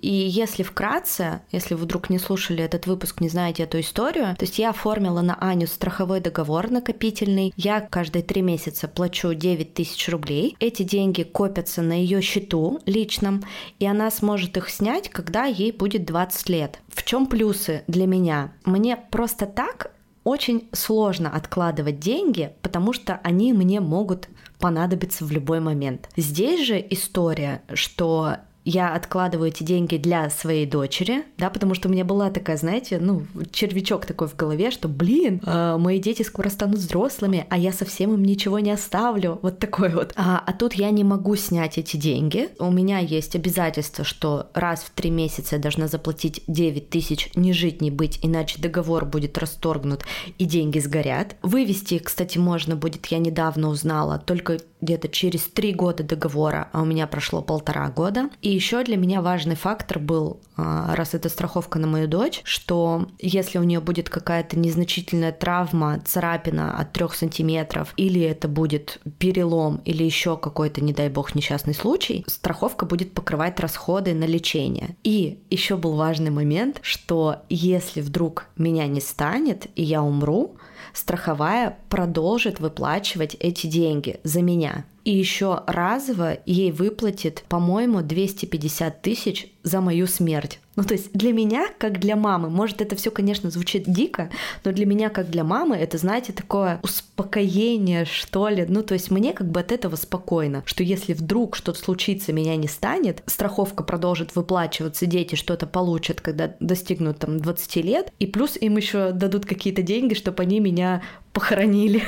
И 0.00 0.10
если 0.10 0.62
вкратце, 0.62 1.42
если 1.52 1.74
вы 1.74 1.82
вдруг 1.82 2.10
не 2.10 2.18
слушали 2.18 2.64
этот 2.64 2.86
выпуск, 2.86 3.20
не 3.20 3.28
знаете 3.28 3.64
эту 3.64 3.80
историю, 3.80 4.34
то 4.36 4.44
есть 4.44 4.58
я 4.58 4.70
оформила 4.70 5.20
на 5.20 5.36
Аню 5.40 5.66
страховой 5.66 6.20
договор 6.20 6.70
накопительный. 6.70 7.52
Я 7.56 7.80
каждые 7.80 8.22
три 8.22 8.42
месяца 8.42 8.88
плачу 8.88 9.34
9 9.34 9.74
тысяч 9.74 10.08
рублей. 10.08 10.56
Эти 10.60 10.82
деньги 10.82 11.22
копятся 11.22 11.82
на 11.82 11.92
ее 11.92 12.22
счету 12.22 12.80
личном, 12.86 13.44
и 13.78 13.86
она 13.86 14.10
сможет 14.10 14.56
их 14.56 14.70
снять, 14.70 15.08
когда 15.08 15.44
ей 15.44 15.72
будет 15.72 16.04
20 16.04 16.48
лет. 16.48 16.80
В 16.88 17.04
чем 17.04 17.26
плюсы 17.26 17.82
для 17.86 18.06
меня? 18.06 18.52
Мне 18.64 18.96
просто 18.96 19.46
так 19.46 19.92
очень 20.24 20.68
сложно 20.72 21.30
откладывать 21.30 21.98
деньги, 21.98 22.52
потому 22.62 22.92
что 22.92 23.20
они 23.22 23.52
мне 23.52 23.80
могут 23.80 24.28
понадобиться 24.58 25.24
в 25.24 25.32
любой 25.32 25.60
момент. 25.60 26.08
Здесь 26.16 26.66
же 26.66 26.84
история, 26.90 27.62
что 27.72 28.36
я 28.64 28.94
откладываю 28.94 29.48
эти 29.48 29.62
деньги 29.62 29.96
для 29.96 30.28
своей 30.30 30.66
дочери, 30.66 31.24
да, 31.38 31.50
потому 31.50 31.74
что 31.74 31.88
у 31.88 31.92
меня 31.92 32.04
была 32.04 32.30
такая, 32.30 32.56
знаете, 32.56 32.98
ну, 33.00 33.22
червячок 33.52 34.06
такой 34.06 34.28
в 34.28 34.36
голове, 34.36 34.70
что, 34.70 34.88
блин, 34.88 35.40
э, 35.44 35.76
мои 35.78 35.98
дети 35.98 36.22
скоро 36.22 36.48
станут 36.50 36.78
взрослыми, 36.78 37.46
а 37.48 37.58
я 37.58 37.72
совсем 37.72 38.14
им 38.14 38.24
ничего 38.24 38.58
не 38.58 38.70
оставлю, 38.70 39.38
вот 39.42 39.58
такой 39.58 39.90
вот. 39.90 40.12
А, 40.16 40.42
а 40.44 40.52
тут 40.52 40.74
я 40.74 40.90
не 40.90 41.04
могу 41.04 41.36
снять 41.36 41.78
эти 41.78 41.96
деньги. 41.96 42.48
У 42.58 42.70
меня 42.70 42.98
есть 42.98 43.34
обязательство, 43.34 44.04
что 44.04 44.50
раз 44.54 44.80
в 44.80 44.90
три 44.90 45.10
месяца 45.10 45.56
я 45.56 45.62
должна 45.62 45.88
заплатить 45.88 46.42
9 46.46 46.90
тысяч, 46.90 47.30
не 47.34 47.52
жить, 47.52 47.80
не 47.80 47.90
быть, 47.90 48.20
иначе 48.22 48.60
договор 48.60 49.04
будет 49.06 49.38
расторгнут 49.38 50.04
и 50.38 50.44
деньги 50.44 50.78
сгорят. 50.78 51.36
Вывести, 51.42 51.98
кстати, 51.98 52.38
можно 52.38 52.76
будет, 52.76 53.06
я 53.06 53.18
недавно 53.18 53.68
узнала, 53.68 54.18
только 54.18 54.58
где-то 54.80 55.08
через 55.08 55.42
три 55.42 55.72
года 55.72 56.02
договора, 56.02 56.68
а 56.72 56.82
у 56.82 56.84
меня 56.84 57.06
прошло 57.06 57.42
полтора 57.42 57.88
года. 57.90 58.30
И 58.40 58.49
еще 58.50 58.82
для 58.84 58.96
меня 58.96 59.22
важный 59.22 59.56
фактор 59.56 59.98
был, 59.98 60.40
а, 60.56 60.94
раз 60.94 61.14
это 61.14 61.28
страховка 61.28 61.78
на 61.78 61.86
мою 61.86 62.08
дочь, 62.08 62.40
что 62.44 63.06
если 63.18 63.58
у 63.58 63.62
нее 63.62 63.80
будет 63.80 64.08
какая-то 64.08 64.58
незначительная 64.58 65.32
травма, 65.32 66.00
царапина 66.04 66.76
от 66.78 66.92
трех 66.92 67.14
сантиметров, 67.14 67.94
или 67.96 68.20
это 68.20 68.48
будет 68.48 69.00
перелом, 69.18 69.80
или 69.84 70.02
еще 70.02 70.36
какой-то, 70.36 70.82
не 70.82 70.92
дай 70.92 71.08
бог, 71.08 71.34
несчастный 71.34 71.74
случай, 71.74 72.24
страховка 72.26 72.86
будет 72.86 73.12
покрывать 73.14 73.58
расходы 73.60 74.14
на 74.14 74.24
лечение. 74.24 74.96
И 75.02 75.40
еще 75.50 75.76
был 75.76 75.94
важный 75.94 76.30
момент, 76.30 76.80
что 76.82 77.42
если 77.48 78.00
вдруг 78.00 78.46
меня 78.56 78.86
не 78.86 79.00
станет 79.00 79.66
и 79.76 79.82
я 79.82 80.02
умру, 80.02 80.56
страховая 80.92 81.78
продолжит 81.88 82.60
выплачивать 82.60 83.36
эти 83.40 83.66
деньги 83.66 84.20
за 84.24 84.42
меня. 84.42 84.84
И 85.04 85.12
еще 85.12 85.62
разово 85.66 86.38
ей 86.46 86.72
выплатит, 86.72 87.44
по-моему, 87.48 88.02
250 88.02 89.02
тысяч 89.02 89.52
за 89.62 89.80
мою 89.80 90.06
смерть. 90.06 90.60
Ну, 90.80 90.86
то 90.86 90.94
есть 90.94 91.12
для 91.12 91.34
меня, 91.34 91.66
как 91.76 92.00
для 92.00 92.16
мамы, 92.16 92.48
может, 92.48 92.80
это 92.80 92.96
все, 92.96 93.10
конечно, 93.10 93.50
звучит 93.50 93.84
дико, 93.86 94.30
но 94.64 94.72
для 94.72 94.86
меня, 94.86 95.10
как 95.10 95.28
для 95.28 95.44
мамы, 95.44 95.76
это, 95.76 95.98
знаете, 95.98 96.32
такое 96.32 96.80
успокоение, 96.82 98.06
что 98.06 98.48
ли. 98.48 98.64
Ну, 98.66 98.82
то 98.82 98.94
есть 98.94 99.10
мне 99.10 99.34
как 99.34 99.46
бы 99.50 99.60
от 99.60 99.72
этого 99.72 99.96
спокойно, 99.96 100.62
что 100.64 100.82
если 100.82 101.12
вдруг 101.12 101.54
что-то 101.54 101.78
случится, 101.78 102.32
меня 102.32 102.56
не 102.56 102.66
станет, 102.66 103.22
страховка 103.26 103.84
продолжит 103.84 104.34
выплачиваться, 104.34 105.04
дети 105.04 105.34
что-то 105.34 105.66
получат, 105.66 106.22
когда 106.22 106.54
достигнут 106.60 107.18
там 107.18 107.38
20 107.38 107.76
лет, 107.76 108.10
и 108.18 108.26
плюс 108.26 108.56
им 108.58 108.78
еще 108.78 109.12
дадут 109.12 109.44
какие-то 109.44 109.82
деньги, 109.82 110.14
чтобы 110.14 110.42
они 110.44 110.60
меня 110.60 111.02
похоронили. 111.34 112.02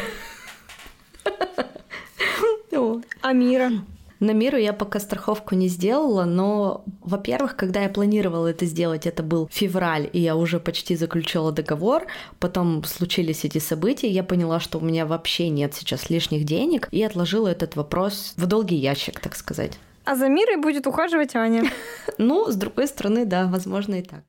А 3.20 3.32
мира? 3.34 3.70
На 4.22 4.34
миру 4.34 4.56
я 4.56 4.72
пока 4.72 5.00
страховку 5.00 5.56
не 5.56 5.66
сделала, 5.66 6.24
но, 6.24 6.84
во-первых, 7.00 7.56
когда 7.56 7.82
я 7.82 7.88
планировала 7.88 8.46
это 8.46 8.66
сделать, 8.66 9.04
это 9.04 9.24
был 9.24 9.48
февраль, 9.50 10.08
и 10.12 10.20
я 10.20 10.36
уже 10.36 10.60
почти 10.60 10.94
заключила 10.94 11.50
договор, 11.50 12.06
потом 12.38 12.84
случились 12.84 13.44
эти 13.44 13.58
события, 13.58 14.08
я 14.08 14.22
поняла, 14.22 14.60
что 14.60 14.78
у 14.78 14.80
меня 14.80 15.06
вообще 15.06 15.48
нет 15.48 15.74
сейчас 15.74 16.08
лишних 16.08 16.44
денег, 16.44 16.86
и 16.92 17.02
отложила 17.02 17.48
этот 17.48 17.74
вопрос 17.74 18.34
в 18.36 18.46
долгий 18.46 18.76
ящик, 18.76 19.18
так 19.18 19.34
сказать. 19.34 19.76
А 20.04 20.14
за 20.14 20.28
мирой 20.28 20.58
будет 20.58 20.86
ухаживать 20.86 21.34
Аня. 21.34 21.64
Ну, 22.18 22.48
с 22.48 22.54
другой 22.54 22.86
стороны, 22.86 23.24
да, 23.24 23.48
возможно 23.48 23.96
и 23.96 24.02
так. 24.02 24.22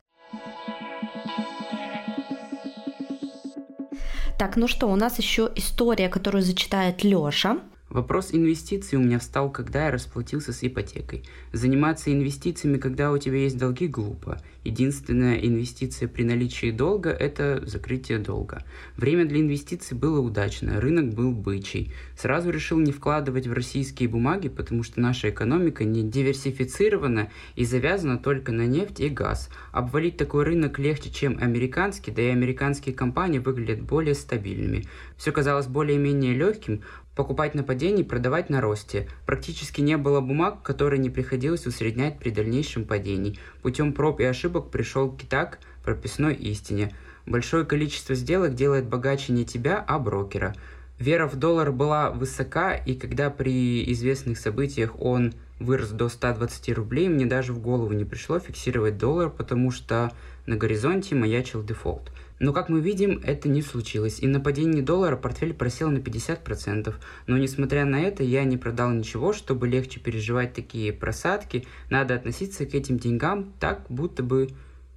Так, 4.39 4.55
ну 4.55 4.67
что, 4.67 4.87
у 4.87 4.95
нас 4.95 5.19
еще 5.19 5.51
история, 5.55 6.09
которую 6.09 6.41
зачитает 6.41 7.03
Лёша. 7.03 7.59
Вопрос 7.93 8.29
инвестиций 8.31 8.97
у 8.97 9.01
меня 9.01 9.19
встал, 9.19 9.51
когда 9.51 9.85
я 9.85 9.91
расплатился 9.91 10.51
с 10.51 10.63
ипотекой. 10.63 11.23
Заниматься 11.51 12.11
инвестициями, 12.11 12.77
когда 12.79 13.11
у 13.11 13.19
тебя 13.19 13.37
есть 13.37 13.59
долги, 13.59 13.87
глупо. 13.87 14.41
Единственная 14.63 15.35
инвестиция 15.35 16.07
при 16.07 16.23
наличии 16.23 16.71
долга– 16.71 17.09
это 17.11 17.61
закрытие 17.67 18.17
долга. 18.17 18.63
Время 18.97 19.25
для 19.25 19.41
инвестиций 19.41 19.95
было 19.95 20.21
удачное, 20.21 20.81
рынок 20.81 21.13
был 21.13 21.33
бычий. 21.33 21.93
Сразу 22.17 22.49
решил 22.49 22.79
не 22.79 22.91
вкладывать 22.91 23.45
в 23.45 23.53
российские 23.53 24.09
бумаги, 24.09 24.47
потому 24.47 24.81
что 24.81 24.99
наша 24.99 25.29
экономика 25.29 25.83
не 25.83 26.01
диверсифицирована 26.01 27.29
и 27.55 27.63
завязана 27.63 28.17
только 28.17 28.51
на 28.51 28.65
нефть 28.65 29.01
и 29.01 29.09
газ. 29.09 29.49
Обвалить 29.71 30.17
такой 30.17 30.45
рынок 30.45 30.79
легче, 30.79 31.11
чем 31.11 31.37
американский, 31.39 32.09
да 32.09 32.23
и 32.23 32.29
американские 32.29 32.95
компании 32.95 33.37
выглядят 33.37 33.81
более 33.81 34.15
стабильными. 34.15 34.85
Все 35.17 35.31
казалось 35.31 35.67
более-менее 35.67 36.33
легким, 36.33 36.81
покупать 37.15 37.55
на 37.55 37.63
падении, 37.63 38.03
продавать 38.03 38.49
на 38.49 38.61
росте. 38.61 39.07
Практически 39.25 39.81
не 39.81 39.97
было 39.97 40.21
бумаг, 40.21 40.63
которые 40.63 40.99
не 40.99 41.09
приходилось 41.09 41.67
усреднять 41.67 42.19
при 42.19 42.29
дальнейшем 42.29 42.85
падении. 42.85 43.37
Путем 43.61 43.93
проб 43.93 44.19
и 44.19 44.23
ошибок 44.23 44.71
пришел 44.71 45.11
к 45.11 45.21
так 45.23 45.59
прописной 45.83 46.33
истине. 46.35 46.93
Большое 47.25 47.65
количество 47.65 48.15
сделок 48.15 48.55
делает 48.55 48.85
богаче 48.85 49.33
не 49.33 49.45
тебя, 49.45 49.83
а 49.87 49.99
брокера. 49.99 50.55
Вера 50.99 51.27
в 51.27 51.35
доллар 51.35 51.71
была 51.71 52.11
высока, 52.11 52.73
и 52.75 52.95
когда 52.95 53.29
при 53.29 53.91
известных 53.91 54.37
событиях 54.37 54.99
он 54.99 55.33
вырос 55.59 55.89
до 55.89 56.09
120 56.09 56.73
рублей, 56.73 57.09
мне 57.09 57.25
даже 57.25 57.53
в 57.53 57.59
голову 57.59 57.93
не 57.93 58.05
пришло 58.05 58.39
фиксировать 58.39 58.97
доллар, 58.97 59.29
потому 59.29 59.71
что 59.71 60.11
на 60.45 60.55
горизонте 60.55 61.15
маячил 61.15 61.63
дефолт. 61.63 62.11
Но, 62.43 62.51
как 62.51 62.67
мы 62.67 62.81
видим, 62.81 63.21
это 63.23 63.47
не 63.47 63.61
случилось, 63.61 64.19
и 64.19 64.27
на 64.27 64.41
падении 64.41 64.81
доллара 64.81 65.15
портфель 65.15 65.53
просел 65.53 65.89
на 65.89 65.99
50%. 65.99 66.93
Но, 67.25 67.37
несмотря 67.37 67.85
на 67.85 68.01
это, 68.01 68.21
я 68.21 68.43
не 68.43 68.57
продал 68.57 68.91
ничего, 68.91 69.31
чтобы 69.31 69.65
легче 69.65 70.01
переживать 70.01 70.53
такие 70.53 70.91
просадки. 70.91 71.65
Надо 71.89 72.15
относиться 72.15 72.65
к 72.65 72.75
этим 72.75 72.99
деньгам 72.99 73.53
так, 73.61 73.85
будто 73.87 74.23
бы 74.23 74.49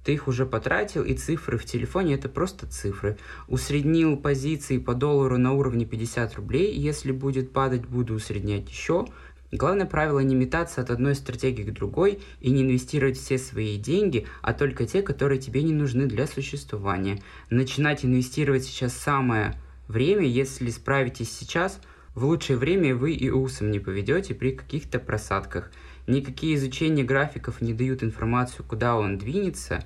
ты 0.03 0.13
их 0.13 0.27
уже 0.27 0.45
потратил, 0.45 1.03
и 1.03 1.13
цифры 1.13 1.57
в 1.57 1.63
телефоне 1.63 2.15
это 2.15 2.27
просто 2.27 2.67
цифры. 2.67 3.17
Усреднил 3.47 4.17
позиции 4.17 4.77
по 4.77 4.93
доллару 4.93 5.37
на 5.37 5.53
уровне 5.53 5.85
50 5.85 6.35
рублей, 6.35 6.73
если 6.77 7.13
будет 7.13 7.53
падать, 7.53 7.85
буду 7.85 8.13
усреднять 8.15 8.69
еще. 8.69 9.05
Главное 9.51 9.85
правило 9.85 10.19
не 10.19 10.35
метаться 10.35 10.81
от 10.81 10.89
одной 10.89 11.15
стратегии 11.15 11.63
к 11.63 11.73
другой 11.73 12.19
и 12.41 12.51
не 12.51 12.63
инвестировать 12.63 13.17
все 13.17 13.37
свои 13.37 13.77
деньги, 13.77 14.27
а 14.41 14.53
только 14.53 14.85
те, 14.85 15.01
которые 15.01 15.39
тебе 15.39 15.63
не 15.63 15.71
нужны 15.71 16.05
для 16.05 16.27
существования. 16.27 17.21
Начинать 17.49 18.03
инвестировать 18.03 18.65
сейчас 18.65 18.93
самое 18.93 19.55
время, 19.87 20.25
если 20.25 20.69
справитесь 20.69 21.31
сейчас, 21.31 21.79
в 22.13 22.25
лучшее 22.25 22.57
время 22.57 22.93
вы 22.93 23.13
и 23.13 23.29
усом 23.29 23.71
не 23.71 23.79
поведете 23.79 24.35
при 24.35 24.51
каких-то 24.51 24.99
просадках. 24.99 25.71
Никакие 26.07 26.55
изучения 26.55 27.03
графиков 27.03 27.61
не 27.61 27.73
дают 27.73 28.03
информацию, 28.03 28.65
куда 28.67 28.97
он 28.97 29.17
двинется. 29.17 29.85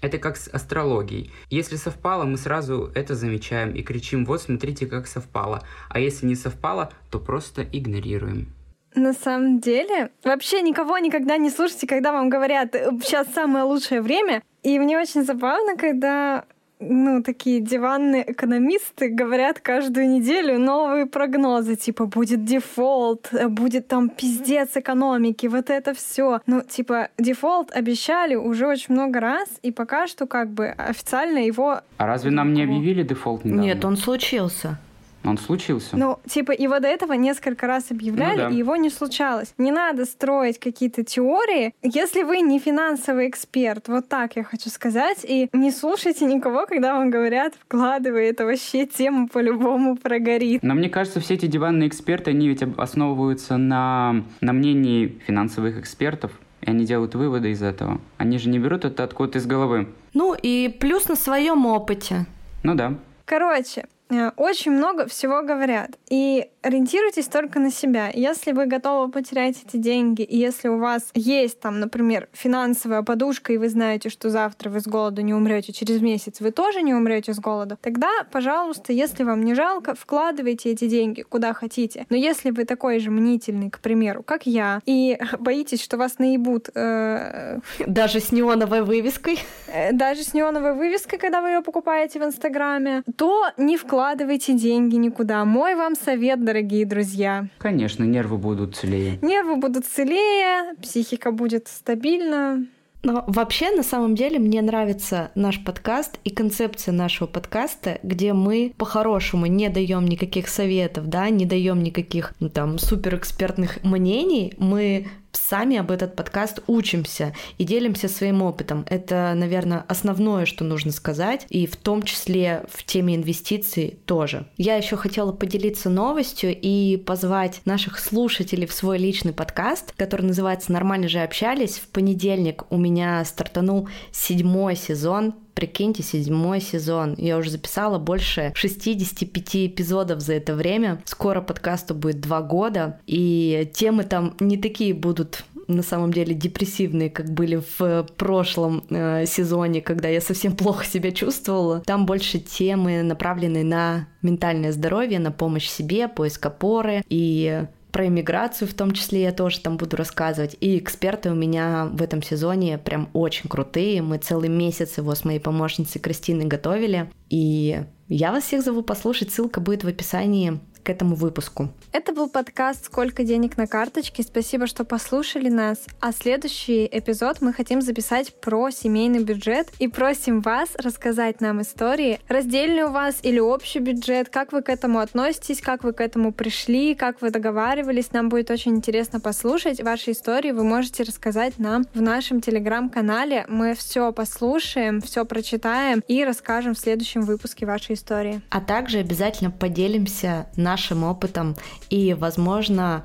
Это 0.00 0.18
как 0.18 0.38
с 0.38 0.48
астрологией. 0.48 1.30
Если 1.50 1.76
совпало, 1.76 2.24
мы 2.24 2.38
сразу 2.38 2.90
это 2.94 3.14
замечаем 3.14 3.74
и 3.74 3.82
кричим 3.82 4.24
«вот 4.24 4.40
смотрите, 4.40 4.86
как 4.86 5.06
совпало». 5.06 5.62
А 5.88 5.98
если 5.98 6.26
не 6.26 6.36
совпало, 6.36 6.92
то 7.10 7.18
просто 7.18 7.62
игнорируем. 7.62 8.48
На 8.94 9.12
самом 9.12 9.58
деле, 9.60 10.10
вообще 10.22 10.62
никого 10.62 10.98
никогда 10.98 11.36
не 11.36 11.50
слушайте, 11.50 11.86
когда 11.86 12.12
вам 12.12 12.28
говорят, 12.28 12.74
сейчас 13.02 13.26
самое 13.34 13.64
лучшее 13.64 14.02
время. 14.02 14.42
И 14.62 14.78
мне 14.78 14.98
очень 14.98 15.24
забавно, 15.24 15.76
когда 15.76 16.44
ну, 16.80 17.22
такие 17.22 17.60
диванные 17.60 18.32
экономисты 18.32 19.08
говорят 19.08 19.60
каждую 19.60 20.08
неделю 20.08 20.58
новые 20.58 21.06
прогнозы, 21.06 21.76
типа 21.76 22.06
будет 22.06 22.44
дефолт, 22.44 23.30
будет 23.48 23.88
там 23.88 24.08
пиздец 24.08 24.76
экономики, 24.76 25.46
вот 25.46 25.70
это 25.70 25.94
все. 25.94 26.40
Ну, 26.46 26.62
типа, 26.62 27.08
дефолт 27.18 27.70
обещали 27.72 28.34
уже 28.34 28.66
очень 28.66 28.94
много 28.94 29.20
раз, 29.20 29.48
и 29.62 29.72
пока 29.72 30.06
что 30.06 30.26
как 30.26 30.50
бы 30.50 30.66
официально 30.68 31.38
его... 31.38 31.80
А 31.96 32.06
разве 32.06 32.30
нам 32.30 32.52
не 32.52 32.64
объявили 32.64 33.02
дефолт 33.02 33.44
недавно? 33.44 33.62
Нет, 33.62 33.84
он 33.84 33.96
случился. 33.96 34.78
Он 35.24 35.38
случился. 35.38 35.96
Ну, 35.96 36.18
типа, 36.26 36.52
его 36.52 36.78
до 36.80 36.88
этого 36.88 37.14
несколько 37.14 37.66
раз 37.66 37.90
объявляли, 37.90 38.42
ну, 38.42 38.48
да. 38.48 38.50
и 38.50 38.56
его 38.56 38.76
не 38.76 38.90
случалось. 38.90 39.54
Не 39.58 39.72
надо 39.72 40.04
строить 40.04 40.58
какие-то 40.58 41.02
теории, 41.02 41.74
если 41.82 42.22
вы 42.22 42.40
не 42.40 42.58
финансовый 42.58 43.28
эксперт. 43.28 43.88
Вот 43.88 44.08
так 44.08 44.36
я 44.36 44.44
хочу 44.44 44.68
сказать. 44.68 45.24
И 45.24 45.48
не 45.52 45.70
слушайте 45.70 46.26
никого, 46.26 46.66
когда 46.66 46.94
вам 46.94 47.10
говорят, 47.10 47.54
вкладывай, 47.58 48.28
это 48.28 48.44
вообще 48.44 48.86
тема 48.86 49.28
по-любому 49.28 49.96
прогорит. 49.96 50.62
Но 50.62 50.74
мне 50.74 50.88
кажется, 50.88 51.20
все 51.20 51.34
эти 51.34 51.46
диванные 51.46 51.88
эксперты, 51.88 52.30
они 52.30 52.48
ведь 52.48 52.62
основываются 52.76 53.56
на, 53.56 54.22
на 54.40 54.52
мнении 54.52 55.18
финансовых 55.26 55.78
экспертов, 55.78 56.32
и 56.60 56.70
они 56.70 56.84
делают 56.84 57.14
выводы 57.14 57.50
из 57.50 57.62
этого. 57.62 58.00
Они 58.18 58.38
же 58.38 58.48
не 58.48 58.58
берут 58.58 58.84
это 58.84 59.04
откуда-то 59.04 59.38
из 59.38 59.46
головы. 59.46 59.88
Ну 60.12 60.34
и 60.34 60.68
плюс 60.68 61.08
на 61.08 61.16
своем 61.16 61.66
опыте. 61.66 62.26
Ну 62.62 62.74
да. 62.74 62.94
Короче, 63.26 63.86
очень 64.36 64.72
много 64.72 65.06
всего 65.06 65.42
говорят. 65.42 65.98
И 66.08 66.50
ориентируйтесь 66.64 67.26
только 67.26 67.58
на 67.58 67.70
себя. 67.70 68.10
Если 68.12 68.52
вы 68.52 68.66
готовы 68.66 69.10
потерять 69.10 69.62
эти 69.66 69.76
деньги, 69.76 70.22
и 70.22 70.36
если 70.36 70.68
у 70.68 70.78
вас 70.78 71.10
есть 71.14 71.60
там, 71.60 71.80
например, 71.80 72.28
финансовая 72.32 73.02
подушка, 73.02 73.52
и 73.52 73.58
вы 73.58 73.68
знаете, 73.68 74.08
что 74.08 74.30
завтра 74.30 74.70
вы 74.70 74.80
с 74.80 74.86
голоду 74.86 75.22
не 75.22 75.34
умрете, 75.34 75.72
через 75.72 76.00
месяц 76.00 76.40
вы 76.40 76.50
тоже 76.50 76.82
не 76.82 76.94
умрете 76.94 77.32
с 77.32 77.38
голоду, 77.38 77.78
тогда, 77.80 78.10
пожалуйста, 78.30 78.92
если 78.92 79.24
вам 79.24 79.44
не 79.44 79.54
жалко, 79.54 79.94
вкладывайте 79.94 80.70
эти 80.70 80.88
деньги 80.88 81.22
куда 81.22 81.52
хотите. 81.52 82.06
Но 82.10 82.16
если 82.16 82.50
вы 82.50 82.64
такой 82.64 82.98
же 82.98 83.10
мнительный, 83.10 83.70
к 83.70 83.78
примеру, 83.80 84.22
как 84.22 84.46
я, 84.46 84.80
и 84.86 85.18
боитесь, 85.38 85.82
что 85.82 85.96
вас 85.96 86.18
наебут... 86.18 86.70
Э... 86.74 87.60
Даже 87.86 88.20
с 88.20 88.32
неоновой 88.32 88.82
вывеской? 88.82 89.38
Э, 89.68 89.92
даже 89.92 90.22
с 90.22 90.34
неоновой 90.34 90.74
вывеской, 90.74 91.18
когда 91.18 91.40
вы 91.40 91.48
ее 91.48 91.62
покупаете 91.62 92.20
в 92.20 92.24
Инстаграме, 92.24 93.02
то 93.16 93.46
не 93.56 93.76
вкладывайте 93.76 94.24
вкладывайте 94.34 94.52
деньги 94.52 94.96
никуда. 94.96 95.44
Мой 95.44 95.74
вам 95.74 95.94
совет, 95.94 96.42
дорогие 96.54 96.86
друзья. 96.86 97.48
Конечно, 97.58 98.04
нервы 98.04 98.38
будут 98.38 98.76
целее. 98.76 99.18
Нервы 99.22 99.56
будут 99.56 99.86
целее, 99.86 100.76
психика 100.80 101.32
будет 101.32 101.66
стабильна. 101.66 102.64
Но 103.02 103.24
вообще, 103.26 103.72
на 103.72 103.82
самом 103.82 104.14
деле, 104.14 104.38
мне 104.38 104.62
нравится 104.62 105.32
наш 105.34 105.62
подкаст 105.64 106.20
и 106.22 106.30
концепция 106.30 106.92
нашего 106.92 107.26
подкаста, 107.26 107.98
где 108.04 108.32
мы 108.32 108.72
по-хорошему 108.78 109.46
не 109.46 109.68
даем 109.68 110.06
никаких 110.06 110.48
советов, 110.48 111.08
да, 111.08 111.28
не 111.28 111.44
даем 111.44 111.82
никаких 111.82 112.34
ну, 112.38 112.48
там 112.48 112.78
суперэкспертных 112.78 113.82
мнений. 113.82 114.54
Мы 114.56 115.08
сами 115.36 115.76
об 115.76 115.90
этот 115.90 116.16
подкаст 116.16 116.60
учимся 116.66 117.34
и 117.58 117.64
делимся 117.64 118.08
своим 118.08 118.42
опытом. 118.42 118.86
Это, 118.88 119.32
наверное, 119.34 119.84
основное, 119.88 120.46
что 120.46 120.64
нужно 120.64 120.92
сказать, 120.92 121.46
и 121.50 121.66
в 121.66 121.76
том 121.76 122.02
числе 122.02 122.64
в 122.70 122.84
теме 122.84 123.16
инвестиций 123.16 123.98
тоже. 124.06 124.46
Я 124.56 124.76
еще 124.76 124.96
хотела 124.96 125.32
поделиться 125.32 125.90
новостью 125.90 126.56
и 126.58 126.96
позвать 126.96 127.60
наших 127.64 127.98
слушателей 127.98 128.66
в 128.66 128.72
свой 128.72 128.98
личный 128.98 129.32
подкаст, 129.32 129.92
который 129.96 130.26
называется 130.26 130.72
«Нормально 130.72 131.08
же 131.08 131.20
общались». 131.20 131.78
В 131.78 131.88
понедельник 131.88 132.64
у 132.70 132.76
меня 132.76 133.24
стартанул 133.24 133.88
седьмой 134.12 134.76
сезон 134.76 135.34
Прикиньте, 135.54 136.02
седьмой 136.02 136.60
сезон. 136.60 137.14
Я 137.16 137.38
уже 137.38 137.50
записала 137.50 137.98
больше 137.98 138.52
65 138.54 139.56
эпизодов 139.66 140.20
за 140.20 140.34
это 140.34 140.54
время. 140.54 141.00
Скоро 141.04 141.40
подкасту 141.40 141.94
будет 141.94 142.20
два 142.20 142.42
года, 142.42 143.00
и 143.06 143.70
темы 143.74 144.04
там 144.04 144.36
не 144.40 144.56
такие 144.56 144.94
будут 144.94 145.44
на 145.68 145.82
самом 145.82 146.12
деле 146.12 146.34
депрессивные, 146.34 147.10
как 147.10 147.30
были 147.30 147.62
в 147.78 148.06
прошлом 148.16 148.84
э, 148.90 149.24
сезоне, 149.26 149.80
когда 149.80 150.08
я 150.08 150.20
совсем 150.20 150.54
плохо 150.56 150.84
себя 150.84 151.10
чувствовала. 151.10 151.80
Там 151.80 152.06
больше 152.06 152.38
темы 152.38 153.02
направлены 153.02 153.64
на 153.64 154.08
ментальное 154.22 154.72
здоровье, 154.72 155.18
на 155.18 155.32
помощь 155.32 155.68
себе, 155.68 156.08
поиск 156.08 156.44
опоры 156.46 157.02
и 157.08 157.64
про 157.94 158.08
иммиграцию 158.08 158.66
в 158.66 158.74
том 158.74 158.90
числе 158.90 159.22
я 159.22 159.30
тоже 159.30 159.60
там 159.60 159.76
буду 159.76 159.96
рассказывать. 159.96 160.56
И 160.58 160.76
эксперты 160.78 161.30
у 161.30 161.34
меня 161.36 161.88
в 161.92 162.02
этом 162.02 162.22
сезоне 162.22 162.76
прям 162.76 163.08
очень 163.12 163.48
крутые. 163.48 164.02
Мы 164.02 164.18
целый 164.18 164.48
месяц 164.48 164.98
его 164.98 165.14
с 165.14 165.24
моей 165.24 165.38
помощницей 165.38 166.00
Кристиной 166.00 166.46
готовили. 166.46 167.08
И 167.30 167.84
я 168.08 168.32
вас 168.32 168.42
всех 168.42 168.64
зову 168.64 168.82
послушать. 168.82 169.30
Ссылка 169.30 169.60
будет 169.60 169.84
в 169.84 169.86
описании 169.86 170.58
к 170.84 170.90
этому 170.90 171.16
выпуску. 171.16 171.70
Это 171.92 172.12
был 172.12 172.28
подкаст 172.28 172.84
«Сколько 172.84 173.24
денег 173.24 173.56
на 173.56 173.66
карточке?». 173.66 174.22
Спасибо, 174.22 174.66
что 174.66 174.84
послушали 174.84 175.48
нас. 175.48 175.78
А 176.00 176.12
следующий 176.12 176.86
эпизод 176.90 177.40
мы 177.40 177.52
хотим 177.52 177.80
записать 177.80 178.38
про 178.40 178.70
семейный 178.70 179.24
бюджет 179.24 179.68
и 179.78 179.88
просим 179.88 180.42
вас 180.42 180.70
рассказать 180.76 181.40
нам 181.40 181.62
истории, 181.62 182.20
раздельный 182.28 182.84
у 182.84 182.90
вас 182.90 183.16
или 183.22 183.38
общий 183.40 183.78
бюджет, 183.78 184.28
как 184.28 184.52
вы 184.52 184.60
к 184.60 184.68
этому 184.68 184.98
относитесь, 184.98 185.60
как 185.62 185.84
вы 185.84 185.94
к 185.94 186.00
этому 186.00 186.32
пришли, 186.32 186.94
как 186.94 187.22
вы 187.22 187.30
договаривались. 187.30 188.12
Нам 188.12 188.28
будет 188.28 188.50
очень 188.50 188.76
интересно 188.76 189.20
послушать 189.20 189.82
ваши 189.82 190.10
истории. 190.10 190.50
Вы 190.50 190.64
можете 190.64 191.02
рассказать 191.02 191.58
нам 191.58 191.86
в 191.94 192.02
нашем 192.02 192.42
телеграм-канале. 192.42 193.46
Мы 193.48 193.74
все 193.74 194.12
послушаем, 194.12 195.00
все 195.00 195.24
прочитаем 195.24 196.02
и 196.06 196.24
расскажем 196.24 196.74
в 196.74 196.78
следующем 196.78 197.22
выпуске 197.22 197.64
вашей 197.64 197.94
истории. 197.94 198.42
А 198.50 198.60
также 198.60 198.98
обязательно 198.98 199.50
поделимся 199.50 200.46
на 200.56 200.73
нашим 200.74 201.04
опытом 201.04 201.54
и, 201.88 202.14
возможно, 202.14 203.04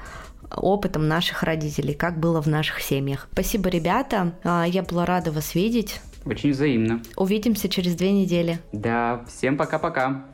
опытом 0.50 1.08
наших 1.08 1.44
родителей, 1.44 1.94
как 1.94 2.20
было 2.20 2.42
в 2.42 2.48
наших 2.48 2.82
семьях. 2.82 3.28
Спасибо, 3.32 3.70
ребята. 3.70 4.34
А, 4.44 4.66
я 4.68 4.82
была 4.82 5.06
рада 5.06 5.32
вас 5.32 5.54
видеть. 5.54 6.02
Очень 6.26 6.52
взаимно. 6.52 7.00
Увидимся 7.16 7.70
через 7.70 7.94
две 7.96 8.12
недели. 8.12 8.58
Да, 8.74 9.24
всем 9.28 9.56
пока-пока. 9.56 10.26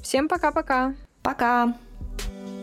Всем 0.00 0.28
пока-пока. 0.28 0.94
Пока. 1.22 1.66
-пока. 1.66 1.72
пока. 1.72 2.53